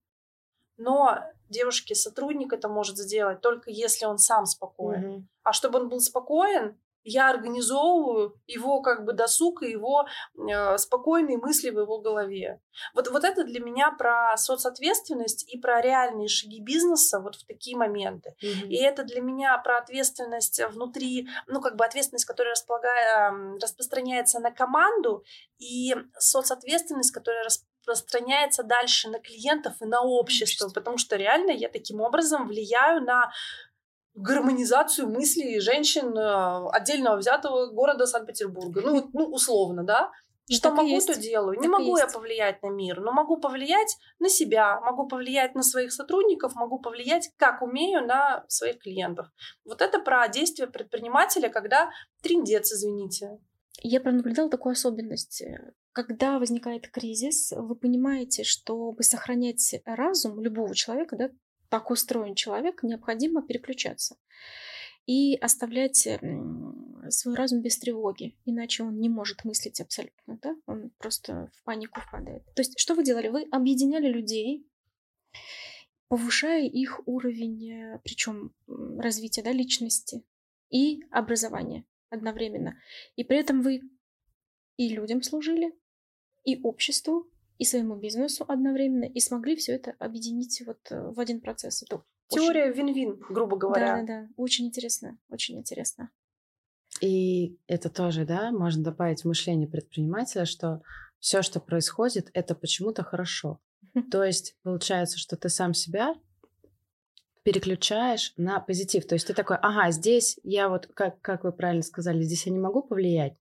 Но 0.78 1.20
девушки, 1.50 1.94
сотрудник 1.94 2.52
это 2.52 2.68
может 2.68 2.98
сделать 2.98 3.40
только 3.42 3.70
если 3.70 4.06
он 4.06 4.18
сам 4.18 4.46
спокоен. 4.46 5.04
Mm-hmm. 5.04 5.24
А 5.44 5.54
чтобы 5.54 5.80
он 5.80 5.90
был 5.90 6.00
спокоен, 6.00 6.78
я 7.04 7.30
организовываю 7.30 8.40
его 8.48 8.82
как 8.82 9.06
бы 9.06 9.14
досуг 9.14 9.64
и 9.64 9.72
его 9.72 10.06
э, 10.38 10.78
спокойные 10.78 11.38
мысли 11.38 11.70
в 11.70 11.80
его 11.80 12.00
голове. 12.00 12.62
Вот, 12.94 13.10
вот 13.10 13.24
это 13.24 13.44
для 13.44 13.60
меня 13.60 13.92
про 13.92 14.36
соцответственность 14.38 15.52
и 15.54 15.60
про 15.60 15.82
реальные 15.82 16.28
шаги 16.28 16.62
бизнеса 16.62 17.20
вот 17.20 17.36
в 17.36 17.46
такие 17.46 17.78
моменты. 17.78 18.36
Mm-hmm. 18.42 18.68
И 18.68 18.76
это 18.78 19.04
для 19.04 19.22
меня 19.22 19.58
про 19.58 19.78
ответственность 19.78 20.62
внутри, 20.70 21.28
ну 21.48 21.62
как 21.62 21.76
бы 21.76 21.86
ответственность, 21.86 22.26
которая 22.26 22.54
располагает, 22.54 23.62
распространяется 23.62 24.40
на 24.40 24.52
команду, 24.52 25.24
и 25.60 25.96
соцответственность, 26.18 27.12
которая 27.12 27.46
распространяется 27.46 28.64
дальше 28.64 29.10
на 29.10 29.20
клиентов 29.20 29.74
и 29.82 29.86
на 29.86 30.02
общество, 30.02 30.70
потому 30.70 30.98
что 30.98 31.16
реально 31.16 31.52
я 31.52 31.70
таким 31.70 32.02
образом 32.02 32.48
влияю 32.48 33.02
на 33.02 33.32
гармонизацию 34.16 35.10
мыслей 35.10 35.60
женщин 35.60 36.16
э, 36.18 36.70
отдельного 36.72 37.18
взятого 37.18 37.68
города 37.68 38.06
Санкт-Петербурга. 38.06 38.82
Ну, 38.82 39.10
ну 39.14 39.26
условно, 39.26 39.84
да? 39.84 40.12
Ну, 40.50 40.56
что 40.56 40.72
могу, 40.72 41.00
то 41.00 41.16
делаю. 41.16 41.60
Не 41.60 41.70
могу 41.70 41.98
я 41.98 42.08
повлиять 42.08 42.62
на 42.62 42.68
мир, 42.68 43.00
но 43.00 43.14
могу 43.14 43.38
повлиять 43.38 43.96
на 44.20 44.28
себя, 44.28 44.80
могу 44.82 45.08
повлиять 45.08 45.56
на 45.56 45.64
своих 45.64 45.94
сотрудников, 45.94 46.54
могу 46.56 46.80
повлиять, 46.80 47.30
как 47.38 47.62
умею, 47.62 48.06
на 48.06 48.44
своих 48.50 48.80
клиентов. 48.80 49.28
Вот 49.64 49.82
это 49.82 50.00
про 50.00 50.28
действие 50.28 50.68
предпринимателя, 50.68 51.50
когда 51.50 51.90
триндец, 52.22 52.74
извините. 52.74 53.40
Я 53.82 54.02
пронаблюдала 54.02 54.50
такую 54.50 54.74
особенность. 54.74 55.44
Когда 55.94 56.40
возникает 56.40 56.90
кризис, 56.92 57.54
вы 57.56 57.76
понимаете, 57.76 58.44
чтобы 58.44 59.02
сохранять 59.04 59.76
разум 59.86 60.42
любого 60.42 60.76
человека, 60.76 61.16
да, 61.16 61.30
так 61.74 61.90
устроен 61.90 62.36
человек, 62.36 62.84
необходимо 62.84 63.42
переключаться 63.42 64.16
и 65.08 65.36
оставлять 65.38 66.08
свой 67.10 67.36
разум 67.36 67.64
без 67.64 67.80
тревоги, 67.80 68.38
иначе 68.46 68.84
он 68.84 69.00
не 69.00 69.10
может 69.10 69.44
мыслить 69.44 69.82
абсолютно, 69.82 70.38
да? 70.40 70.56
он 70.68 70.92
просто 71.00 71.50
в 71.56 71.64
панику 71.64 72.00
впадает. 72.00 72.46
То 72.54 72.60
есть 72.60 72.78
что 72.78 72.94
вы 72.94 73.04
делали? 73.04 73.30
Вы 73.30 73.48
объединяли 73.52 74.08
людей, 74.08 74.70
повышая 76.10 76.68
их 76.68 77.02
уровень, 77.08 77.98
причем 78.04 78.54
развития 78.68 79.42
да, 79.42 79.52
личности 79.52 80.24
и 80.70 81.02
образования 81.10 81.86
одновременно. 82.12 82.78
И 83.16 83.24
при 83.24 83.38
этом 83.38 83.64
вы 83.64 83.82
и 84.78 84.90
людям 84.90 85.24
служили, 85.24 85.74
и 86.44 86.62
обществу, 86.62 87.33
и 87.64 87.66
своему 87.66 87.96
бизнесу 87.96 88.44
одновременно, 88.46 89.06
и 89.06 89.22
смогли 89.22 89.56
все 89.56 89.76
это 89.76 89.96
объединить 89.98 90.62
вот 90.66 90.80
э, 90.92 91.12
в 91.12 91.18
один 91.18 91.40
процесс. 91.40 91.82
Это 91.82 92.04
Теория 92.28 92.70
очень... 92.72 92.88
вин-вин, 92.88 93.20
грубо 93.30 93.56
говоря. 93.56 93.96
Да, 93.96 94.02
да, 94.02 94.22
да. 94.24 94.30
Очень 94.36 94.66
интересно, 94.66 95.18
очень 95.30 95.58
интересно. 95.58 96.10
И 97.00 97.58
это 97.68 97.90
тоже, 97.90 98.26
да, 98.26 98.52
можно 98.52 98.84
добавить 98.84 99.22
в 99.22 99.28
мышление 99.30 99.70
предпринимателя, 99.70 100.44
что 100.44 100.82
все, 101.20 101.42
что 101.42 101.62
происходит, 101.62 102.30
это 102.34 102.54
почему-то 102.54 103.02
хорошо. 103.04 103.62
То 104.12 104.26
есть 104.26 104.58
получается, 104.64 105.18
что 105.18 105.38
ты 105.38 105.48
сам 105.48 105.74
себя 105.74 106.16
переключаешь 107.44 108.34
на 108.36 108.60
позитив. 108.60 109.08
То 109.08 109.16
есть 109.16 109.28
ты 109.28 109.34
такой, 109.34 109.56
ага, 109.62 109.90
здесь 109.92 110.38
я 110.44 110.68
вот, 110.68 110.88
как, 110.88 111.22
как 111.22 111.46
вы 111.46 111.54
правильно 111.54 111.84
сказали, 111.84 112.24
здесь 112.24 112.46
я 112.46 112.52
не 112.52 112.60
могу 112.60 112.84
повлиять. 112.84 113.38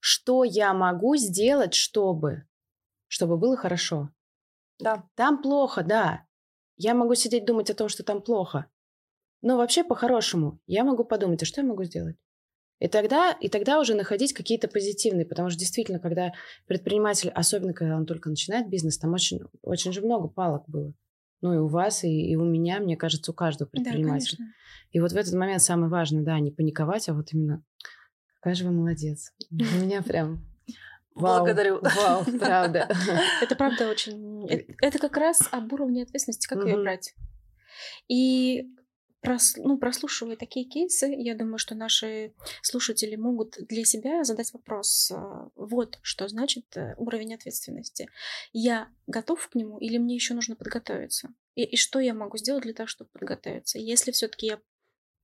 Что 0.00 0.42
я 0.42 0.74
могу 0.74 1.14
сделать, 1.14 1.74
чтобы 1.74 2.44
чтобы 3.08 3.36
было 3.36 3.56
хорошо. 3.56 4.10
Да. 4.78 5.04
Там 5.14 5.42
плохо, 5.42 5.82
да. 5.82 6.26
Я 6.76 6.94
могу 6.94 7.14
сидеть 7.14 7.46
думать 7.46 7.70
о 7.70 7.74
том, 7.74 7.88
что 7.88 8.02
там 8.02 8.20
плохо. 8.20 8.66
Но 9.42 9.56
вообще 9.56 9.84
по-хорошему 9.84 10.60
я 10.66 10.84
могу 10.84 11.04
подумать, 11.04 11.42
а 11.42 11.46
что 11.46 11.60
я 11.60 11.66
могу 11.66 11.84
сделать? 11.84 12.16
И 12.78 12.88
тогда, 12.88 13.32
и 13.32 13.48
тогда 13.48 13.80
уже 13.80 13.94
находить 13.94 14.34
какие-то 14.34 14.68
позитивные, 14.68 15.24
потому 15.24 15.48
что 15.48 15.58
действительно, 15.58 15.98
когда 15.98 16.32
предприниматель, 16.66 17.30
особенно 17.30 17.72
когда 17.72 17.96
он 17.96 18.04
только 18.04 18.28
начинает 18.28 18.68
бизнес, 18.68 18.98
там 18.98 19.14
очень, 19.14 19.40
очень 19.62 19.92
же 19.92 20.02
много 20.02 20.28
палок 20.28 20.64
было. 20.68 20.92
Ну 21.40 21.54
и 21.54 21.56
у 21.58 21.68
вас, 21.68 22.04
и, 22.04 22.30
и 22.30 22.36
у 22.36 22.44
меня, 22.44 22.80
мне 22.80 22.96
кажется, 22.96 23.30
у 23.30 23.34
каждого 23.34 23.68
предпринимателя. 23.68 24.38
Да, 24.38 24.44
и 24.92 25.00
вот 25.00 25.12
в 25.12 25.16
этот 25.16 25.34
момент 25.34 25.62
самое 25.62 25.90
важное, 25.90 26.22
да, 26.22 26.38
не 26.38 26.50
паниковать, 26.50 27.08
а 27.08 27.14
вот 27.14 27.32
именно 27.32 27.62
какая 28.40 28.54
же 28.54 28.64
вы 28.64 28.72
молодец. 28.72 29.32
У 29.50 29.54
меня 29.54 30.02
прям 30.02 30.44
Вау, 31.16 31.44
Благодарю. 31.44 31.80
Вау, 31.80 32.24
правда. 32.38 32.88
Это 33.40 33.56
правда 33.56 33.88
очень... 33.88 34.46
Это 34.80 34.98
как 34.98 35.16
раз 35.16 35.40
об 35.50 35.72
уровне 35.72 36.02
ответственности, 36.02 36.46
как 36.46 36.64
ее 36.64 36.76
брать. 36.76 37.14
И 38.06 38.66
ну, 39.56 39.78
прослушивая 39.78 40.36
такие 40.36 40.66
кейсы, 40.66 41.06
я 41.06 41.34
думаю, 41.34 41.58
что 41.58 41.74
наши 41.74 42.32
слушатели 42.62 43.16
могут 43.16 43.56
для 43.68 43.84
себя 43.84 44.22
задать 44.24 44.52
вопрос, 44.52 45.10
а, 45.12 45.48
вот 45.56 45.98
что 46.02 46.28
значит 46.28 46.64
э, 46.76 46.94
уровень 46.96 47.34
ответственности. 47.34 48.08
Я 48.52 48.88
готов 49.08 49.48
к 49.48 49.54
нему 49.56 49.78
или 49.78 49.98
мне 49.98 50.14
еще 50.14 50.34
нужно 50.34 50.54
подготовиться? 50.54 51.34
И, 51.56 51.64
и 51.64 51.76
что 51.76 51.98
я 51.98 52.14
могу 52.14 52.36
сделать 52.36 52.62
для 52.62 52.74
того, 52.74 52.86
чтобы 52.86 53.10
подготовиться, 53.10 53.78
если 53.78 54.12
все-таки 54.12 54.46
я 54.46 54.60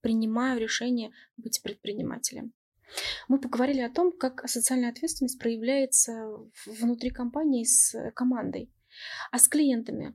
принимаю 0.00 0.58
решение 0.58 1.12
быть 1.36 1.62
предпринимателем? 1.62 2.52
Мы 3.28 3.40
поговорили 3.40 3.80
о 3.80 3.90
том, 3.90 4.12
как 4.12 4.48
социальная 4.48 4.90
ответственность 4.90 5.38
проявляется 5.38 6.36
внутри 6.66 7.10
компании 7.10 7.64
с 7.64 8.12
командой. 8.14 8.72
А 9.30 9.38
с 9.38 9.48
клиентами? 9.48 10.14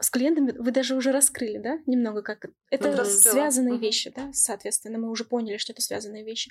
С 0.00 0.10
клиентами 0.10 0.52
вы 0.52 0.70
даже 0.72 0.96
уже 0.96 1.12
раскрыли, 1.12 1.58
да, 1.58 1.78
немного 1.86 2.22
как 2.22 2.46
это 2.70 2.96
ну, 2.96 3.04
связанные 3.04 3.74
угу. 3.74 3.82
вещи, 3.82 4.12
да, 4.14 4.32
соответственно, 4.32 4.98
мы 4.98 5.08
уже 5.08 5.24
поняли, 5.24 5.56
что 5.56 5.72
это 5.72 5.82
связанные 5.82 6.24
вещи. 6.24 6.50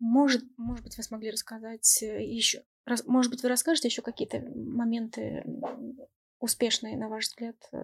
Может, 0.00 0.44
может 0.56 0.84
быть, 0.84 0.96
вы 0.96 1.02
смогли 1.02 1.30
рассказать 1.30 2.02
э, 2.02 2.24
еще, 2.24 2.64
может 3.06 3.30
быть, 3.30 3.42
вы 3.42 3.48
расскажете 3.48 3.88
еще 3.88 4.02
какие-то 4.02 4.40
моменты 4.54 5.44
успешные, 6.40 6.96
на 6.96 7.08
ваш 7.08 7.28
взгляд, 7.28 7.56
э, 7.72 7.78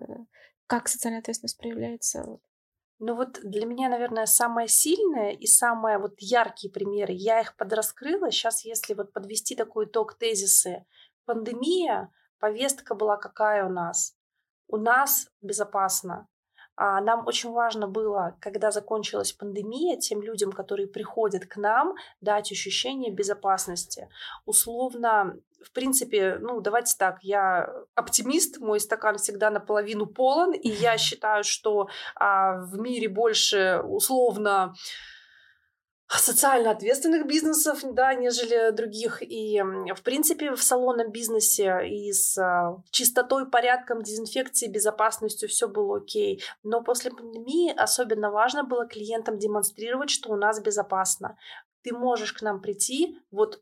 как 0.66 0.88
социальная 0.88 1.20
ответственность 1.20 1.58
проявляется 1.58 2.38
ну 2.98 3.14
вот 3.14 3.40
для 3.42 3.64
меня, 3.64 3.88
наверное, 3.88 4.26
самое 4.26 4.66
сильное 4.66 5.30
и 5.30 5.46
самые 5.46 5.98
вот 5.98 6.14
яркие 6.18 6.72
примеры, 6.72 7.12
я 7.12 7.40
их 7.40 7.56
подраскрыла. 7.56 8.30
Сейчас, 8.30 8.64
если 8.64 8.94
вот 8.94 9.12
подвести 9.12 9.54
такой 9.54 9.86
итог 9.86 10.14
тезисы, 10.18 10.84
пандемия, 11.24 12.12
повестка 12.40 12.94
была 12.94 13.16
какая 13.16 13.64
у 13.64 13.70
нас? 13.70 14.16
У 14.66 14.76
нас 14.76 15.28
безопасно. 15.40 16.28
А 16.80 17.00
нам 17.00 17.26
очень 17.26 17.50
важно 17.50 17.88
было, 17.88 18.36
когда 18.40 18.70
закончилась 18.70 19.32
пандемия, 19.32 19.98
тем 19.98 20.22
людям, 20.22 20.52
которые 20.52 20.86
приходят 20.86 21.44
к 21.44 21.56
нам, 21.56 21.94
дать 22.20 22.52
ощущение 22.52 23.12
безопасности. 23.12 24.08
Условно, 24.44 25.36
в 25.62 25.72
принципе, 25.72 26.38
ну, 26.40 26.60
давайте 26.60 26.94
так, 26.98 27.18
я 27.22 27.72
оптимист, 27.94 28.58
мой 28.58 28.80
стакан 28.80 29.18
всегда 29.18 29.50
наполовину 29.50 30.06
полон, 30.06 30.52
и 30.52 30.68
я 30.68 30.98
считаю, 30.98 31.44
что 31.44 31.88
а, 32.14 32.60
в 32.60 32.78
мире 32.78 33.08
больше 33.08 33.80
условно 33.84 34.74
социально 36.10 36.70
ответственных 36.70 37.26
бизнесов, 37.26 37.80
да, 37.82 38.14
нежели 38.14 38.70
других. 38.70 39.22
И, 39.22 39.60
в 39.60 40.02
принципе, 40.02 40.54
в 40.54 40.62
салонном 40.62 41.12
бизнесе 41.12 41.86
и 41.86 42.12
с 42.12 42.38
а, 42.38 42.82
чистотой, 42.90 43.48
порядком, 43.50 44.02
дезинфекцией, 44.02 44.72
безопасностью 44.72 45.48
все 45.48 45.68
было 45.68 45.98
окей. 45.98 46.42
Но 46.62 46.82
после 46.82 47.10
пандемии 47.10 47.74
особенно 47.76 48.30
важно 48.30 48.64
было 48.64 48.86
клиентам 48.86 49.38
демонстрировать, 49.38 50.08
что 50.08 50.30
у 50.30 50.36
нас 50.36 50.60
безопасно. 50.62 51.36
Ты 51.82 51.92
можешь 51.94 52.32
к 52.32 52.40
нам 52.40 52.62
прийти, 52.62 53.18
вот 53.30 53.60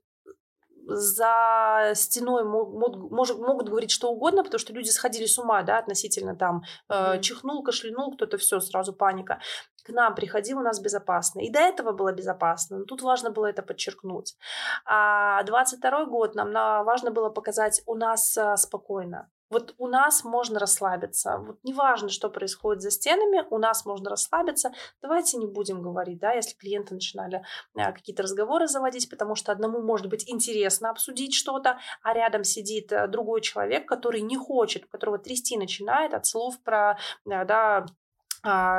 за 0.86 1.92
стеной 1.94 2.44
могут, 2.44 3.10
могут, 3.10 3.38
могут 3.38 3.68
говорить 3.68 3.90
что 3.90 4.10
угодно, 4.10 4.44
потому 4.44 4.58
что 4.58 4.72
люди 4.72 4.90
сходили 4.90 5.26
с 5.26 5.38
ума, 5.38 5.62
да, 5.62 5.78
относительно 5.78 6.36
там 6.36 6.62
э, 6.88 7.20
чихнул, 7.20 7.62
кашлянул, 7.62 8.14
кто-то 8.14 8.38
все, 8.38 8.60
сразу 8.60 8.92
паника. 8.92 9.40
К 9.84 9.90
нам 9.90 10.14
приходи, 10.14 10.54
у 10.54 10.60
нас 10.60 10.80
безопасно. 10.80 11.40
И 11.40 11.50
до 11.50 11.60
этого 11.60 11.92
было 11.92 12.12
безопасно, 12.12 12.78
но 12.78 12.84
тут 12.84 13.02
важно 13.02 13.30
было 13.30 13.46
это 13.46 13.62
подчеркнуть. 13.62 14.36
А 14.84 15.42
22 15.44 16.06
год 16.06 16.34
нам 16.34 16.50
на, 16.50 16.82
важно 16.82 17.10
было 17.10 17.30
показать, 17.30 17.82
у 17.86 17.94
нас 17.94 18.36
а, 18.36 18.56
спокойно. 18.56 19.30
Вот 19.50 19.74
у 19.78 19.86
нас 19.86 20.24
можно 20.24 20.58
расслабиться. 20.58 21.38
Вот 21.38 21.58
неважно, 21.62 22.08
что 22.08 22.28
происходит 22.28 22.82
за 22.82 22.90
стенами, 22.90 23.46
у 23.50 23.58
нас 23.58 23.84
можно 23.86 24.10
расслабиться. 24.10 24.72
Давайте 25.00 25.36
не 25.36 25.46
будем 25.46 25.82
говорить, 25.82 26.18
да, 26.18 26.32
если 26.32 26.56
клиенты 26.56 26.94
начинали 26.94 27.42
а, 27.74 27.92
какие-то 27.92 28.22
разговоры 28.22 28.66
заводить, 28.66 29.08
потому 29.08 29.34
что 29.36 29.52
одному 29.52 29.80
может 29.82 30.08
быть 30.08 30.28
интересно 30.28 30.90
обсудить 30.90 31.34
что-то, 31.34 31.78
а 32.02 32.12
рядом 32.12 32.42
сидит 32.44 32.92
а, 32.92 33.06
другой 33.06 33.40
человек, 33.40 33.86
который 33.86 34.20
не 34.20 34.36
хочет, 34.36 34.86
которого 34.86 35.18
трясти 35.18 35.56
начинает 35.56 36.12
от 36.12 36.26
слов 36.26 36.60
про, 36.62 36.98
а, 37.28 37.44
да, 37.44 37.86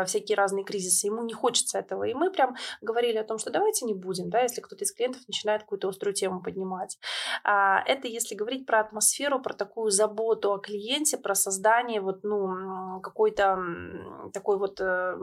всякие 0.06 0.36
разные 0.36 0.64
кризисы, 0.64 1.08
ему 1.08 1.24
не 1.24 1.34
хочется 1.34 1.80
этого. 1.80 2.04
И 2.04 2.14
мы 2.14 2.32
прям 2.32 2.56
говорили 2.82 3.18
о 3.18 3.24
том, 3.24 3.38
что 3.38 3.52
давайте 3.52 3.86
не 3.86 3.94
будем, 3.94 4.30
да, 4.30 4.42
если 4.42 4.62
кто-то 4.62 4.84
из 4.84 4.94
клиентов 4.94 5.22
начинает 5.28 5.62
какую-то 5.62 5.90
острую 5.90 6.14
тему 6.14 6.42
поднимать. 6.42 6.98
А, 7.44 7.84
это 7.86 8.08
если 8.08 8.36
говорить 8.36 8.66
про 8.66 8.80
атмосферу, 8.80 9.42
про 9.42 9.54
такую 9.54 9.92
заботу 9.92 10.54
о 10.54 10.60
клиенте, 10.60 11.18
про 11.18 11.36
создание 11.36 12.02
вот, 12.02 12.24
ну, 12.24 13.00
какой-то 13.02 13.60
такой 14.34 14.58
вот 14.58 14.80
э, 14.80 15.18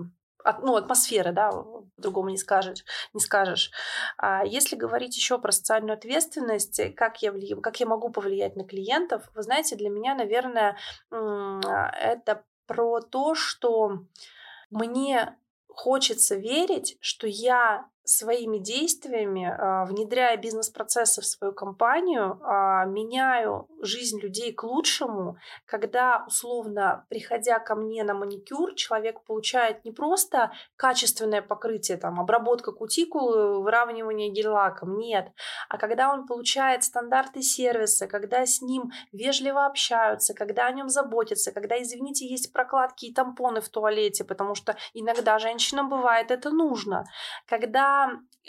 ну, 0.63 0.77
атмосферы, 0.77 1.33
да, 1.33 1.51
по-другому 1.97 2.31
не 2.31 2.37
скажешь. 2.37 2.85
Не 3.13 3.21
скажешь. 3.21 3.71
А 4.19 4.45
если 4.45 4.77
говорить 4.77 5.17
еще 5.17 5.39
про 5.39 5.53
социальную 5.53 5.95
ответственность, 5.95 6.95
как 6.97 7.23
я, 7.23 7.33
влия... 7.33 7.57
как 7.57 7.81
я 7.81 7.87
могу 7.87 8.11
повлиять 8.11 8.57
на 8.57 8.65
клиентов, 8.65 9.31
вы 9.35 9.43
знаете, 9.43 9.77
для 9.77 9.89
меня, 9.89 10.15
наверное, 10.15 10.77
это 11.11 12.45
про 12.67 13.01
то, 13.01 13.35
что 13.35 14.05
мне 14.71 15.37
хочется 15.69 16.37
верить, 16.37 16.97
что 17.01 17.27
я 17.27 17.89
своими 18.05 18.59
действиями, 18.59 19.47
а, 19.47 19.87
внедряя 19.87 20.37
бизнес-процессы 20.37 21.23
в 21.23 21.27
свою 21.27 21.55
компанию, 21.55 22.39
а, 22.43 22.85
меняю 22.85 23.67
жизнь 23.81 24.21
людей 24.21 24.53
к 24.53 24.63
лучшему, 24.63 25.39
когда, 25.65 26.25
условно, 26.27 27.07
приходя 27.09 27.59
ко 27.59 27.75
мне 27.75 28.05
на 28.05 28.13
маникюр, 28.13 28.75
человек 28.75 29.23
получает 29.23 29.85
не 29.87 29.91
просто 29.91 30.53
качественное 30.77 31.41
покрытие, 31.41 31.97
там, 31.97 32.21
обработка 32.21 32.73
кутикулы, 32.73 33.63
выравнивание 33.63 34.29
гель-лаком, 34.29 34.99
нет, 34.99 35.33
а 35.71 35.79
когда 35.79 36.13
он 36.13 36.27
получает 36.27 36.85
стандарты 36.85 37.41
сервиса, 37.41 38.07
когда 38.07 38.45
с 38.45 38.61
ним 38.61 38.93
вежливо 39.13 39.65
общаются, 39.65 40.35
когда 40.35 40.67
о 40.67 40.73
нем 40.73 40.91
заботятся, 40.91 41.53
когда, 41.53 41.81
извините, 41.81 42.27
есть 42.27 42.53
прокладки 42.53 43.07
и 43.07 43.15
тампоны 43.15 43.63
в 43.63 43.69
туалете, 43.71 44.25
потому 44.25 44.55
что 44.55 44.77
иногда 44.93 45.39
женщинам 45.39 45.89
бывает 45.89 46.31
это 46.31 46.51
нужно, 46.51 47.07
когда 47.47 47.94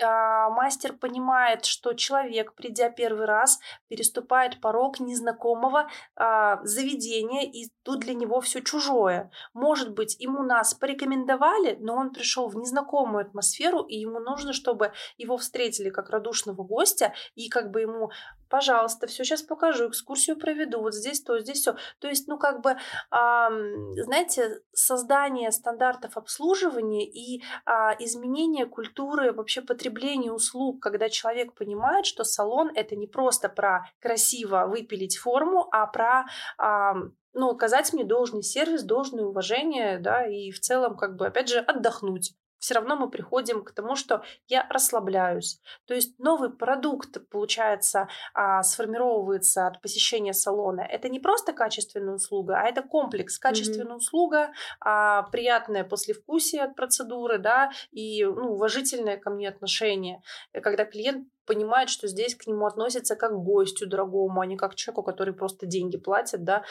а, 0.01 0.49
мастер 0.49 0.93
понимает, 0.93 1.65
что 1.65 1.93
человек, 1.93 2.53
придя 2.53 2.89
первый 2.89 3.25
раз, 3.25 3.59
переступает 3.87 4.59
порог 4.59 4.99
незнакомого 4.99 5.87
а, 6.15 6.59
заведения, 6.63 7.43
и 7.43 7.69
тут 7.83 8.01
для 8.01 8.13
него 8.13 8.41
все 8.41 8.61
чужое. 8.61 9.31
Может 9.53 9.93
быть, 9.93 10.19
ему 10.19 10.43
нас 10.43 10.73
порекомендовали, 10.73 11.77
но 11.79 11.95
он 11.95 12.11
пришел 12.11 12.49
в 12.49 12.55
незнакомую 12.55 13.25
атмосферу, 13.25 13.83
и 13.83 13.95
ему 13.95 14.19
нужно, 14.19 14.53
чтобы 14.53 14.91
его 15.17 15.37
встретили 15.37 15.89
как 15.89 16.09
радушного 16.09 16.63
гостя, 16.63 17.13
и 17.35 17.47
как 17.47 17.71
бы 17.71 17.81
ему 17.81 18.11
пожалуйста, 18.49 19.07
все 19.07 19.23
сейчас 19.23 19.41
покажу, 19.41 19.89
экскурсию 19.89 20.37
проведу, 20.37 20.81
вот 20.81 20.93
здесь 20.93 21.21
то, 21.21 21.39
здесь 21.39 21.59
все. 21.59 21.75
То 21.99 22.07
есть, 22.07 22.27
ну, 22.27 22.37
как 22.37 22.61
бы, 22.61 22.71
э, 22.71 22.75
знаете, 23.11 24.61
создание 24.73 25.51
стандартов 25.51 26.17
обслуживания 26.17 27.05
и 27.05 27.41
э, 27.41 27.71
изменение 27.99 28.65
культуры 28.65 29.33
вообще 29.33 29.61
потребления 29.61 30.31
услуг, 30.31 30.81
когда 30.81 31.09
человек 31.09 31.53
понимает, 31.53 32.05
что 32.05 32.23
салон 32.23 32.71
это 32.75 32.95
не 32.95 33.07
просто 33.07 33.49
про 33.49 33.89
красиво 33.99 34.65
выпилить 34.67 35.17
форму, 35.17 35.67
а 35.71 35.87
про 35.87 36.25
э, 36.61 36.93
ну, 37.33 37.49
оказать 37.49 37.93
мне 37.93 38.05
должный 38.05 38.43
сервис, 38.43 38.83
должное 38.83 39.25
уважение, 39.25 39.99
да, 39.99 40.25
и 40.25 40.51
в 40.51 40.59
целом, 40.59 40.95
как 40.95 41.17
бы, 41.17 41.27
опять 41.27 41.49
же, 41.49 41.59
отдохнуть 41.59 42.33
все 42.65 42.73
равно 42.73 42.95
мы 42.95 43.11
приходим 43.11 43.63
к 43.63 43.71
тому, 43.71 43.95
что 43.95 44.23
я 44.47 44.65
расслабляюсь. 44.71 45.61
То 45.85 45.93
есть 45.93 46.17
новый 46.17 46.49
продукт, 46.49 47.29
получается, 47.29 48.07
а, 48.33 48.63
сформировывается 48.63 49.67
от 49.67 49.81
посещения 49.81 50.33
салона. 50.33 50.81
Это 50.81 51.07
не 51.07 51.19
просто 51.19 51.53
качественная 51.53 52.15
услуга, 52.15 52.59
а 52.59 52.67
это 52.67 52.81
комплекс. 52.81 53.37
Качественная 53.37 53.93
mm-hmm. 53.93 53.97
услуга, 53.97 54.51
а, 54.79 55.29
приятное 55.31 55.83
послевкусие 55.83 56.63
от 56.63 56.75
процедуры, 56.75 57.37
да, 57.37 57.69
и 57.91 58.25
ну, 58.25 58.53
уважительное 58.53 59.17
ко 59.17 59.29
мне 59.29 59.47
отношение. 59.47 60.23
Когда 60.51 60.85
клиент 60.85 61.27
понимает, 61.45 61.89
что 61.89 62.07
здесь 62.07 62.35
к 62.35 62.47
нему 62.47 62.65
относятся 62.65 63.15
как 63.15 63.31
к 63.31 63.43
гостю 63.43 63.87
дорогому, 63.87 64.41
а 64.41 64.45
не 64.45 64.57
как 64.57 64.73
к 64.73 64.75
человеку, 64.75 65.03
который 65.03 65.33
просто 65.33 65.65
деньги 65.65 65.97
платит, 65.97 66.43
да. 66.43 66.63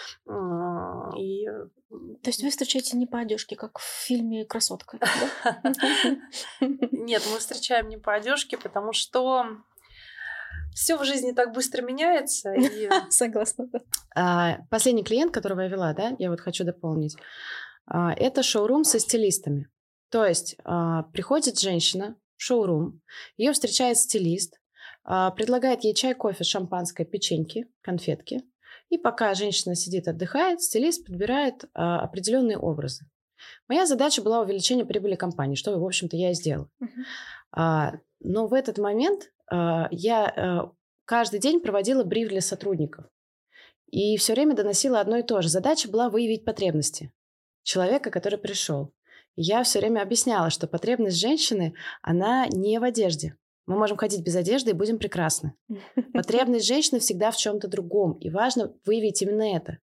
И... 1.18 1.46
То 1.46 2.28
есть 2.28 2.42
вы 2.42 2.50
встречаете 2.50 2.96
не 2.96 3.06
по 3.06 3.18
одежке, 3.20 3.56
как 3.56 3.78
в 3.78 3.84
фильме 3.84 4.44
«Красотка», 4.44 4.98
Нет, 6.60 7.22
мы 7.30 7.38
встречаем 7.38 7.88
не 7.88 7.98
по 7.98 8.14
одежке, 8.14 8.56
потому 8.56 8.92
что 8.92 9.44
все 10.74 10.96
в 10.96 11.04
жизни 11.04 11.32
так 11.32 11.52
быстро 11.52 11.82
меняется. 11.82 12.52
И... 12.52 12.90
Согласна. 13.10 13.68
А, 14.14 14.58
последний 14.70 15.04
клиент, 15.04 15.32
которого 15.32 15.60
я 15.60 15.68
вела, 15.68 15.94
да, 15.94 16.14
я 16.18 16.30
вот 16.30 16.40
хочу 16.40 16.64
дополнить, 16.64 17.16
а, 17.86 18.12
это 18.14 18.42
шоурум 18.42 18.84
со 18.84 18.98
стилистами. 18.98 19.68
То 20.10 20.24
есть 20.24 20.56
а, 20.64 21.04
приходит 21.04 21.58
женщина 21.58 22.16
в 22.36 22.42
шоурум, 22.42 23.00
ее 23.36 23.52
встречает 23.52 23.96
стилист, 23.96 24.60
предлагает 25.04 25.84
ей 25.84 25.94
чай, 25.94 26.14
кофе, 26.14 26.44
шампанское, 26.44 27.04
печеньки, 27.04 27.66
конфетки. 27.82 28.42
И 28.88 28.98
пока 28.98 29.34
женщина 29.34 29.74
сидит, 29.74 30.08
отдыхает, 30.08 30.62
стилист 30.62 31.06
подбирает 31.06 31.64
а, 31.74 32.00
определенные 32.00 32.58
образы. 32.58 33.06
Моя 33.68 33.86
задача 33.86 34.22
была 34.22 34.40
увеличение 34.40 34.84
прибыли 34.84 35.16
компании, 35.16 35.56
что, 35.56 35.76
в 35.78 35.84
общем-то, 35.84 36.16
я 36.16 36.30
и 36.30 36.34
сделала. 36.34 36.68
Uh-huh. 36.82 36.88
А, 37.52 37.92
но 38.20 38.46
в 38.46 38.54
этот 38.54 38.78
момент 38.78 39.32
а, 39.50 39.88
я 39.90 40.26
а, 40.26 40.72
каждый 41.04 41.40
день 41.40 41.60
проводила 41.60 42.04
бриф 42.04 42.28
для 42.28 42.40
сотрудников. 42.40 43.06
И 43.90 44.16
все 44.16 44.34
время 44.34 44.54
доносила 44.54 45.00
одно 45.00 45.18
и 45.18 45.22
то 45.22 45.40
же. 45.40 45.48
Задача 45.48 45.88
была 45.88 46.08
выявить 46.08 46.44
потребности 46.44 47.12
человека, 47.62 48.10
который 48.10 48.38
пришел. 48.38 48.92
я 49.36 49.62
все 49.62 49.80
время 49.80 50.02
объясняла, 50.02 50.50
что 50.50 50.66
потребность 50.66 51.18
женщины, 51.18 51.74
она 52.02 52.46
не 52.48 52.78
в 52.78 52.84
одежде. 52.84 53.36
Мы 53.66 53.76
можем 53.76 53.96
ходить 53.96 54.22
без 54.22 54.36
одежды 54.36 54.70
и 54.70 54.74
будем 54.74 54.98
прекрасны. 54.98 55.54
Потребность 56.12 56.66
женщины 56.66 57.00
всегда 57.00 57.30
в 57.30 57.36
чем-то 57.36 57.68
другом. 57.68 58.18
И 58.20 58.30
важно 58.30 58.74
выявить 58.84 59.22
именно 59.22 59.56
это. 59.56 59.78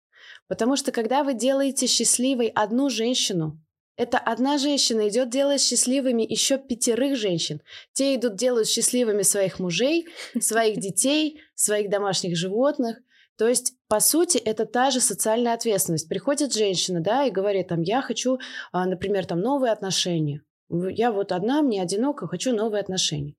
Потому 0.48 0.76
что 0.76 0.92
когда 0.92 1.24
вы 1.24 1.34
делаете 1.34 1.88
счастливой 1.88 2.48
одну 2.48 2.90
женщину, 2.90 3.60
это 3.98 4.18
одна 4.18 4.58
женщина 4.58 5.10
идет 5.10 5.30
делать 5.30 5.62
счастливыми 5.62 6.24
еще 6.24 6.58
пятерых 6.58 7.18
женщин. 7.18 7.62
Те 7.94 8.16
идут 8.16 8.36
делать 8.36 8.68
счастливыми 8.68 9.22
своих 9.22 9.60
мужей, 9.60 10.08
своих 10.40 10.80
детей, 10.80 11.40
своих 11.56 11.90
домашних 11.90 12.36
животных. 12.38 12.98
То 13.38 13.48
есть, 13.48 13.74
по 13.88 14.00
сути, 14.00 14.38
это 14.38 14.66
та 14.66 14.92
же 14.92 15.02
социальная 15.02 15.54
ответственность. 15.54 16.08
Приходит 16.08 16.54
женщина, 16.54 17.02
да, 17.02 17.26
и 17.26 17.32
говорит, 17.32 17.70
там, 17.70 17.82
я 17.82 18.02
хочу, 18.02 18.40
а, 18.72 18.86
например, 18.86 19.26
там, 19.26 19.40
новые 19.40 19.72
отношения. 19.72 20.42
Я 20.70 21.12
вот 21.12 21.32
одна, 21.32 21.62
мне 21.62 21.82
одиноко, 21.82 22.28
хочу 22.28 22.56
новые 22.56 22.82
отношения. 22.82 23.36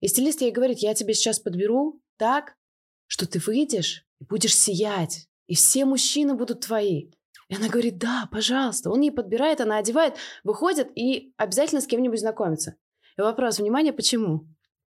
И 0.00 0.08
стилист 0.08 0.40
ей 0.40 0.50
говорит, 0.50 0.78
я 0.78 0.94
тебе 0.94 1.14
сейчас 1.14 1.38
подберу 1.38 2.00
так, 2.16 2.54
что 3.06 3.26
ты 3.26 3.38
выйдешь 3.38 4.04
и 4.20 4.24
будешь 4.24 4.56
сиять, 4.56 5.28
и 5.46 5.54
все 5.54 5.84
мужчины 5.84 6.34
будут 6.34 6.60
твои. 6.60 7.10
И 7.48 7.54
она 7.56 7.68
говорит, 7.68 7.98
да, 7.98 8.28
пожалуйста. 8.30 8.90
Он 8.90 9.00
ей 9.00 9.10
подбирает, 9.10 9.60
она 9.60 9.78
одевает, 9.78 10.14
выходит 10.44 10.88
и 10.94 11.34
обязательно 11.36 11.80
с 11.80 11.86
кем-нибудь 11.86 12.20
знакомится. 12.20 12.76
И 13.18 13.20
вопрос, 13.20 13.58
внимание, 13.58 13.92
почему? 13.92 14.46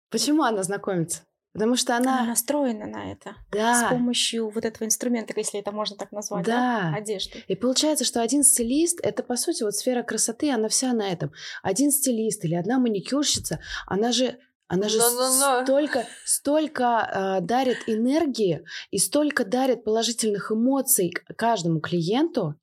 Почему 0.10 0.44
она 0.44 0.64
знакомится? 0.64 1.22
Потому 1.54 1.76
что 1.76 1.96
она... 1.96 2.20
Она 2.20 2.30
настроена 2.30 2.86
на 2.88 3.12
это. 3.12 3.36
Да. 3.52 3.88
С 3.88 3.90
помощью 3.90 4.50
вот 4.50 4.66
этого 4.66 4.86
инструмента, 4.86 5.34
если 5.36 5.60
это 5.60 5.72
можно 5.72 5.98
так 5.98 6.12
назвать, 6.12 6.46
да, 6.46 6.92
да? 6.92 6.98
одежды. 6.98 7.44
И 7.48 7.56
получается, 7.56 8.06
что 8.06 8.22
один 8.22 8.44
стилист, 8.44 9.00
это 9.02 9.24
по 9.24 9.36
сути 9.36 9.64
вот 9.64 9.74
сфера 9.76 10.04
красоты, 10.04 10.52
она 10.52 10.68
вся 10.68 10.94
на 10.94 11.10
этом. 11.10 11.32
Один 11.64 11.92
стилист 11.92 12.46
или 12.46 12.56
одна 12.56 12.80
маникюрщица, 12.80 13.60
она 13.86 14.12
же 14.12 14.38
она 14.68 14.90
же 14.90 15.00
no, 15.00 15.02
no, 15.02 15.40
no. 15.40 15.64
столько, 15.64 16.08
столько 16.26 17.40
э, 17.40 17.42
дарит 17.42 17.78
энергии 17.88 18.66
и 18.92 18.98
столько 18.98 19.46
дарит 19.46 19.84
положительных 19.84 20.52
эмоций 20.52 21.14
каждому 21.38 21.80
клиенту, 21.80 22.56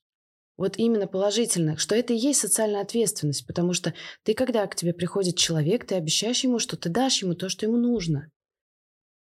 вот 0.56 0.76
именно 0.76 1.06
положительных, 1.08 1.80
что 1.80 1.94
это 1.96 2.12
и 2.12 2.16
есть 2.16 2.40
социальная 2.40 2.82
ответственность, 2.82 3.46
потому 3.46 3.72
что 3.72 3.94
ты, 4.22 4.34
когда 4.34 4.66
к 4.66 4.76
тебе 4.76 4.92
приходит 4.92 5.36
человек, 5.36 5.86
ты 5.86 5.96
обещаешь 5.96 6.44
ему, 6.44 6.58
что 6.58 6.76
ты 6.76 6.88
дашь 6.88 7.22
ему 7.22 7.34
то, 7.34 7.48
что 7.48 7.66
ему 7.66 7.76
нужно. 7.76 8.30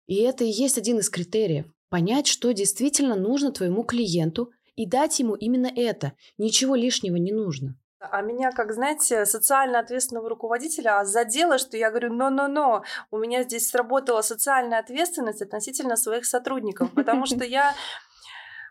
И 0.07 0.17
это 0.17 0.45
и 0.45 0.51
есть 0.51 0.79
один 0.79 1.01
из 1.01 1.11
критериев. 1.11 1.67
Понять, 1.91 2.27
что 2.27 2.53
действительно 2.53 3.15
нужно 3.15 3.53
твоему 3.53 3.83
клиенту 3.83 4.53
и 4.75 4.87
дать 4.87 5.19
ему 5.19 5.35
именно 5.35 5.71
это. 5.75 6.13
Ничего 6.39 6.75
лишнего 6.77 7.17
не 7.17 7.33
нужно. 7.33 7.79
А 8.01 8.23
меня, 8.23 8.53
как, 8.53 8.73
знаете, 8.73 9.27
социально 9.27 9.81
ответственного 9.81 10.29
руководителя 10.29 11.05
задело, 11.05 11.59
что 11.59 11.77
я 11.77 11.91
говорю, 11.91 12.13
но-но-но, 12.13 12.85
у 13.11 13.19
меня 13.19 13.43
здесь 13.43 13.69
сработала 13.69 14.23
социальная 14.23 14.79
ответственность 14.79 15.43
относительно 15.43 15.97
своих 15.97 16.25
сотрудников, 16.25 16.93
потому 16.95 17.27
что 17.27 17.45
я 17.45 17.75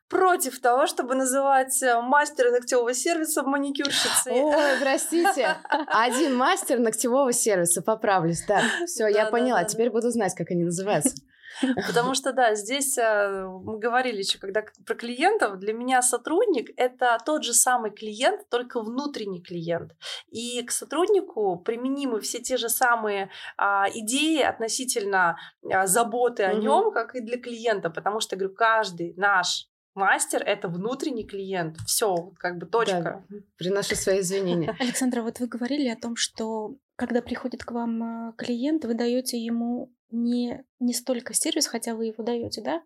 против 0.07 0.61
того, 0.61 0.87
чтобы 0.87 1.15
называть 1.15 1.83
э, 1.83 1.99
мастера 2.01 2.51
ногтевого 2.51 2.93
сервиса 2.93 3.43
маникюрщицей. 3.43 4.41
Ой, 4.41 4.79
простите. 4.79 5.57
Один 5.87 6.35
мастер 6.35 6.79
ногтевого 6.79 7.33
сервиса, 7.33 7.81
поправлюсь. 7.81 8.45
Да, 8.47 8.61
все, 8.85 9.07
я 9.07 9.25
поняла. 9.25 9.65
Теперь 9.65 9.89
буду 9.89 10.09
знать, 10.09 10.33
как 10.35 10.51
они 10.51 10.63
называются. 10.63 11.15
Потому 11.87 12.13
что, 12.13 12.33
да, 12.33 12.55
здесь 12.55 12.97
э, 12.97 13.45
мы 13.63 13.79
говорили 13.79 14.19
еще, 14.19 14.37
когда 14.39 14.63
про 14.85 14.95
клиентов, 14.95 15.59
для 15.59 15.73
меня 15.73 16.01
сотрудник— 16.01 16.71
это 16.77 17.17
тот 17.25 17.43
же 17.43 17.53
самый 17.53 17.91
клиент, 17.91 18.47
только 18.49 18.81
внутренний 18.81 19.41
клиент. 19.41 19.93
И 20.29 20.61
к 20.63 20.71
сотруднику 20.71 21.57
применимы 21.57 22.19
все 22.19 22.39
те 22.39 22.57
же 22.57 22.69
самые 22.69 23.29
а, 23.57 23.87
идеи 23.93 24.41
относительно 24.41 25.37
а, 25.63 25.87
заботы 25.87 26.43
о 26.43 26.53
нем, 26.53 26.91
как 26.91 27.15
и 27.15 27.21
для 27.21 27.39
клиента, 27.39 27.89
потому 27.89 28.19
что, 28.19 28.35
говорю, 28.35 28.55
каждый 28.55 29.13
наш 29.17 29.67
мастер 29.97 30.43
это 30.43 30.69
внутренний 30.69 31.25
клиент. 31.25 31.77
Все, 31.85 32.31
как 32.37 32.57
бы 32.57 32.65
точка. 32.65 33.23
Да, 33.29 33.37
приношу 33.57 33.95
свои 33.95 34.21
извинения. 34.21 34.75
Александра, 34.79 35.21
вот 35.21 35.39
вы 35.39 35.47
говорили 35.47 35.89
о 35.89 35.97
том, 35.97 36.15
что 36.15 36.75
когда 36.95 37.21
приходит 37.21 37.63
к 37.63 37.71
вам 37.71 38.29
э, 38.29 38.33
клиент, 38.37 38.85
вы 38.85 38.93
даете 38.93 39.37
ему 39.37 39.91
не, 40.11 40.65
не 40.79 40.93
столько 40.93 41.33
сервис, 41.33 41.67
хотя 41.67 41.95
вы 41.95 42.07
его 42.07 42.23
даете, 42.23 42.61
да, 42.61 42.83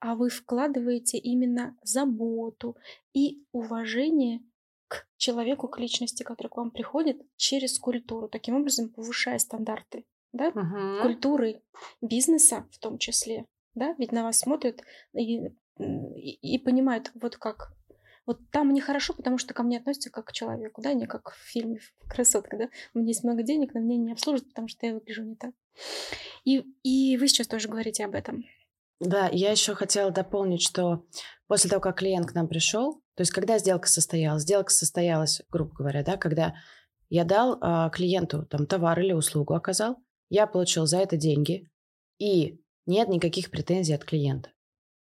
а 0.00 0.14
вы 0.14 0.28
вкладываете 0.28 1.18
именно 1.18 1.76
заботу 1.82 2.76
и 3.12 3.44
уважение 3.52 4.40
к 4.88 5.06
человеку, 5.16 5.68
к 5.68 5.78
личности, 5.78 6.22
который 6.22 6.48
к 6.48 6.56
вам 6.56 6.70
приходит 6.70 7.22
через 7.36 7.78
культуру, 7.78 8.28
таким 8.28 8.56
образом 8.56 8.90
повышая 8.90 9.38
стандарты 9.38 10.04
да, 10.34 10.48
угу. 10.48 11.02
культуры 11.02 11.62
бизнеса 12.02 12.66
в 12.72 12.78
том 12.78 12.98
числе, 12.98 13.46
да, 13.74 13.94
ведь 13.98 14.12
на 14.12 14.24
вас 14.24 14.40
смотрят 14.40 14.82
и, 15.14 15.46
и, 15.78 16.54
и 16.56 16.58
понимают, 16.58 17.12
вот 17.14 17.36
как 17.36 17.72
вот 18.26 18.40
там 18.50 18.68
мне 18.68 18.80
хорошо, 18.80 19.12
потому 19.12 19.38
что 19.38 19.54
ко 19.54 19.62
мне 19.62 19.78
относятся 19.78 20.10
как 20.10 20.26
к 20.26 20.32
человеку, 20.32 20.80
да, 20.82 20.92
не 20.94 21.06
как 21.06 21.30
в 21.30 21.36
фильме 21.36 21.80
«Красотка», 22.08 22.56
да. 22.56 22.68
У 22.94 22.98
меня 22.98 23.08
есть 23.08 23.24
много 23.24 23.42
денег, 23.42 23.74
но 23.74 23.80
меня 23.80 23.96
не 23.96 24.12
обслуживают, 24.12 24.48
потому 24.48 24.68
что 24.68 24.86
я 24.86 24.94
выгляжу 24.94 25.24
не 25.24 25.36
так. 25.36 25.52
И, 26.44 26.64
и 26.82 27.16
вы 27.16 27.28
сейчас 27.28 27.48
тоже 27.48 27.68
говорите 27.68 28.04
об 28.04 28.14
этом. 28.14 28.44
Да, 29.00 29.28
я 29.30 29.50
еще 29.50 29.74
хотела 29.74 30.10
дополнить, 30.10 30.62
что 30.62 31.04
после 31.46 31.68
того, 31.68 31.80
как 31.80 31.98
клиент 31.98 32.28
к 32.28 32.34
нам 32.34 32.48
пришел, 32.48 33.02
то 33.14 33.20
есть 33.20 33.32
когда 33.32 33.58
сделка 33.58 33.88
состоялась, 33.88 34.42
сделка 34.42 34.70
состоялась, 34.70 35.42
грубо 35.50 35.74
говоря, 35.74 36.02
да, 36.02 36.16
когда 36.16 36.54
я 37.10 37.24
дал 37.24 37.58
а, 37.60 37.90
клиенту 37.90 38.46
там 38.46 38.66
товар 38.66 38.98
или 39.00 39.12
услугу 39.12 39.54
оказал, 39.54 39.98
я 40.30 40.46
получил 40.46 40.86
за 40.86 40.98
это 40.98 41.16
деньги, 41.16 41.68
и 42.18 42.60
нет 42.86 43.08
никаких 43.08 43.50
претензий 43.50 43.92
от 43.92 44.04
клиента. 44.04 44.50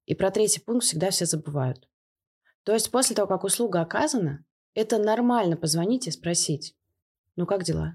И 0.06 0.14
про 0.14 0.30
третий 0.30 0.60
пункт 0.60 0.84
всегда 0.84 1.10
все 1.10 1.26
забывают. 1.26 1.88
То 2.64 2.72
есть 2.72 2.90
после 2.90 3.16
того, 3.16 3.28
как 3.28 3.44
услуга 3.44 3.80
оказана, 3.80 4.44
это 4.74 4.98
нормально 4.98 5.56
позвонить 5.56 6.06
и 6.06 6.10
спросить, 6.10 6.74
ну 7.36 7.46
как 7.46 7.64
дела? 7.64 7.94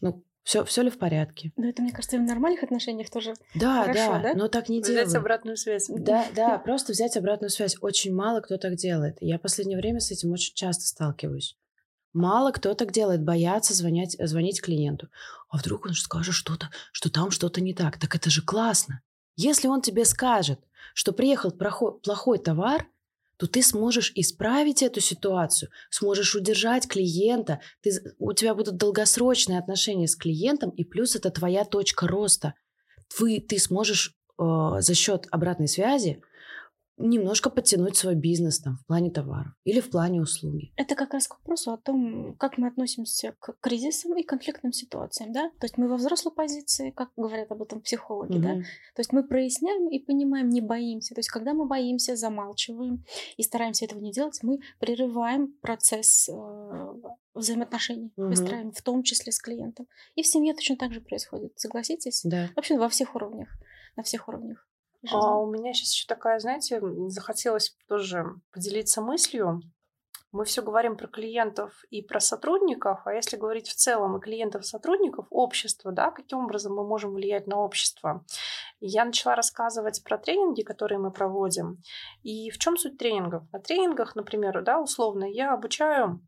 Ну, 0.00 0.24
все, 0.42 0.64
все 0.64 0.82
ли 0.82 0.90
в 0.90 0.98
порядке? 0.98 1.52
Ну, 1.56 1.68
это, 1.68 1.82
мне 1.82 1.92
кажется, 1.92 2.16
в 2.16 2.22
нормальных 2.22 2.62
отношениях 2.62 3.10
тоже 3.10 3.34
да, 3.54 3.82
хорошо, 3.82 4.12
да? 4.12 4.22
да? 4.22 4.34
но 4.34 4.48
так 4.48 4.68
не 4.68 4.82
делают. 4.82 5.08
Взять 5.08 5.20
обратную 5.20 5.56
связь. 5.56 5.88
Да, 5.88 6.26
да, 6.34 6.58
просто 6.58 6.92
взять 6.92 7.16
обратную 7.16 7.50
связь. 7.50 7.76
Очень 7.80 8.14
мало 8.14 8.40
кто 8.40 8.56
так 8.56 8.76
делает. 8.76 9.18
Я 9.20 9.38
в 9.38 9.42
последнее 9.42 9.78
время 9.78 10.00
с 10.00 10.10
этим 10.10 10.32
очень 10.32 10.54
часто 10.54 10.86
сталкиваюсь. 10.86 11.56
Мало 12.12 12.50
кто 12.50 12.74
так 12.74 12.90
делает, 12.90 13.22
боятся 13.22 13.74
звонять, 13.74 14.16
звонить 14.18 14.60
клиенту. 14.60 15.08
А 15.48 15.58
вдруг 15.58 15.86
он 15.86 15.92
скажет 15.92 16.34
что-то, 16.34 16.70
что 16.92 17.10
там 17.10 17.30
что-то 17.30 17.60
не 17.60 17.74
так. 17.74 17.98
Так 17.98 18.16
это 18.16 18.30
же 18.30 18.42
классно. 18.42 19.02
Если 19.36 19.68
он 19.68 19.80
тебе 19.80 20.04
скажет, 20.04 20.60
что 20.94 21.12
приехал 21.12 21.52
плохой 21.52 22.38
товар, 22.38 22.86
то 23.40 23.46
ты 23.46 23.62
сможешь 23.62 24.12
исправить 24.16 24.82
эту 24.82 25.00
ситуацию, 25.00 25.70
сможешь 25.88 26.34
удержать 26.34 26.86
клиента, 26.86 27.60
ты, 27.80 27.90
у 28.18 28.34
тебя 28.34 28.54
будут 28.54 28.76
долгосрочные 28.76 29.58
отношения 29.58 30.08
с 30.08 30.14
клиентом, 30.14 30.68
и 30.68 30.84
плюс 30.84 31.16
это 31.16 31.30
твоя 31.30 31.64
точка 31.64 32.06
роста. 32.06 32.52
Ты, 33.08 33.40
ты 33.40 33.58
сможешь 33.58 34.14
э, 34.38 34.44
за 34.80 34.94
счет 34.94 35.26
обратной 35.30 35.68
связи 35.68 36.20
немножко 37.00 37.50
подтянуть 37.50 37.96
свой 37.96 38.14
бизнес 38.14 38.60
там 38.60 38.76
в 38.76 38.86
плане 38.86 39.10
товаров 39.10 39.52
или 39.64 39.80
в 39.80 39.90
плане 39.90 40.20
услуги. 40.20 40.72
Это 40.76 40.94
как 40.94 41.12
раз 41.12 41.26
к 41.28 41.34
вопросу 41.38 41.72
о 41.72 41.76
том, 41.76 42.34
как 42.36 42.58
мы 42.58 42.68
относимся 42.68 43.34
к 43.38 43.56
кризисам 43.60 44.16
и 44.16 44.22
конфликтным 44.22 44.72
ситуациям, 44.72 45.32
да? 45.32 45.50
То 45.58 45.64
есть 45.64 45.78
мы 45.78 45.88
во 45.88 45.96
взрослой 45.96 46.32
позиции, 46.32 46.90
как 46.90 47.10
говорят 47.16 47.50
об 47.50 47.62
этом 47.62 47.80
психологи, 47.80 48.32
угу. 48.32 48.42
да? 48.42 48.54
То 48.94 49.00
есть 49.00 49.12
мы 49.12 49.22
проясняем 49.22 49.88
и 49.88 49.98
понимаем, 49.98 50.48
не 50.48 50.60
боимся. 50.60 51.14
То 51.14 51.20
есть 51.20 51.30
когда 51.30 51.54
мы 51.54 51.66
боимся, 51.66 52.16
замалчиваем 52.16 53.04
и 53.36 53.42
стараемся 53.42 53.84
этого 53.84 54.00
не 54.00 54.12
делать, 54.12 54.38
мы 54.42 54.60
прерываем 54.78 55.54
процесс 55.60 56.28
э, 56.28 56.94
взаимоотношений, 57.34 58.12
угу. 58.16 58.28
выстраиваем, 58.28 58.72
в 58.72 58.82
том 58.82 59.02
числе 59.02 59.32
с 59.32 59.38
клиентом. 59.38 59.86
И 60.14 60.22
в 60.22 60.26
семье 60.26 60.54
точно 60.54 60.76
так 60.76 60.92
же 60.92 61.00
происходит. 61.00 61.58
Согласитесь? 61.58 62.22
Да. 62.24 62.50
Вообще 62.56 62.78
во 62.78 62.88
всех 62.88 63.14
уровнях. 63.14 63.48
На 63.96 64.02
всех 64.02 64.28
уровнях. 64.28 64.66
А 65.08 65.38
у 65.38 65.50
меня 65.50 65.72
сейчас 65.72 65.92
еще 65.92 66.06
такая, 66.06 66.38
знаете, 66.40 66.80
захотелось 67.08 67.74
тоже 67.88 68.26
поделиться 68.52 69.00
мыслью. 69.00 69.62
Мы 70.32 70.44
все 70.44 70.62
говорим 70.62 70.96
про 70.96 71.08
клиентов 71.08 71.84
и 71.90 72.02
про 72.02 72.20
сотрудников, 72.20 73.00
а 73.04 73.12
если 73.14 73.36
говорить 73.36 73.66
в 73.66 73.74
целом 73.74 74.16
и 74.16 74.20
клиентов, 74.20 74.62
и 74.62 74.66
сотрудников, 74.66 75.26
общество, 75.30 75.90
да, 75.90 76.12
каким 76.12 76.44
образом 76.44 76.74
мы 76.74 76.86
можем 76.86 77.14
влиять 77.14 77.48
на 77.48 77.58
общество. 77.58 78.24
я 78.78 79.04
начала 79.04 79.34
рассказывать 79.34 80.04
про 80.04 80.18
тренинги, 80.18 80.62
которые 80.62 80.98
мы 80.98 81.10
проводим. 81.10 81.78
И 82.22 82.50
в 82.50 82.58
чем 82.58 82.76
суть 82.76 82.96
тренингов? 82.96 83.42
На 83.52 83.58
тренингах, 83.58 84.14
например, 84.14 84.62
да, 84.62 84.80
условно, 84.80 85.24
я 85.24 85.52
обучаю 85.52 86.20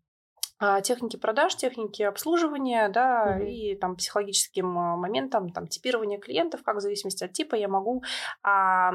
техники 0.83 1.17
продаж, 1.17 1.57
техники 1.57 2.03
обслуживания, 2.03 2.89
да, 2.89 3.39
mm-hmm. 3.39 3.49
и 3.49 3.77
там 3.77 3.97
психологическим 3.97 4.79
а, 4.79 4.97
моментом, 4.97 5.51
там 5.51 5.67
типирование 5.67 6.19
клиентов, 6.19 6.63
как 6.63 6.77
в 6.77 6.81
зависимости 6.81 7.25
от 7.25 7.33
типа 7.33 7.55
я 7.55 7.69
могу 7.69 8.03
а, 8.43 8.93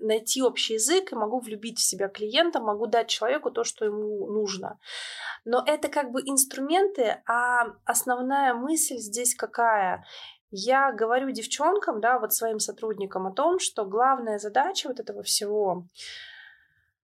найти 0.00 0.42
общий 0.42 0.74
язык 0.74 1.12
и 1.12 1.16
могу 1.16 1.40
влюбить 1.40 1.78
в 1.78 1.86
себя 1.86 2.08
клиента, 2.08 2.60
могу 2.60 2.86
дать 2.86 3.08
человеку 3.08 3.50
то, 3.50 3.64
что 3.64 3.84
ему 3.84 4.26
нужно. 4.26 4.78
Но 5.44 5.62
это 5.66 5.88
как 5.88 6.10
бы 6.10 6.20
инструменты, 6.20 7.22
а 7.26 7.66
основная 7.84 8.54
мысль 8.54 8.96
здесь 8.96 9.34
какая? 9.34 10.04
Я 10.50 10.92
говорю 10.92 11.30
девчонкам, 11.30 12.00
да, 12.00 12.18
вот 12.18 12.32
своим 12.32 12.60
сотрудникам 12.60 13.26
о 13.26 13.32
том, 13.32 13.58
что 13.58 13.84
главная 13.84 14.38
задача 14.38 14.88
вот 14.88 15.00
этого 15.00 15.22
всего 15.22 15.86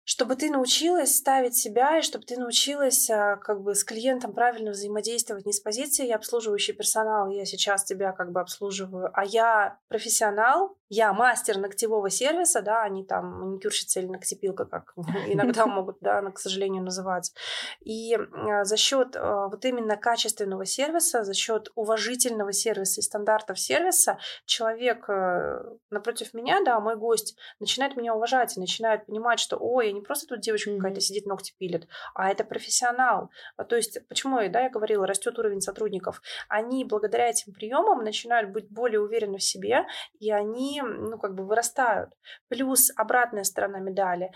чтобы 0.05 0.37
ты 0.37 0.51
научилась 0.51 1.17
ставить 1.17 1.57
себя 1.57 1.99
и 1.99 2.03
чтобы 2.03 2.25
ты 2.25 2.37
научилась 2.37 3.09
а, 3.11 3.37
как 3.37 3.63
бы 3.63 3.75
с 3.75 3.85
клиентом 3.85 4.33
правильно 4.33 4.73
взаимодействовать 4.73 5.47
не 5.47 5.53
с 5.53 5.61
позиции 5.61 6.07
я 6.07 6.17
обслуживающий 6.17 6.73
персонал, 6.73 7.29
я 7.31 7.45
сейчас 7.45 7.85
тебя 7.85 8.13
как 8.13 8.33
бы 8.33 8.41
обслуживаю, 8.41 9.11
а 9.13 9.25
я 9.25 9.79
профессионал, 9.89 10.77
я 10.91 11.13
мастер 11.13 11.57
ногтевого 11.57 12.11
сервиса, 12.11 12.63
да, 12.63 12.83
они 12.83 13.05
там 13.05 13.41
маникюрщица 13.41 14.01
или 14.01 14.09
ногтепилка, 14.09 14.65
как 14.65 14.93
иногда 15.29 15.65
могут, 15.67 15.99
да, 16.01 16.21
к 16.31 16.39
сожалению, 16.39 16.83
называть. 16.83 17.33
И 17.81 18.15
а, 18.15 18.65
за 18.65 18.77
счет 18.77 19.15
а, 19.15 19.47
вот 19.47 19.65
именно 19.65 19.97
качественного 19.97 20.67
сервиса, 20.67 21.23
за 21.23 21.33
счет 21.33 21.71
уважительного 21.77 22.53
сервиса 22.53 23.01
и 23.01 23.05
стандартов 23.05 23.59
сервиса 23.59 24.19
человек 24.47 25.09
э, 25.09 25.63
напротив 25.91 26.35
меня, 26.35 26.61
да, 26.65 26.81
мой 26.81 26.97
гость 26.97 27.37
начинает 27.61 27.97
меня 27.97 28.15
уважать 28.15 28.57
и 28.57 28.61
начинает 28.61 29.07
понимать, 29.07 29.39
что, 29.39 29.57
ой, 29.59 29.87
я 29.87 29.93
не 29.93 30.01
просто 30.01 30.27
тут 30.27 30.41
девочка 30.41 30.75
какая-то 30.75 31.01
сидит, 31.01 31.25
ногти 31.25 31.55
пилит, 31.57 31.87
а 32.15 32.29
это 32.31 32.43
профессионал. 32.43 33.31
А, 33.57 33.65
то 33.65 33.77
есть, 33.77 34.05
почему, 34.09 34.39
да, 34.49 34.63
я 34.63 34.71
говорила, 34.71 35.07
растет 35.07 35.39
уровень 35.39 35.61
сотрудников. 35.61 36.21
Они 36.49 36.85
благодаря 36.85 37.29
этим 37.29 37.53
приемам 37.53 38.03
начинают 38.03 38.51
быть 38.51 38.69
более 38.69 39.01
уверены 39.01 39.39
в 39.39 39.45
себе, 39.45 39.87
и 40.19 40.33
они, 40.33 40.80
ну, 40.83 41.19
как 41.19 41.35
бы 41.35 41.45
вырастают. 41.47 42.11
Плюс 42.49 42.91
обратная 42.97 43.45
сторона 43.45 43.79
медали 43.79 44.31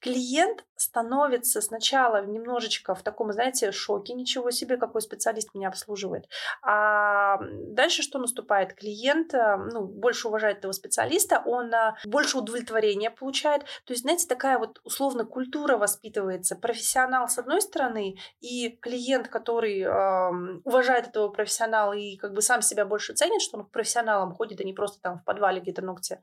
клиент 0.00 0.64
становится 0.76 1.60
сначала 1.60 2.24
немножечко 2.24 2.94
в 2.94 3.02
таком, 3.02 3.32
знаете, 3.32 3.72
шоке, 3.72 4.14
ничего 4.14 4.50
себе, 4.50 4.76
какой 4.76 5.02
специалист 5.02 5.54
меня 5.54 5.68
обслуживает. 5.68 6.28
А 6.62 7.38
дальше 7.40 8.02
что 8.02 8.18
наступает? 8.18 8.74
Клиент 8.74 9.34
э, 9.34 9.56
ну, 9.56 9.82
больше 9.82 10.28
уважает 10.28 10.58
этого 10.58 10.72
специалиста, 10.72 11.42
он 11.44 11.72
э, 11.74 11.94
больше 12.04 12.38
удовлетворения 12.38 13.10
получает. 13.10 13.62
То 13.84 13.92
есть, 13.92 14.02
знаете, 14.02 14.26
такая 14.28 14.58
вот 14.58 14.80
условно 14.84 15.24
культура 15.24 15.76
воспитывается. 15.76 16.54
Профессионал 16.54 17.28
с 17.28 17.38
одной 17.38 17.60
стороны 17.60 18.16
и 18.40 18.70
клиент, 18.80 19.28
который 19.28 19.80
э, 19.80 20.60
уважает 20.64 21.08
этого 21.08 21.28
профессионала 21.28 21.92
и 21.92 22.16
как 22.16 22.32
бы 22.34 22.42
сам 22.42 22.62
себя 22.62 22.84
больше 22.84 23.14
ценит, 23.14 23.42
что 23.42 23.58
он 23.58 23.64
к 23.64 23.70
профессионалам 23.70 24.32
ходит, 24.32 24.60
а 24.60 24.64
не 24.64 24.72
просто 24.72 25.00
там 25.02 25.18
в 25.18 25.24
подвале 25.24 25.60
где-то 25.60 25.82
ногти 25.82 26.20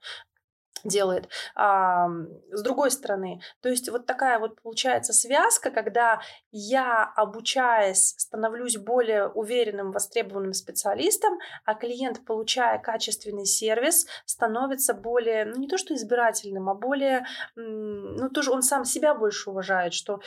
делает. 0.83 1.29
А, 1.55 2.07
с 2.51 2.61
другой 2.61 2.91
стороны, 2.91 3.41
то 3.61 3.69
есть 3.69 3.89
вот 3.89 4.05
такая 4.05 4.39
вот 4.39 4.61
получается 4.61 5.13
связка, 5.13 5.71
когда 5.71 6.21
я, 6.51 7.11
обучаясь, 7.15 8.15
становлюсь 8.17 8.77
более 8.77 9.27
уверенным, 9.27 9.91
востребованным 9.91 10.53
специалистом, 10.53 11.39
а 11.65 11.73
клиент, 11.73 12.25
получая 12.25 12.79
качественный 12.79 13.45
сервис, 13.45 14.07
становится 14.25 14.93
более, 14.93 15.45
ну 15.45 15.55
не 15.57 15.67
то 15.67 15.77
что 15.77 15.95
избирательным, 15.95 16.69
а 16.69 16.75
более, 16.75 17.25
ну 17.55 18.29
тоже 18.29 18.51
он 18.51 18.61
сам 18.61 18.85
себя 18.85 19.15
больше 19.15 19.49
уважает, 19.49 19.93
что 19.93 20.19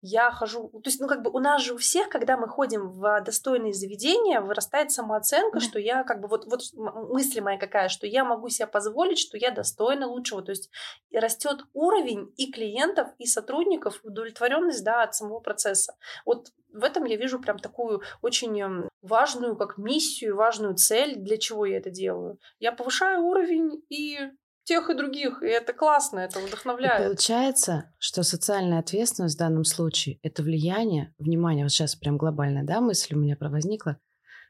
я 0.00 0.30
хожу, 0.30 0.68
то 0.68 0.88
есть 0.88 1.00
ну 1.00 1.08
как 1.08 1.22
бы 1.22 1.30
у 1.30 1.38
нас 1.38 1.62
же 1.62 1.74
у 1.74 1.78
всех, 1.78 2.08
когда 2.08 2.36
мы 2.36 2.48
ходим 2.48 2.88
в 2.88 3.20
достойные 3.20 3.72
заведения, 3.72 4.40
вырастает 4.40 4.90
самооценка, 4.92 5.58
mm-hmm. 5.58 5.60
что 5.60 5.78
я 5.78 6.04
как 6.04 6.20
бы 6.20 6.28
вот, 6.28 6.46
вот 6.46 6.60
мысль 6.74 7.40
моя 7.40 7.58
какая, 7.58 7.88
что 7.88 8.06
я 8.06 8.24
могу 8.24 8.48
себе 8.48 8.66
позволить, 8.66 9.18
что 9.18 9.36
я 9.36 9.50
достойна 9.50 9.95
лучшего. 10.04 10.42
То 10.42 10.50
есть 10.50 10.70
растет 11.12 11.64
уровень 11.72 12.32
и 12.36 12.52
клиентов, 12.52 13.08
и 13.18 13.26
сотрудников, 13.26 14.00
удовлетворенность 14.02 14.84
да, 14.84 15.02
от 15.02 15.14
самого 15.14 15.40
процесса. 15.40 15.94
Вот 16.24 16.52
в 16.72 16.84
этом 16.84 17.04
я 17.04 17.16
вижу 17.16 17.40
прям 17.40 17.58
такую 17.58 18.02
очень 18.22 18.60
эм, 18.60 18.88
важную 19.02 19.56
как 19.56 19.78
миссию, 19.78 20.36
важную 20.36 20.74
цель, 20.74 21.16
для 21.16 21.38
чего 21.38 21.64
я 21.64 21.78
это 21.78 21.90
делаю. 21.90 22.38
Я 22.58 22.72
повышаю 22.72 23.24
уровень 23.24 23.82
и 23.88 24.18
тех 24.64 24.90
и 24.90 24.94
других, 24.94 25.42
и 25.42 25.46
это 25.46 25.72
классно, 25.72 26.18
это 26.18 26.40
вдохновляет. 26.40 27.00
И 27.00 27.04
получается, 27.04 27.92
что 27.98 28.24
социальная 28.24 28.80
ответственность 28.80 29.36
в 29.36 29.38
данном 29.38 29.64
случае– 29.64 30.18
это 30.22 30.42
влияние, 30.42 31.14
внимание, 31.18 31.64
вот 31.64 31.70
сейчас 31.70 31.94
прям 31.94 32.18
глобальная 32.18 32.64
да, 32.64 32.80
мысль 32.80 33.14
у 33.14 33.18
меня 33.18 33.36
возникла, 33.40 33.98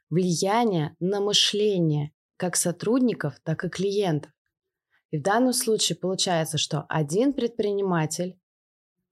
влияние 0.09 0.97
на 1.01 1.21
мышление 1.21 2.13
как 2.39 2.57
сотрудников, 2.57 3.35
так 3.45 3.65
и 3.65 3.69
клиентов. 3.69 4.33
И 5.11 5.19
в 5.19 5.23
данном 5.23 5.53
случае 5.53 5.97
получается, 5.97 6.59
что 6.59 6.85
один 6.89 7.33
предприниматель 7.33 8.39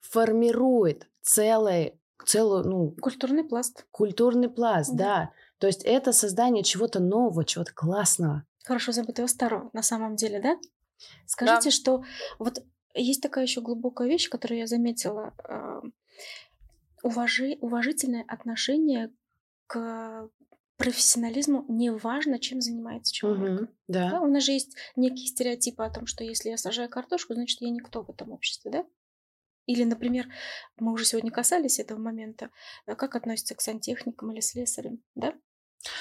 формирует 0.00 1.08
целый, 1.22 1.98
целую, 2.24 2.64
ну... 2.64 2.90
Культурный 3.00 3.44
пласт. 3.44 3.86
Культурный 3.90 4.48
пласт, 4.48 4.92
да. 4.92 5.04
да. 5.04 5.30
То 5.58 5.66
есть 5.66 5.82
это 5.84 6.12
создание 6.12 6.62
чего-то 6.62 7.00
нового, 7.00 7.44
чего-то 7.44 7.72
классного. 7.72 8.44
Хорошо 8.64 8.92
забытого 8.92 9.26
старого, 9.26 9.70
на 9.72 9.82
самом 9.82 10.16
деле, 10.16 10.40
да? 10.40 10.58
Скажите, 11.26 11.70
да. 11.70 11.70
что 11.70 12.04
вот 12.38 12.62
есть 12.94 13.22
такая 13.22 13.44
еще 13.44 13.60
глубокая 13.60 14.08
вещь, 14.08 14.28
которую 14.28 14.58
я 14.58 14.66
заметила. 14.66 15.34
А, 15.44 15.80
уважи, 17.02 17.58
уважительное 17.60 18.24
отношение 18.26 19.10
к 19.66 20.28
профессионализму 20.76 21.64
не 21.68 21.90
важно, 21.90 22.38
чем 22.38 22.60
занимается 22.60 23.12
человек. 23.12 23.62
Угу, 23.62 23.70
да. 23.88 24.10
да. 24.10 24.20
У 24.20 24.26
нас 24.26 24.42
же 24.42 24.52
есть 24.52 24.76
некие 24.96 25.26
стереотипы 25.26 25.82
о 25.84 25.90
том, 25.90 26.06
что 26.06 26.24
если 26.24 26.50
я 26.50 26.56
сажаю 26.56 26.88
картошку, 26.88 27.34
значит, 27.34 27.60
я 27.60 27.70
никто 27.70 28.02
в 28.02 28.10
этом 28.10 28.32
обществе, 28.32 28.70
да? 28.70 28.84
Или, 29.66 29.84
например, 29.84 30.28
мы 30.78 30.92
уже 30.92 31.04
сегодня 31.04 31.30
касались 31.30 31.78
этого 31.78 31.98
момента, 31.98 32.50
э, 32.86 32.94
как 32.94 33.14
относятся 33.16 33.54
к 33.54 33.60
сантехникам 33.60 34.32
или 34.32 34.40
слесарям, 34.40 35.02
да? 35.14 35.34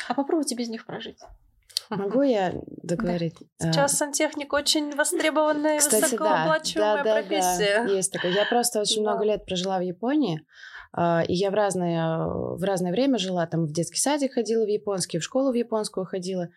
А 0.07 0.13
попробуйте 0.13 0.55
без 0.55 0.69
них 0.69 0.86
прожить. 0.86 1.19
Могу 1.89 2.21
я 2.21 2.53
договорить? 2.65 3.36
Да. 3.59 3.71
Сейчас 3.71 3.97
сантехник 3.97 4.53
очень 4.53 4.95
востребованная, 4.95 5.80
Кстати, 5.80 6.03
высокооплачиваемая 6.03 7.03
да, 7.03 7.03
да, 7.03 7.21
профессия. 7.21 7.84
Да, 7.86 7.91
есть 7.91 8.11
такое. 8.11 8.32
Я 8.32 8.45
просто 8.45 8.82
очень 8.82 9.03
да. 9.03 9.11
много 9.11 9.26
лет 9.26 9.45
прожила 9.45 9.78
в 9.80 9.82
Японии, 9.82 10.41
а, 10.41 10.43
и 10.96 11.34
я 11.34 11.50
в 11.50 11.54
разное, 11.54 12.28
в 12.28 12.64
разное 12.64 12.91
время 12.91 13.18
жила, 13.18 13.48
там 13.48 13.66
в 13.66 13.74
детский 13.74 14.00
садик 14.00 14.34
ходила 14.34 14.64
в 14.64 14.68
японский, 14.68 15.20
в 15.20 15.24
школу 15.24 15.52
в 15.52 15.56
японскую 15.56 16.06
ходила. 16.06 16.50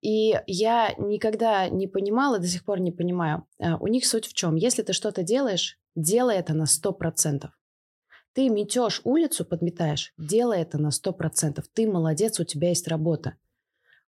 И 0.00 0.34
я 0.46 0.94
никогда 0.96 1.68
не 1.68 1.86
понимала, 1.86 2.38
до 2.38 2.46
сих 2.46 2.64
пор 2.64 2.80
не 2.80 2.92
понимаю, 2.92 3.46
а, 3.60 3.76
у 3.76 3.86
них 3.86 4.06
суть 4.06 4.26
в 4.26 4.32
чем? 4.32 4.54
Если 4.54 4.82
ты 4.82 4.92
что-то 4.92 5.22
делаешь, 5.22 5.78
делай 5.94 6.36
это 6.36 6.54
на 6.54 6.64
100%. 6.64 7.48
Ты 8.32 8.48
метешь 8.48 9.00
улицу, 9.04 9.44
подметаешь, 9.44 10.14
делай 10.16 10.62
это 10.62 10.78
на 10.78 10.90
100%. 10.90 11.62
Ты 11.74 11.90
молодец, 11.90 12.40
у 12.40 12.44
тебя 12.44 12.68
есть 12.68 12.88
работа. 12.88 13.34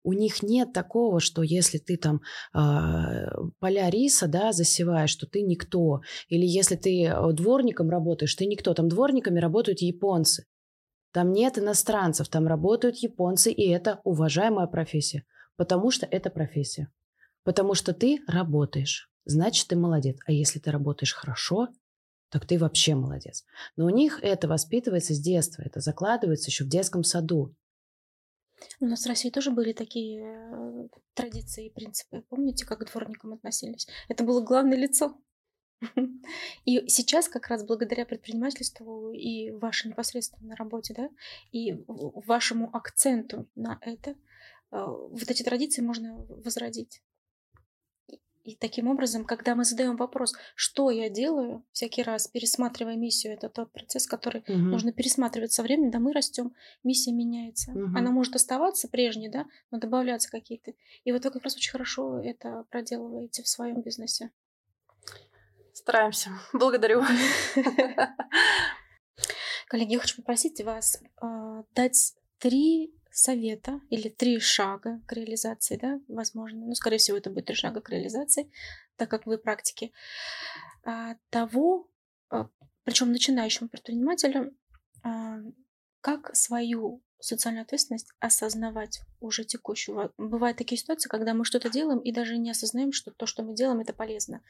У 0.07 0.13
них 0.13 0.41
нет 0.41 0.71
такого, 0.71 1.19
что 1.19 1.43
если 1.43 1.79
ты 1.79 1.97
там 1.97 2.21
э, 2.53 3.27
поля 3.59 3.89
риса, 3.89 4.29
да, 4.29 4.53
засеваешь, 4.53 5.09
что 5.09 5.27
ты 5.27 5.41
никто. 5.41 5.99
Или 6.29 6.45
если 6.45 6.77
ты 6.77 7.03
э, 7.03 7.33
дворником 7.33 7.89
работаешь, 7.89 8.33
ты 8.33 8.45
никто. 8.45 8.73
Там 8.73 8.87
дворниками 8.87 9.41
работают 9.41 9.81
японцы. 9.81 10.45
Там 11.11 11.33
нет 11.33 11.57
иностранцев, 11.57 12.29
там 12.29 12.47
работают 12.47 12.95
японцы, 12.99 13.51
и 13.51 13.67
это 13.67 13.99
уважаемая 14.05 14.67
профессия. 14.67 15.25
Потому 15.57 15.91
что 15.91 16.05
это 16.05 16.29
профессия. 16.29 16.87
Потому 17.43 17.73
что 17.73 17.91
ты 17.91 18.19
работаешь, 18.29 19.09
значит, 19.25 19.67
ты 19.67 19.75
молодец. 19.75 20.15
А 20.25 20.31
если 20.31 20.59
ты 20.59 20.71
работаешь 20.71 21.13
хорошо, 21.13 21.67
так 22.29 22.45
ты 22.45 22.57
вообще 22.57 22.95
молодец. 22.95 23.43
Но 23.75 23.87
у 23.87 23.89
них 23.89 24.19
это 24.21 24.47
воспитывается 24.47 25.13
с 25.13 25.19
детства, 25.19 25.63
это 25.63 25.81
закладывается 25.81 26.49
еще 26.49 26.63
в 26.63 26.69
детском 26.69 27.03
саду. 27.03 27.53
У 28.79 28.85
нас 28.85 29.03
в 29.03 29.07
России 29.07 29.29
тоже 29.29 29.51
были 29.51 29.73
такие 29.73 30.23
э, 30.23 30.87
традиции 31.13 31.67
и 31.67 31.73
принципы. 31.73 32.23
Помните, 32.29 32.65
как 32.65 32.79
к 32.79 32.91
дворникам 32.91 33.33
относились? 33.33 33.87
Это 34.07 34.23
было 34.23 34.41
главное 34.41 34.77
лицо. 34.77 35.19
И 36.65 36.87
сейчас 36.87 37.29
как 37.29 37.47
раз 37.47 37.63
благодаря 37.63 38.05
предпринимательству 38.05 39.11
и 39.11 39.51
вашей 39.51 39.89
непосредственной 39.89 40.55
работе, 40.55 40.95
да, 40.95 41.09
и 41.51 41.83
вашему 41.85 42.75
акценту 42.75 43.47
на 43.53 43.77
это, 43.81 44.11
э, 44.11 44.15
вот 44.71 45.29
эти 45.29 45.43
традиции 45.43 45.81
можно 45.81 46.25
возродить. 46.29 47.03
И 48.47 48.55
таким 48.55 48.87
образом, 48.87 49.25
когда 49.25 49.55
мы 49.55 49.65
задаем 49.65 49.97
вопрос, 49.97 50.33
что 50.55 50.89
я 50.89 51.09
делаю, 51.09 51.65
всякий 51.73 52.01
раз 52.01 52.29
пересматривая 52.29 52.95
миссию, 52.95 53.33
это 53.33 53.49
тот 53.49 53.73
процесс, 53.73 54.07
который 54.07 54.41
угу. 54.47 54.53
нужно 54.53 54.93
пересматривать 54.93 55.51
со 55.51 55.63
временем, 55.63 55.91
да, 55.91 55.99
мы 55.99 56.13
растем, 56.13 56.53
миссия 56.81 57.11
меняется. 57.11 57.71
Угу. 57.71 57.97
Она 57.97 58.09
может 58.09 58.35
оставаться 58.35 58.87
прежней, 58.87 59.27
да, 59.27 59.47
но 59.69 59.79
добавляться 59.79 60.31
какие-то. 60.31 60.71
И 61.03 61.11
вот 61.11 61.25
вы 61.25 61.31
как 61.31 61.43
раз 61.43 61.57
очень 61.57 61.73
хорошо 61.73 62.21
это 62.21 62.63
проделываете 62.69 63.43
в 63.43 63.49
своем 63.49 63.81
бизнесе. 63.81 64.31
Стараемся. 65.73 66.29
Благодарю. 66.53 67.03
Коллеги, 69.67 69.91
я 69.91 69.99
хочу 69.99 70.15
попросить 70.15 70.61
вас 70.61 71.01
э, 71.21 71.63
дать 71.75 72.15
три 72.39 72.93
совета 73.17 73.81
или 73.89 74.09
три 74.09 74.39
шага 74.39 75.01
к 75.07 75.13
реализации, 75.13 75.75
да, 75.75 75.99
возможно, 76.07 76.67
ну, 76.67 76.75
скорее 76.75 76.99
всего, 76.99 77.17
это 77.17 77.31
будет 77.31 77.45
три 77.45 77.55
шага 77.55 77.81
к 77.81 77.89
реализации, 77.89 78.51
так 78.95 79.09
как 79.09 79.25
вы 79.25 79.39
практики, 79.39 79.91
а, 80.83 81.15
того, 81.31 81.89
а, 82.29 82.47
причем 82.83 83.11
начинающим 83.11 83.69
предпринимателям, 83.69 84.55
а, 85.03 85.39
как 86.01 86.35
свою 86.35 87.01
социальную 87.19 87.63
ответственность 87.63 88.13
осознавать 88.19 89.01
уже 89.19 89.43
текущую. 89.43 90.13
Бывают 90.19 90.59
такие 90.59 90.77
ситуации, 90.77 91.09
когда 91.09 91.33
мы 91.33 91.43
что-то 91.43 91.71
делаем 91.71 91.97
и 91.97 92.11
даже 92.11 92.37
не 92.37 92.51
осознаем, 92.51 92.91
что 92.91 93.09
то, 93.09 93.25
что 93.25 93.41
мы 93.41 93.55
делаем, 93.55 93.79
это 93.79 93.93
полезно. 93.93 94.43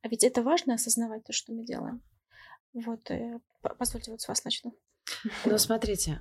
А 0.00 0.08
ведь 0.08 0.24
это 0.24 0.42
важно 0.42 0.74
осознавать 0.74 1.24
то, 1.24 1.34
что 1.34 1.52
мы 1.52 1.66
делаем. 1.66 2.02
Вот, 2.72 3.10
э, 3.10 3.38
позвольте, 3.78 4.12
вот 4.12 4.22
с 4.22 4.28
вас 4.28 4.44
начну. 4.44 4.74
Ну, 5.44 5.58
смотрите, 5.58 6.20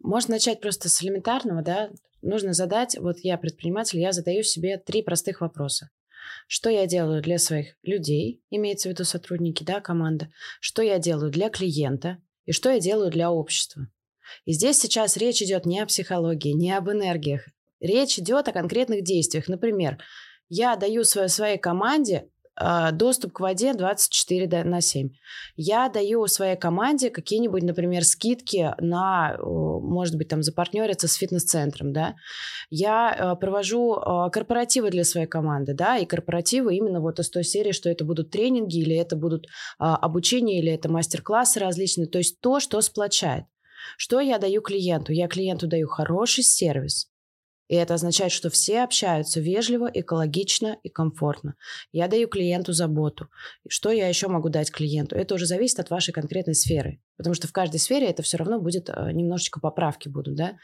можно 0.00 0.34
начать 0.34 0.60
просто 0.60 0.88
с 0.88 1.02
элементарного, 1.02 1.62
да. 1.62 1.90
Нужно 2.22 2.52
задать, 2.52 2.98
вот 2.98 3.18
я 3.20 3.38
предприниматель, 3.38 3.98
я 4.00 4.12
задаю 4.12 4.42
себе 4.42 4.78
три 4.78 5.02
простых 5.02 5.40
вопроса. 5.40 5.90
Что 6.46 6.68
я 6.68 6.86
делаю 6.86 7.22
для 7.22 7.38
своих 7.38 7.76
людей, 7.82 8.42
имеется 8.50 8.88
в 8.88 8.92
виду 8.92 9.04
сотрудники, 9.04 9.62
да, 9.62 9.80
команда. 9.80 10.28
Что 10.60 10.82
я 10.82 10.98
делаю 10.98 11.30
для 11.30 11.48
клиента 11.48 12.18
и 12.44 12.52
что 12.52 12.70
я 12.70 12.80
делаю 12.80 13.10
для 13.10 13.30
общества. 13.30 13.88
И 14.44 14.52
здесь 14.52 14.78
сейчас 14.78 15.16
речь 15.16 15.42
идет 15.42 15.66
не 15.66 15.80
о 15.80 15.86
психологии, 15.86 16.52
не 16.52 16.72
об 16.72 16.90
энергиях. 16.90 17.46
Речь 17.80 18.18
идет 18.18 18.48
о 18.48 18.52
конкретных 18.52 19.02
действиях. 19.02 19.48
Например, 19.48 19.98
я 20.48 20.76
даю 20.76 21.04
своей, 21.04 21.28
своей 21.28 21.58
команде 21.58 22.28
доступ 22.92 23.32
к 23.32 23.40
воде 23.40 23.72
24 23.74 24.64
на 24.64 24.80
7. 24.80 25.10
Я 25.56 25.88
даю 25.88 26.26
своей 26.26 26.56
команде 26.56 27.10
какие-нибудь, 27.10 27.62
например, 27.62 28.04
скидки 28.04 28.74
на, 28.78 29.38
может 29.42 30.16
быть, 30.16 30.28
там 30.28 30.42
запартнериться 30.42 31.08
с 31.08 31.14
фитнес-центром, 31.14 31.92
да. 31.92 32.14
Я 32.70 33.10
а, 33.10 33.34
провожу 33.36 33.94
а, 33.94 34.30
корпоративы 34.30 34.90
для 34.90 35.04
своей 35.04 35.26
команды, 35.26 35.74
да, 35.74 35.96
и 35.98 36.06
корпоративы 36.06 36.74
именно 36.76 37.00
вот 37.00 37.18
из 37.18 37.30
той 37.30 37.44
серии, 37.44 37.72
что 37.72 37.88
это 37.88 38.04
будут 38.04 38.30
тренинги, 38.30 38.78
или 38.78 38.96
это 38.96 39.16
будут 39.16 39.46
обучение, 39.78 40.58
или 40.60 40.72
это 40.72 40.90
мастер-классы 40.90 41.60
различные, 41.60 42.06
то 42.06 42.18
есть 42.18 42.40
то, 42.40 42.60
что 42.60 42.80
сплочает. 42.80 43.44
Что 43.96 44.20
я 44.20 44.38
даю 44.38 44.60
клиенту? 44.60 45.12
Я 45.12 45.28
клиенту 45.28 45.66
даю 45.66 45.88
хороший 45.88 46.44
сервис, 46.44 47.08
и 47.70 47.76
это 47.76 47.94
означает, 47.94 48.32
что 48.32 48.50
все 48.50 48.82
общаются 48.82 49.38
вежливо, 49.38 49.88
экологично 49.94 50.78
и 50.82 50.88
комфортно. 50.88 51.54
Я 51.92 52.08
даю 52.08 52.26
клиенту 52.26 52.72
заботу. 52.72 53.28
Что 53.68 53.92
я 53.92 54.08
еще 54.08 54.26
могу 54.26 54.48
дать 54.48 54.72
клиенту? 54.72 55.14
Это 55.14 55.36
уже 55.36 55.46
зависит 55.46 55.78
от 55.78 55.88
вашей 55.88 56.12
конкретной 56.12 56.56
сферы. 56.56 57.00
Потому 57.16 57.34
что 57.34 57.46
в 57.46 57.52
каждой 57.52 57.78
сфере 57.78 58.08
это 58.08 58.24
все 58.24 58.38
равно 58.38 58.60
будет 58.60 58.88
э, 58.88 59.12
немножечко 59.12 59.60
поправки 59.60 60.08
будут, 60.08 60.34
да? 60.34 60.56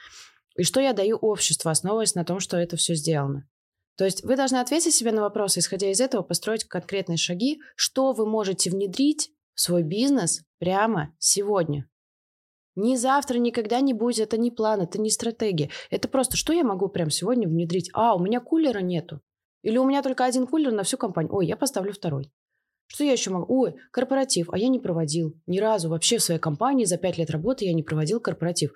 И 0.57 0.65
что 0.65 0.81
я 0.81 0.93
даю 0.95 1.17
обществу, 1.17 1.71
основываясь 1.71 2.17
на 2.17 2.25
том, 2.25 2.41
что 2.41 2.57
это 2.57 2.77
все 2.77 2.97
сделано? 2.97 3.49
То 3.97 4.05
есть 4.05 4.25
вы 4.25 4.35
должны 4.35 4.57
ответить 4.57 4.93
себе 4.93 5.13
на 5.13 5.23
вопросы, 5.23 5.61
исходя 5.61 5.89
из 5.89 6.01
этого 6.01 6.23
построить 6.23 6.65
конкретные 6.65 7.19
шаги, 7.19 7.61
что 7.77 8.15
вы 8.15 8.27
можете 8.27 8.69
внедрить 8.69 9.31
в 9.55 9.61
свой 9.61 9.85
бизнес 9.85 10.43
прямо 10.59 11.15
сегодня. 11.21 11.89
Не 12.77 12.99
завтра, 12.99 13.39
не 13.39 13.53
когда-нибудь, 13.53 14.19
это 14.19 14.37
не 14.37 14.51
план, 14.51 14.83
это 14.83 15.01
не 15.01 15.11
стратегия. 15.11 15.71
Это 15.91 16.09
просто, 16.09 16.37
что 16.37 16.53
я 16.53 16.63
могу 16.63 16.89
прямо 16.89 17.11
сегодня 17.11 17.49
внедрить? 17.49 17.91
А, 17.95 18.15
у 18.15 18.21
меня 18.23 18.41
кулера 18.41 18.81
нету. 18.81 19.23
Или 19.63 19.79
у 19.79 19.85
меня 19.85 20.03
только 20.03 20.25
один 20.27 20.47
кулер 20.47 20.73
на 20.73 20.83
всю 20.83 20.99
компанию. 20.99 21.35
Ой, 21.35 21.47
я 21.47 21.57
поставлю 21.57 21.93
второй. 21.93 22.31
Что 22.89 23.03
я 23.03 23.13
еще 23.13 23.31
могу? 23.31 23.63
Ой, 23.63 23.75
корпоратив, 23.91 24.51
а 24.53 24.59
я 24.59 24.69
не 24.69 24.79
проводил. 24.79 25.41
Ни 25.47 25.59
разу 25.59 25.89
вообще 25.89 26.19
в 26.19 26.23
своей 26.23 26.39
компании 26.39 26.85
за 26.85 26.99
пять 26.99 27.19
лет 27.19 27.31
работы 27.31 27.65
я 27.65 27.73
не 27.73 27.83
проводил 27.83 28.21
корпоратив. 28.21 28.73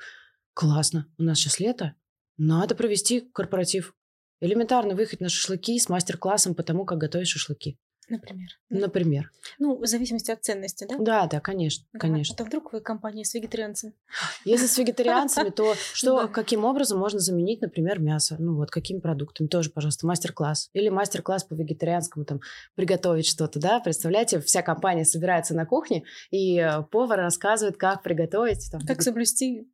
Классно, 0.54 1.06
у 1.18 1.22
нас 1.22 1.38
сейчас 1.38 1.60
лето. 1.60 1.94
Надо 2.38 2.74
провести 2.74 3.20
корпоратив. 3.20 3.94
Элементарно 4.40 4.94
выехать 4.94 5.20
на 5.20 5.28
шашлыки 5.28 5.78
с 5.78 5.90
мастер-классом 5.90 6.54
по 6.54 6.62
тому, 6.62 6.86
как 6.86 6.98
готовить 6.98 7.28
шашлыки. 7.28 7.78
Например. 8.10 8.48
Например. 8.68 9.30
Ну, 9.58 9.76
в 9.76 9.86
зависимости 9.86 10.30
от 10.30 10.42
ценности, 10.42 10.86
да? 10.88 10.96
Да, 10.98 11.26
да, 11.26 11.40
конечно, 11.40 11.86
да. 11.92 12.00
конечно. 12.00 12.34
Это 12.34 12.44
вдруг 12.44 12.72
вы 12.72 12.80
компания 12.80 13.24
с 13.24 13.32
вегетарианцами? 13.34 13.94
Если 14.44 14.66
с 14.66 14.76
вегетарианцами, 14.76 15.50
то 15.50 15.74
что, 15.92 16.28
каким 16.28 16.64
образом 16.64 16.98
можно 16.98 17.20
заменить, 17.20 17.60
например, 17.60 18.00
мясо? 18.00 18.36
Ну 18.38 18.56
вот, 18.56 18.70
какими 18.70 18.98
продуктами? 18.98 19.46
Тоже, 19.46 19.70
пожалуйста, 19.70 20.06
мастер-класс. 20.06 20.70
Или 20.72 20.88
мастер-класс 20.88 21.44
по 21.44 21.54
вегетарианскому, 21.54 22.24
там, 22.24 22.40
приготовить 22.74 23.26
что-то, 23.26 23.60
да? 23.60 23.80
Представляете, 23.80 24.40
вся 24.40 24.62
компания 24.62 25.04
собирается 25.04 25.54
на 25.54 25.64
кухне, 25.66 26.04
и 26.30 26.58
э, 26.58 26.82
повар 26.90 27.20
рассказывает, 27.20 27.76
как 27.76 28.02
приготовить. 28.02 28.68
Там, 28.70 28.80
как 28.80 29.02
соблюсти 29.02 29.68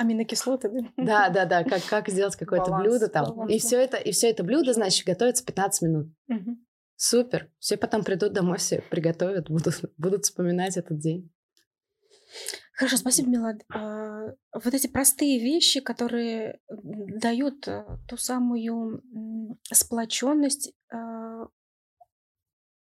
аминокислоты, 0.00 0.70
да? 0.70 0.88
Да, 0.96 1.28
да, 1.28 1.44
да, 1.44 1.64
как, 1.64 1.84
как 1.84 2.08
сделать 2.08 2.36
какое-то 2.36 2.72
блюдо 2.72 3.08
там. 3.08 3.26
Баланс, 3.26 3.52
и 3.52 3.58
все 3.58 3.78
это, 3.78 3.98
и 3.98 4.12
все 4.12 4.30
это 4.30 4.42
блюдо, 4.42 4.72
значит, 4.72 5.06
готовится 5.06 5.44
15 5.44 5.82
минут. 5.82 6.06
Угу. 6.28 6.56
Супер. 7.02 7.50
Все 7.58 7.78
потом 7.78 8.04
придут 8.04 8.34
домой, 8.34 8.58
все 8.58 8.82
приготовят, 8.90 9.48
будут, 9.48 9.80
будут 9.96 10.26
вспоминать 10.26 10.76
этот 10.76 10.98
день. 10.98 11.32
Хорошо, 12.74 12.98
спасибо, 12.98 13.30
Милад. 13.30 13.62
А, 13.72 14.34
вот 14.52 14.74
эти 14.74 14.86
простые 14.86 15.40
вещи, 15.40 15.80
которые 15.80 16.60
дают 16.68 17.66
э, 17.68 17.86
ту 18.06 18.18
самую 18.18 19.02
сплоченность 19.72 20.74
а, 20.92 21.46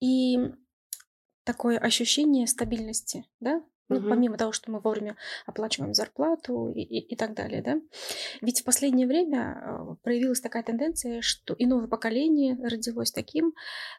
и 0.01 0.39
такое 1.45 1.79
ощущение 1.79 2.49
стабильности, 2.49 3.27
да? 3.39 3.63
Ну, 3.91 3.97
угу. 3.97 4.09
помимо 4.09 4.37
того, 4.37 4.53
что 4.53 4.71
мы 4.71 4.79
вовремя 4.79 5.17
оплачиваем 5.47 5.95
зарплату 5.95 6.71
и, 6.71 6.81
и, 6.81 7.01
и 7.01 7.17
так 7.17 7.35
далее, 7.35 7.61
да. 7.61 7.81
Ведь 8.41 8.61
в 8.61 8.65
последнее 8.65 9.09
время 9.09 9.61
э, 9.61 9.97
проявилась 10.03 10.41
такая 10.41 10.63
тенденция, 10.63 11.23
что 11.23 11.55
и 11.55 11.67
новое 11.67 11.89
поколение 11.89 12.57
родилось 12.63 13.11
таким, 13.11 13.53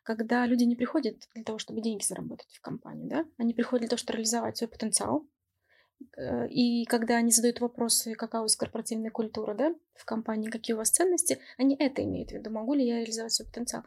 когда 0.03 0.45
люди 0.45 0.63
не 0.63 0.77
приходят 0.77 1.17
для 1.35 1.43
того, 1.43 1.57
чтобы 1.59 1.81
деньги 1.81 2.03
заработать 2.03 2.47
в 2.53 2.61
компанию, 2.61 3.09
да. 3.09 3.25
Они 3.37 3.53
приходят 3.53 3.81
для 3.81 3.89
того, 3.89 3.97
чтобы 3.97 4.17
реализовать 4.17 4.57
свой 4.57 4.69
потенциал, 4.69 5.27
и 6.49 6.86
когда 6.86 7.18
они 7.18 7.32
задают 7.32 7.62
вопросы, 7.62 8.14
какая 8.14 8.41
у 8.41 8.45
вас 8.45 8.56
корпоративная 8.56 9.12
культура, 9.12 9.54
да, 9.54 9.76
в 9.95 10.06
компании, 10.06 10.49
какие 10.49 10.74
у 10.74 10.78
вас 10.78 10.89
ценности, 10.89 11.39
они 11.58 11.76
это 11.78 12.04
имеют 12.04 12.32
в 12.32 12.34
виду, 12.34 12.49
могу 12.49 12.74
ли 12.74 12.86
я 12.86 12.99
реализовать 12.99 13.34
свой 13.34 13.47
потенциал. 13.47 13.84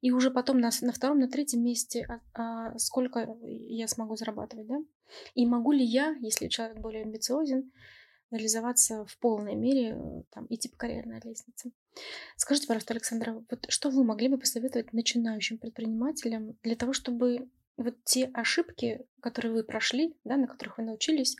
И 0.00 0.10
уже 0.10 0.30
потом 0.30 0.60
на, 0.60 0.70
на 0.80 0.92
втором, 0.92 1.18
на 1.18 1.28
третьем 1.28 1.62
месте, 1.62 2.06
а, 2.08 2.20
а 2.34 2.78
сколько 2.78 3.36
я 3.42 3.88
смогу 3.88 4.16
зарабатывать, 4.16 4.66
да, 4.66 4.78
и 5.34 5.46
могу 5.46 5.72
ли 5.72 5.84
я, 5.84 6.16
если 6.20 6.48
человек 6.48 6.78
более 6.78 7.02
амбициозен, 7.02 7.70
реализоваться 8.30 9.04
в 9.06 9.18
полной 9.18 9.54
мере, 9.54 9.96
э, 9.96 10.22
там, 10.30 10.46
идти 10.50 10.68
по 10.68 10.76
карьерной 10.76 11.20
лестнице. 11.24 11.72
Скажите, 12.36 12.66
пожалуйста, 12.66 12.94
Александра, 12.94 13.44
вот 13.50 13.66
что 13.68 13.90
вы 13.90 14.04
могли 14.04 14.28
бы 14.28 14.38
посоветовать 14.38 14.92
начинающим 14.92 15.58
предпринимателям 15.58 16.56
для 16.62 16.76
того, 16.76 16.92
чтобы 16.92 17.48
вот 17.78 17.94
те 18.04 18.30
ошибки, 18.34 19.06
которые 19.22 19.52
вы 19.52 19.64
прошли, 19.64 20.14
да, 20.24 20.36
на 20.36 20.46
которых 20.46 20.78
вы 20.78 20.84
научились, 20.84 21.36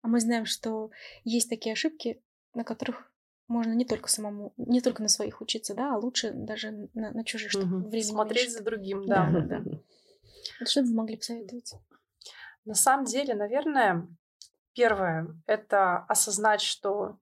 а 0.00 0.08
мы 0.08 0.20
знаем, 0.20 0.46
что 0.46 0.90
есть 1.22 1.50
такие 1.50 1.74
ошибки, 1.74 2.22
на 2.54 2.64
которых 2.64 3.12
можно 3.46 3.72
не 3.72 3.84
только 3.84 4.08
самому, 4.08 4.54
не 4.56 4.80
только 4.80 5.02
на 5.02 5.08
своих 5.08 5.40
учиться, 5.40 5.74
да, 5.74 5.94
а 5.94 5.98
лучше 5.98 6.32
даже 6.32 6.88
на, 6.94 7.12
на 7.12 7.24
чужих, 7.24 7.50
чтобы 7.50 7.78
угу. 7.78 7.88
время 7.88 8.04
Смотреть 8.04 8.52
за 8.52 8.62
другим, 8.62 9.06
да. 9.06 9.28
да, 9.30 9.40
да, 9.40 9.60
да. 9.60 9.70
Вот 10.60 10.68
что 10.68 10.82
бы 10.82 10.88
вы 10.88 10.94
могли 10.94 11.16
посоветовать? 11.16 11.74
На 12.64 12.74
самом 12.74 13.04
деле, 13.04 13.34
наверное, 13.34 14.08
первое— 14.74 15.26
это 15.46 15.98
осознать, 15.98 16.62
что 16.62 17.18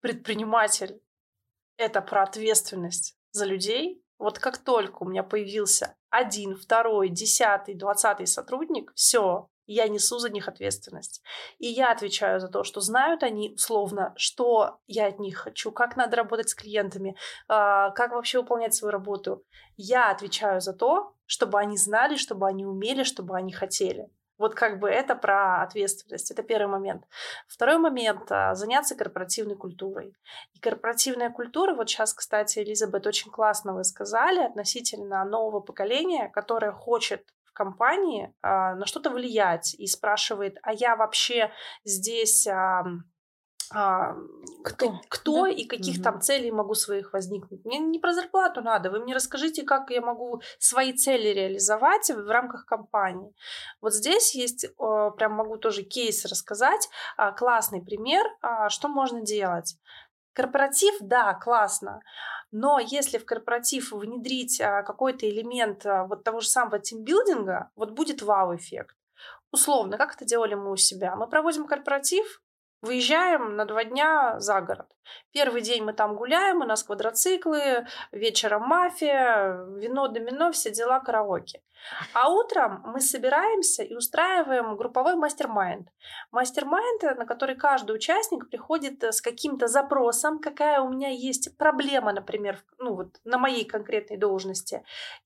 предприниматель— 0.00 1.00
это 1.76 2.00
про 2.02 2.22
ответственность 2.22 3.18
за 3.32 3.46
людей, 3.46 4.01
вот 4.22 4.38
как 4.38 4.58
только 4.58 5.02
у 5.02 5.08
меня 5.08 5.22
появился 5.22 5.96
один, 6.10 6.56
второй, 6.56 7.08
десятый, 7.08 7.74
двадцатый 7.74 8.26
сотрудник, 8.26 8.92
все, 8.94 9.48
я 9.66 9.88
несу 9.88 10.18
за 10.18 10.30
них 10.30 10.48
ответственность. 10.48 11.22
И 11.58 11.66
я 11.66 11.92
отвечаю 11.92 12.40
за 12.40 12.48
то, 12.48 12.64
что 12.64 12.80
знают 12.80 13.22
они 13.22 13.52
условно, 13.54 14.12
что 14.16 14.78
я 14.86 15.06
от 15.06 15.18
них 15.18 15.38
хочу, 15.38 15.72
как 15.72 15.96
надо 15.96 16.16
работать 16.16 16.48
с 16.48 16.54
клиентами, 16.54 17.16
а, 17.48 17.90
как 17.90 18.12
вообще 18.12 18.40
выполнять 18.40 18.74
свою 18.74 18.92
работу. 18.92 19.44
Я 19.76 20.10
отвечаю 20.10 20.60
за 20.60 20.72
то, 20.72 21.14
чтобы 21.26 21.58
они 21.58 21.76
знали, 21.76 22.16
чтобы 22.16 22.46
они 22.46 22.66
умели, 22.66 23.04
чтобы 23.04 23.36
они 23.36 23.52
хотели. 23.52 24.08
Вот 24.42 24.56
как 24.56 24.80
бы 24.80 24.90
это 24.90 25.14
про 25.14 25.62
ответственность. 25.62 26.32
Это 26.32 26.42
первый 26.42 26.66
момент. 26.66 27.04
Второй 27.46 27.78
момент 27.78 28.32
а,— 28.32 28.54
заняться 28.56 28.96
корпоративной 28.96 29.54
культурой. 29.54 30.16
И 30.52 30.58
корпоративная 30.58 31.30
культура, 31.30 31.76
вот 31.76 31.88
сейчас, 31.88 32.12
кстати, 32.12 32.58
Элизабет, 32.58 33.06
очень 33.06 33.30
классно 33.30 33.72
вы 33.72 33.84
сказали 33.84 34.40
относительно 34.40 35.24
нового 35.24 35.60
поколения, 35.60 36.28
которое 36.28 36.72
хочет 36.72 37.24
компании 37.52 38.34
а, 38.42 38.74
на 38.74 38.84
что-то 38.84 39.10
влиять 39.10 39.74
и 39.74 39.86
спрашивает, 39.86 40.58
а 40.62 40.72
я 40.72 40.96
вообще 40.96 41.52
здесь 41.84 42.48
а, 43.74 44.16
кто, 44.62 45.00
кто 45.08 45.44
да? 45.44 45.50
и 45.50 45.64
каких 45.64 45.96
угу. 45.96 46.04
там 46.04 46.20
целей 46.20 46.50
могу 46.50 46.74
своих 46.74 47.12
возникнуть. 47.12 47.64
Мне 47.64 47.78
не 47.78 47.98
про 47.98 48.12
зарплату 48.12 48.62
надо, 48.62 48.90
вы 48.90 49.00
мне 49.00 49.14
расскажите, 49.14 49.62
как 49.62 49.90
я 49.90 50.00
могу 50.00 50.40
свои 50.58 50.92
цели 50.92 51.28
реализовать 51.28 52.10
в 52.10 52.28
рамках 52.30 52.64
компании. 52.64 53.34
Вот 53.80 53.94
здесь 53.94 54.34
есть, 54.34 54.66
прям 54.76 55.32
могу 55.32 55.56
тоже 55.56 55.82
кейс 55.82 56.24
рассказать, 56.24 56.88
а, 57.16 57.32
классный 57.32 57.82
пример, 57.82 58.24
а, 58.40 58.68
что 58.68 58.88
можно 58.88 59.20
делать. 59.20 59.76
Корпоратив, 60.34 60.94
да, 61.00 61.34
классно, 61.34 62.00
но 62.50 62.78
если 62.78 63.18
в 63.18 63.26
корпоратив 63.26 63.92
внедрить 63.92 64.60
а, 64.60 64.82
какой-то 64.82 65.28
элемент 65.28 65.84
вот 65.84 66.24
того 66.24 66.40
же 66.40 66.48
самого 66.48 66.78
тимбилдинга, 66.78 67.70
вот 67.76 67.90
будет 67.90 68.22
вау-эффект. 68.22 68.96
Условно, 69.50 69.98
как 69.98 70.14
это 70.14 70.24
делали 70.24 70.54
мы 70.54 70.72
у 70.72 70.76
себя? 70.76 71.14
Мы 71.14 71.26
проводим 71.28 71.66
корпоратив, 71.66 72.42
Выезжаем 72.82 73.54
на 73.54 73.64
два 73.64 73.84
дня 73.84 74.40
за 74.40 74.60
город. 74.60 74.88
Первый 75.30 75.62
день 75.62 75.84
мы 75.84 75.92
там 75.92 76.16
гуляем, 76.16 76.62
у 76.62 76.64
нас 76.64 76.82
квадроциклы, 76.82 77.86
вечером 78.10 78.62
мафия, 78.62 79.64
вино, 79.76 80.08
домино, 80.08 80.50
все 80.50 80.70
дела, 80.72 80.98
караоке. 80.98 81.62
А 82.12 82.28
утром 82.30 82.82
мы 82.84 83.00
собираемся 83.00 83.82
и 83.82 83.94
устраиваем 83.94 84.76
групповой 84.76 85.16
мастер-майнд. 85.16 85.88
Мастер-майнд, 86.30 87.02
на 87.18 87.26
который 87.26 87.56
каждый 87.56 87.96
участник 87.96 88.48
приходит 88.48 89.02
э, 89.02 89.10
с 89.10 89.20
каким-то 89.20 89.66
запросом, 89.66 90.38
какая 90.38 90.80
у 90.80 90.90
меня 90.90 91.08
есть 91.08 91.56
проблема, 91.56 92.12
например, 92.12 92.62
ну 92.78 92.94
вот 92.94 93.20
на 93.24 93.38
моей 93.38 93.64
конкретной 93.64 94.16
должности. 94.16 94.84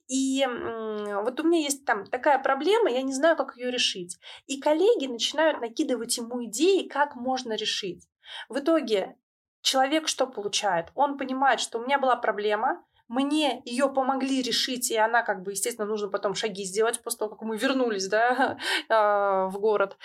И 0.09 0.47
вот 0.47 1.41
у 1.41 1.43
меня 1.43 1.61
есть 1.61 1.85
там 1.85 2.07
такая 2.07 2.39
проблема, 2.39 2.91
я 2.91 3.03
не 3.03 3.13
знаю, 3.13 3.37
как 3.37 3.57
ее 3.57 3.71
решить. 3.71 4.19
И 4.47 4.61
коллеги 4.61 5.07
начинают 5.07 5.61
накидывать 5.61 6.17
ему 6.17 6.45
идеи, 6.45 6.87
как 6.89 7.17
можно 7.17 7.46
решить. 7.55 8.07
В 8.49 8.59
итоге 8.59 9.17
человек 9.61 10.09
что 10.09 10.27
получает? 10.27 10.91
Он 10.95 11.19
понимает, 11.19 11.61
что 11.61 11.79
у 11.79 11.85
меня 11.85 11.99
была 11.99 12.17
проблема, 12.17 12.85
мне 13.09 13.63
ее 13.65 13.89
помогли 13.89 14.43
решить, 14.43 14.91
и 14.91 14.97
она 14.97 15.23
как 15.23 15.43
бы, 15.43 15.53
естественно, 15.53 15.87
нужно 15.87 16.09
потом 16.09 16.35
шаги 16.35 16.65
сделать 16.65 17.01
после 17.03 17.21
того, 17.21 17.31
как 17.33 17.43
мы 17.43 17.57
вернулись, 17.57 18.09
да, 18.09 18.59
а, 18.89 19.47
в 19.47 19.59
город. 19.61 19.97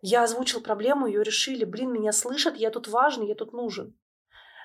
Я 0.00 0.22
озвучил 0.22 0.60
проблему, 0.62 1.06
ее 1.06 1.22
решили. 1.22 1.64
Блин, 1.64 1.92
меня 1.92 2.12
слышат, 2.12 2.56
я 2.56 2.70
тут 2.70 2.88
важный, 2.88 3.28
я 3.28 3.34
тут 3.34 3.52
нужен. 3.52 3.98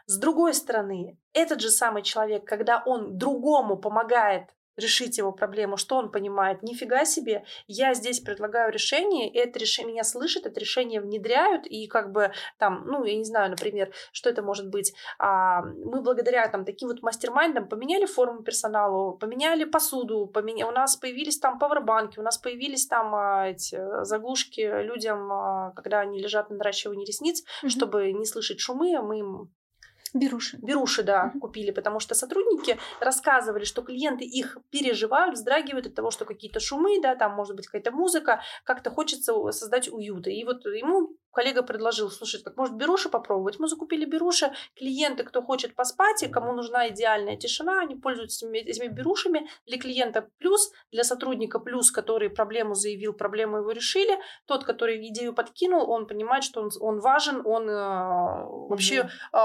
С 0.06 0.18
другой 0.18 0.54
стороны, 0.54 1.18
этот 1.34 1.62
же 1.62 1.70
самый 1.70 2.04
человек, 2.04 2.46
когда 2.46 2.82
он 2.86 3.18
другому 3.18 3.78
помогает 3.78 4.50
решить 4.82 5.18
его 5.18 5.32
проблему, 5.32 5.78
что 5.78 5.98
он 5.98 6.12
понимает. 6.12 6.64
Нифига 6.64 7.06
себе, 7.06 7.44
я 7.68 7.94
здесь 7.94 8.20
предлагаю 8.20 8.72
решение, 8.72 9.30
и 9.30 9.38
это 9.38 9.60
решение 9.60 9.94
меня 9.94 10.04
слышит, 10.04 10.46
это 10.46 10.60
решение 10.60 11.02
внедряют, 11.02 11.66
и 11.68 11.88
как 11.88 12.12
бы 12.12 12.32
там, 12.58 12.84
ну, 12.86 13.04
я 13.04 13.16
не 13.16 13.24
знаю, 13.24 13.50
например, 13.50 13.92
что 14.12 14.30
это 14.30 14.42
может 14.42 14.70
быть. 14.70 14.94
А, 15.20 15.62
мы 15.62 16.02
благодаря 16.02 16.48
там 16.48 16.66
таким 16.66 16.90
вот 16.90 17.02
мастер-майндам 17.02 17.68
поменяли 17.68 18.06
форму 18.06 18.44
персоналу, 18.44 19.18
поменяли 19.18 19.66
посуду, 19.66 20.28
поменя... 20.28 20.68
у 20.68 20.72
нас 20.72 20.96
появились 20.96 21.40
там 21.40 21.60
пауэрбанки, 21.60 22.20
у 22.20 22.24
нас 22.24 22.38
появились 22.38 22.88
там 22.88 23.14
а, 23.16 23.48
эти 23.48 23.80
заглушки 24.04 24.84
людям, 24.84 25.32
а, 25.32 25.72
когда 25.76 26.00
они 26.00 26.20
лежат 26.20 26.50
на 26.50 26.58
наращивании 26.58 27.06
ресниц, 27.06 27.44
mm-hmm. 27.44 27.70
чтобы 27.70 28.12
не 28.12 28.26
слышать 28.26 28.60
шумы, 28.60 29.02
мы 29.02 29.20
им 29.20 29.52
Беруши. 30.14 30.58
Беруши, 30.62 31.04
да, 31.04 31.32
mm-hmm. 31.34 31.40
купили, 31.40 31.72
потому 31.72 32.00
что 32.00 32.16
сотрудники 32.16 32.78
рассказывали, 33.00 33.64
что 33.64 33.82
клиенты 33.82 34.26
их 34.26 34.58
переживают, 34.70 35.36
вздрагивают 35.36 35.88
от 35.88 35.96
того, 35.96 36.12
что 36.12 36.26
какие-то 36.26 36.60
шумы, 36.60 37.02
да, 37.02 37.16
там 37.16 37.34
может 37.34 37.56
быть 37.56 37.68
какая-то 37.68 37.92
музыка, 37.92 38.42
как-то 38.64 38.90
хочется 38.90 39.34
создать 39.52 39.88
уют. 39.88 40.28
И 40.28 40.44
вот 40.44 40.66
ему 40.66 41.16
коллега 41.32 41.64
предложил, 41.64 42.10
слушай, 42.10 42.42
как 42.44 42.58
может 42.58 42.76
беруши 42.76 43.10
попробовать? 43.10 43.60
Мы 43.60 43.68
закупили 43.68 44.06
беруши, 44.06 44.52
клиенты, 44.76 45.24
кто 45.24 45.42
хочет 45.42 45.76
поспать 45.76 46.24
и 46.24 46.28
кому 46.28 46.54
нужна 46.54 46.90
идеальная 46.90 47.38
тишина, 47.38 47.80
они 47.80 47.96
пользуются 47.96 48.46
этими, 48.46 48.58
этими 48.58 48.88
берушами. 48.88 49.48
Для 49.66 49.80
клиента 49.80 50.28
плюс, 50.40 50.72
для 50.92 51.04
сотрудника 51.04 51.60
плюс, 51.60 51.92
который 51.92 52.30
проблему 52.30 52.74
заявил, 52.74 53.14
проблему 53.14 53.58
его 53.58 53.72
решили. 53.72 54.20
Тот, 54.46 54.66
который 54.66 55.08
идею 55.08 55.34
подкинул, 55.34 55.90
он 55.90 56.06
понимает, 56.06 56.44
что 56.44 56.62
он, 56.62 56.70
он 56.80 57.00
важен, 57.00 57.42
он 57.46 57.70
э, 57.70 58.46
вообще 58.70 59.10
э, 59.32 59.38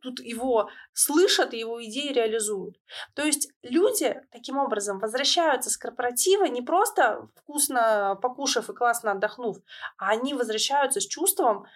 тут 0.00 0.20
его 0.20 0.70
слышат 0.92 1.54
и 1.54 1.58
его 1.58 1.82
идеи 1.84 2.12
реализуют. 2.12 2.76
То 3.14 3.22
есть 3.22 3.50
люди 3.62 4.20
таким 4.30 4.58
образом 4.58 4.98
возвращаются 4.98 5.70
с 5.70 5.76
корпоратива 5.76 6.44
не 6.44 6.62
просто 6.62 7.28
вкусно 7.36 8.18
покушав 8.20 8.70
и 8.70 8.74
классно 8.74 9.12
отдохнув, 9.12 9.58
а 9.96 10.10
они 10.10 10.34
возвращаются 10.34 11.00
с 11.00 11.06
чувством, 11.06 11.66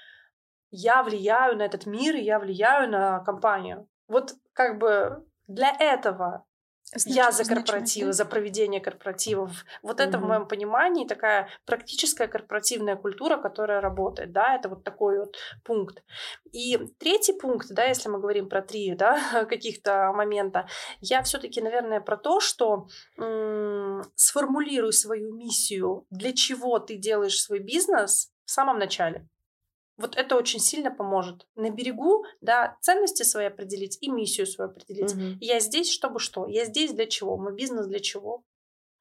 я 0.70 1.02
влияю 1.02 1.56
на 1.56 1.62
этот 1.62 1.86
мир, 1.86 2.16
я 2.16 2.38
влияю 2.38 2.90
на 2.90 3.20
компанию. 3.20 3.88
Вот 4.08 4.34
как 4.52 4.78
бы 4.78 5.26
для 5.46 5.74
этого 5.78 6.46
Значит, 6.94 7.16
я 7.16 7.32
за 7.32 7.44
корпоративы, 7.44 8.12
за 8.12 8.24
проведение 8.26 8.80
корпоративов. 8.80 9.64
Вот 9.82 9.98
mm-hmm. 9.98 10.04
это 10.04 10.18
в 10.18 10.24
моем 10.24 10.46
понимании 10.46 11.06
такая 11.06 11.48
практическая 11.64 12.28
корпоративная 12.28 12.96
культура, 12.96 13.38
которая 13.38 13.80
работает, 13.80 14.32
да, 14.32 14.54
это 14.54 14.68
вот 14.68 14.84
такой 14.84 15.18
вот 15.18 15.36
пункт. 15.64 16.02
И 16.52 16.78
третий 16.98 17.32
пункт, 17.32 17.68
да, 17.70 17.84
если 17.84 18.10
мы 18.10 18.20
говорим 18.20 18.48
про 18.48 18.60
три, 18.60 18.94
да, 18.94 19.44
каких-то 19.48 20.12
момента, 20.12 20.68
я 21.00 21.22
все-таки, 21.22 21.62
наверное, 21.62 22.00
про 22.00 22.18
то, 22.18 22.40
что 22.40 22.88
м- 23.18 24.02
сформулируй 24.14 24.92
свою 24.92 25.34
миссию, 25.34 26.06
для 26.10 26.34
чего 26.34 26.78
ты 26.78 26.96
делаешь 26.96 27.40
свой 27.40 27.60
бизнес 27.60 28.30
в 28.44 28.50
самом 28.50 28.78
начале. 28.78 29.26
Вот 30.02 30.16
это 30.16 30.34
очень 30.34 30.58
сильно 30.58 30.90
поможет. 30.90 31.46
На 31.54 31.70
берегу, 31.70 32.24
да, 32.40 32.76
ценности 32.80 33.22
свои 33.22 33.46
определить 33.46 33.98
и 34.00 34.10
миссию 34.10 34.48
свою 34.48 34.72
определить. 34.72 35.14
Угу. 35.14 35.38
Я 35.40 35.60
здесь, 35.60 35.92
чтобы 35.92 36.18
что? 36.18 36.48
Я 36.48 36.64
здесь 36.64 36.92
для 36.92 37.06
чего? 37.06 37.36
Мой 37.36 37.54
бизнес 37.54 37.86
для 37.86 38.00
чего? 38.00 38.42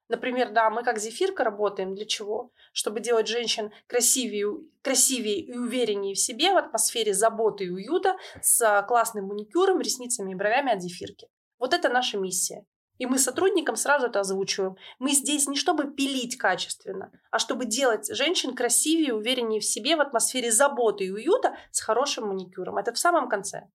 Например, 0.08 0.52
да, 0.52 0.70
мы 0.70 0.84
как 0.84 1.00
зефирка 1.00 1.42
работаем 1.42 1.96
для 1.96 2.06
чего? 2.06 2.52
Чтобы 2.72 3.00
делать 3.00 3.26
женщин 3.26 3.72
красивее, 3.88 4.60
красивее 4.80 5.40
и 5.40 5.58
увереннее 5.58 6.14
в 6.14 6.20
себе 6.20 6.52
в 6.52 6.56
атмосфере 6.56 7.14
заботы 7.14 7.64
и 7.64 7.70
уюта 7.70 8.16
с 8.40 8.84
классным 8.86 9.26
маникюром, 9.26 9.80
ресницами 9.80 10.30
и 10.30 10.34
бровями 10.36 10.72
от 10.72 10.82
зефирки. 10.82 11.26
Вот 11.58 11.74
это 11.74 11.88
наша 11.88 12.16
миссия. 12.16 12.64
И 13.02 13.06
мы 13.06 13.18
сотрудникам 13.18 13.74
сразу 13.74 14.06
это 14.06 14.20
озвучиваем. 14.20 14.76
Мы 15.00 15.10
здесь 15.10 15.48
не 15.48 15.56
чтобы 15.56 15.92
пилить 15.92 16.38
качественно, 16.38 17.10
а 17.32 17.40
чтобы 17.40 17.64
делать 17.64 18.06
женщин 18.14 18.54
красивее, 18.54 19.12
увереннее 19.12 19.58
в 19.58 19.64
себе 19.64 19.96
в 19.96 20.00
атмосфере 20.00 20.52
заботы 20.52 21.06
и 21.06 21.10
уюта 21.10 21.56
с 21.72 21.80
хорошим 21.80 22.28
маникюром. 22.28 22.78
Это 22.78 22.92
в 22.92 22.98
самом 22.98 23.28
конце. 23.28 23.66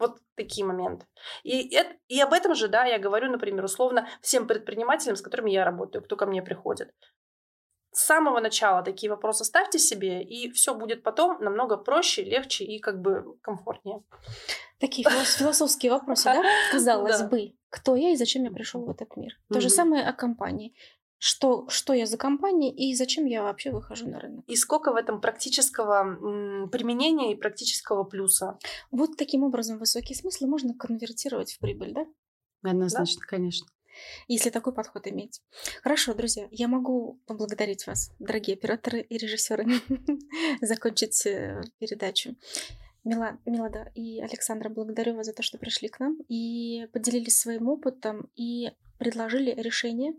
Вот 0.00 0.18
такие 0.34 0.66
моменты. 0.66 1.06
И, 1.44 1.72
это, 1.72 1.94
и 2.08 2.20
об 2.20 2.32
этом 2.32 2.56
же, 2.56 2.66
да, 2.66 2.84
я 2.84 2.98
говорю, 2.98 3.30
например, 3.30 3.62
условно 3.62 4.08
всем 4.22 4.48
предпринимателям, 4.48 5.14
с 5.14 5.22
которыми 5.22 5.52
я 5.52 5.64
работаю, 5.64 6.02
кто 6.02 6.16
ко 6.16 6.26
мне 6.26 6.42
приходит. 6.42 6.92
С 7.98 8.04
самого 8.04 8.38
начала 8.38 8.84
такие 8.84 9.10
вопросы 9.10 9.44
ставьте 9.44 9.80
себе, 9.80 10.22
и 10.22 10.52
все 10.52 10.72
будет 10.72 11.02
потом 11.02 11.42
намного 11.42 11.76
проще, 11.76 12.22
легче 12.22 12.64
и 12.64 12.78
как 12.78 13.00
бы 13.00 13.36
комфортнее. 13.42 14.04
Такие 14.78 15.04
философские 15.10 15.90
вопросы, 15.90 16.24
да? 16.26 16.44
Казалось 16.70 17.22
бы, 17.22 17.54
кто 17.70 17.96
я 17.96 18.12
и 18.12 18.16
зачем 18.16 18.44
я 18.44 18.52
пришел 18.52 18.84
в 18.84 18.90
этот 18.90 19.16
мир. 19.16 19.32
То 19.52 19.60
же 19.60 19.68
самое 19.68 20.06
о 20.06 20.12
компании. 20.12 20.76
Что, 21.18 21.68
что 21.68 21.92
я 21.92 22.06
за 22.06 22.18
компания 22.18 22.72
и 22.72 22.94
зачем 22.94 23.24
я 23.24 23.42
вообще 23.42 23.72
выхожу 23.72 24.08
на 24.08 24.20
рынок. 24.20 24.44
И 24.46 24.54
сколько 24.54 24.92
в 24.92 24.94
этом 24.94 25.20
практического 25.20 26.68
применения 26.68 27.32
и 27.32 27.36
практического 27.36 28.04
плюса. 28.04 28.60
Вот 28.92 29.16
таким 29.16 29.42
образом 29.42 29.78
высокие 29.78 30.14
смыслы 30.14 30.46
можно 30.46 30.72
конвертировать 30.72 31.54
в 31.54 31.58
прибыль, 31.58 31.92
да? 31.92 32.06
Однозначно, 32.62 33.22
да? 33.22 33.26
конечно. 33.26 33.66
Если 34.26 34.50
такой 34.50 34.72
подход 34.72 35.06
иметь. 35.06 35.40
Хорошо, 35.82 36.14
друзья, 36.14 36.48
я 36.50 36.68
могу 36.68 37.20
поблагодарить 37.26 37.86
вас, 37.86 38.12
дорогие 38.18 38.56
операторы 38.56 39.00
и 39.00 39.18
режиссеры, 39.18 39.66
закончить 40.60 41.26
э, 41.26 41.60
передачу. 41.78 42.36
Мила, 43.04 43.38
Милада 43.46 43.90
и 43.94 44.20
Александра, 44.20 44.68
благодарю 44.68 45.14
вас 45.14 45.26
за 45.26 45.32
то, 45.32 45.42
что 45.42 45.56
пришли 45.56 45.88
к 45.88 46.00
нам 46.00 46.18
и 46.28 46.88
поделились 46.92 47.40
своим 47.40 47.68
опытом 47.68 48.30
и 48.36 48.72
предложили 48.98 49.52
решения, 49.52 50.14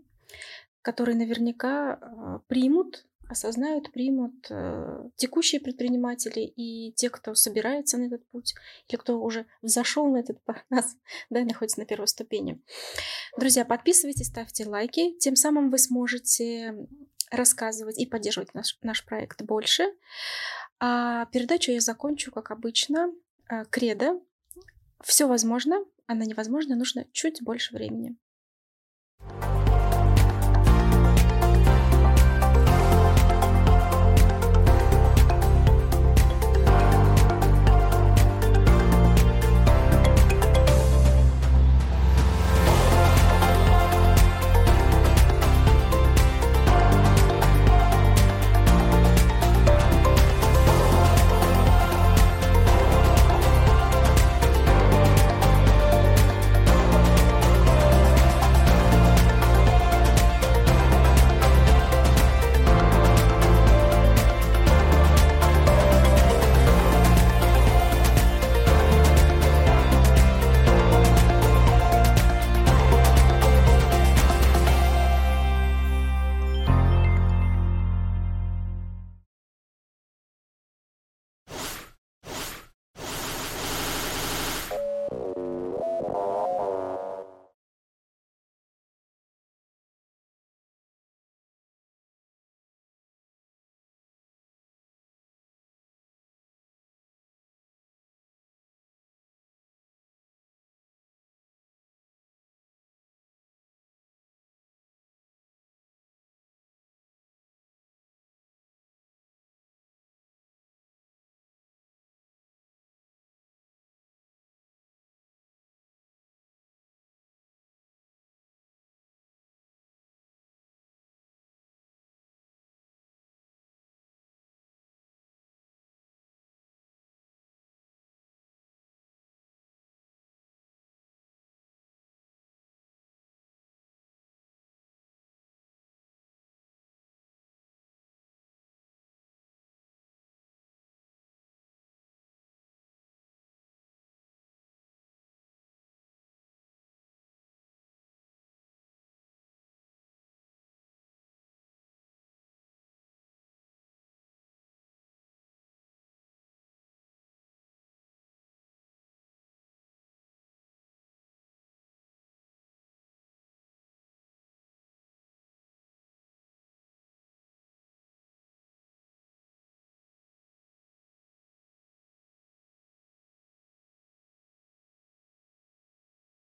которые 0.82 1.16
наверняка 1.16 1.92
а, 1.92 2.38
примут, 2.48 3.06
осознают, 3.30 3.92
примут 3.92 4.46
э, 4.50 5.08
текущие 5.16 5.60
предприниматели 5.60 6.40
и 6.40 6.92
те, 6.92 7.10
кто 7.10 7.34
собирается 7.34 7.96
на 7.96 8.04
этот 8.04 8.26
путь, 8.28 8.54
или 8.88 8.96
кто 8.96 9.20
уже 9.20 9.46
взошел 9.62 10.06
на 10.08 10.18
этот 10.18 10.38
нас, 10.68 10.96
да, 11.30 11.42
находится 11.44 11.80
на 11.80 11.86
первой 11.86 12.08
ступени. 12.08 12.60
Друзья, 13.38 13.64
подписывайтесь, 13.64 14.26
ставьте 14.26 14.66
лайки, 14.66 15.16
тем 15.18 15.36
самым 15.36 15.70
вы 15.70 15.78
сможете 15.78 16.74
рассказывать 17.30 17.98
и 17.98 18.06
поддерживать 18.06 18.54
наш, 18.54 18.76
наш 18.82 19.04
проект 19.04 19.42
больше. 19.42 19.84
А 20.80 21.26
передачу 21.26 21.70
я 21.70 21.80
закончу, 21.80 22.32
как 22.32 22.50
обычно, 22.50 23.12
э, 23.48 23.64
кредо. 23.70 24.20
Все 25.04 25.28
возможно, 25.28 25.84
а 26.06 26.14
на 26.14 26.24
невозможно 26.24 26.74
нужно 26.74 27.06
чуть 27.12 27.42
больше 27.42 27.74
времени. 27.74 28.16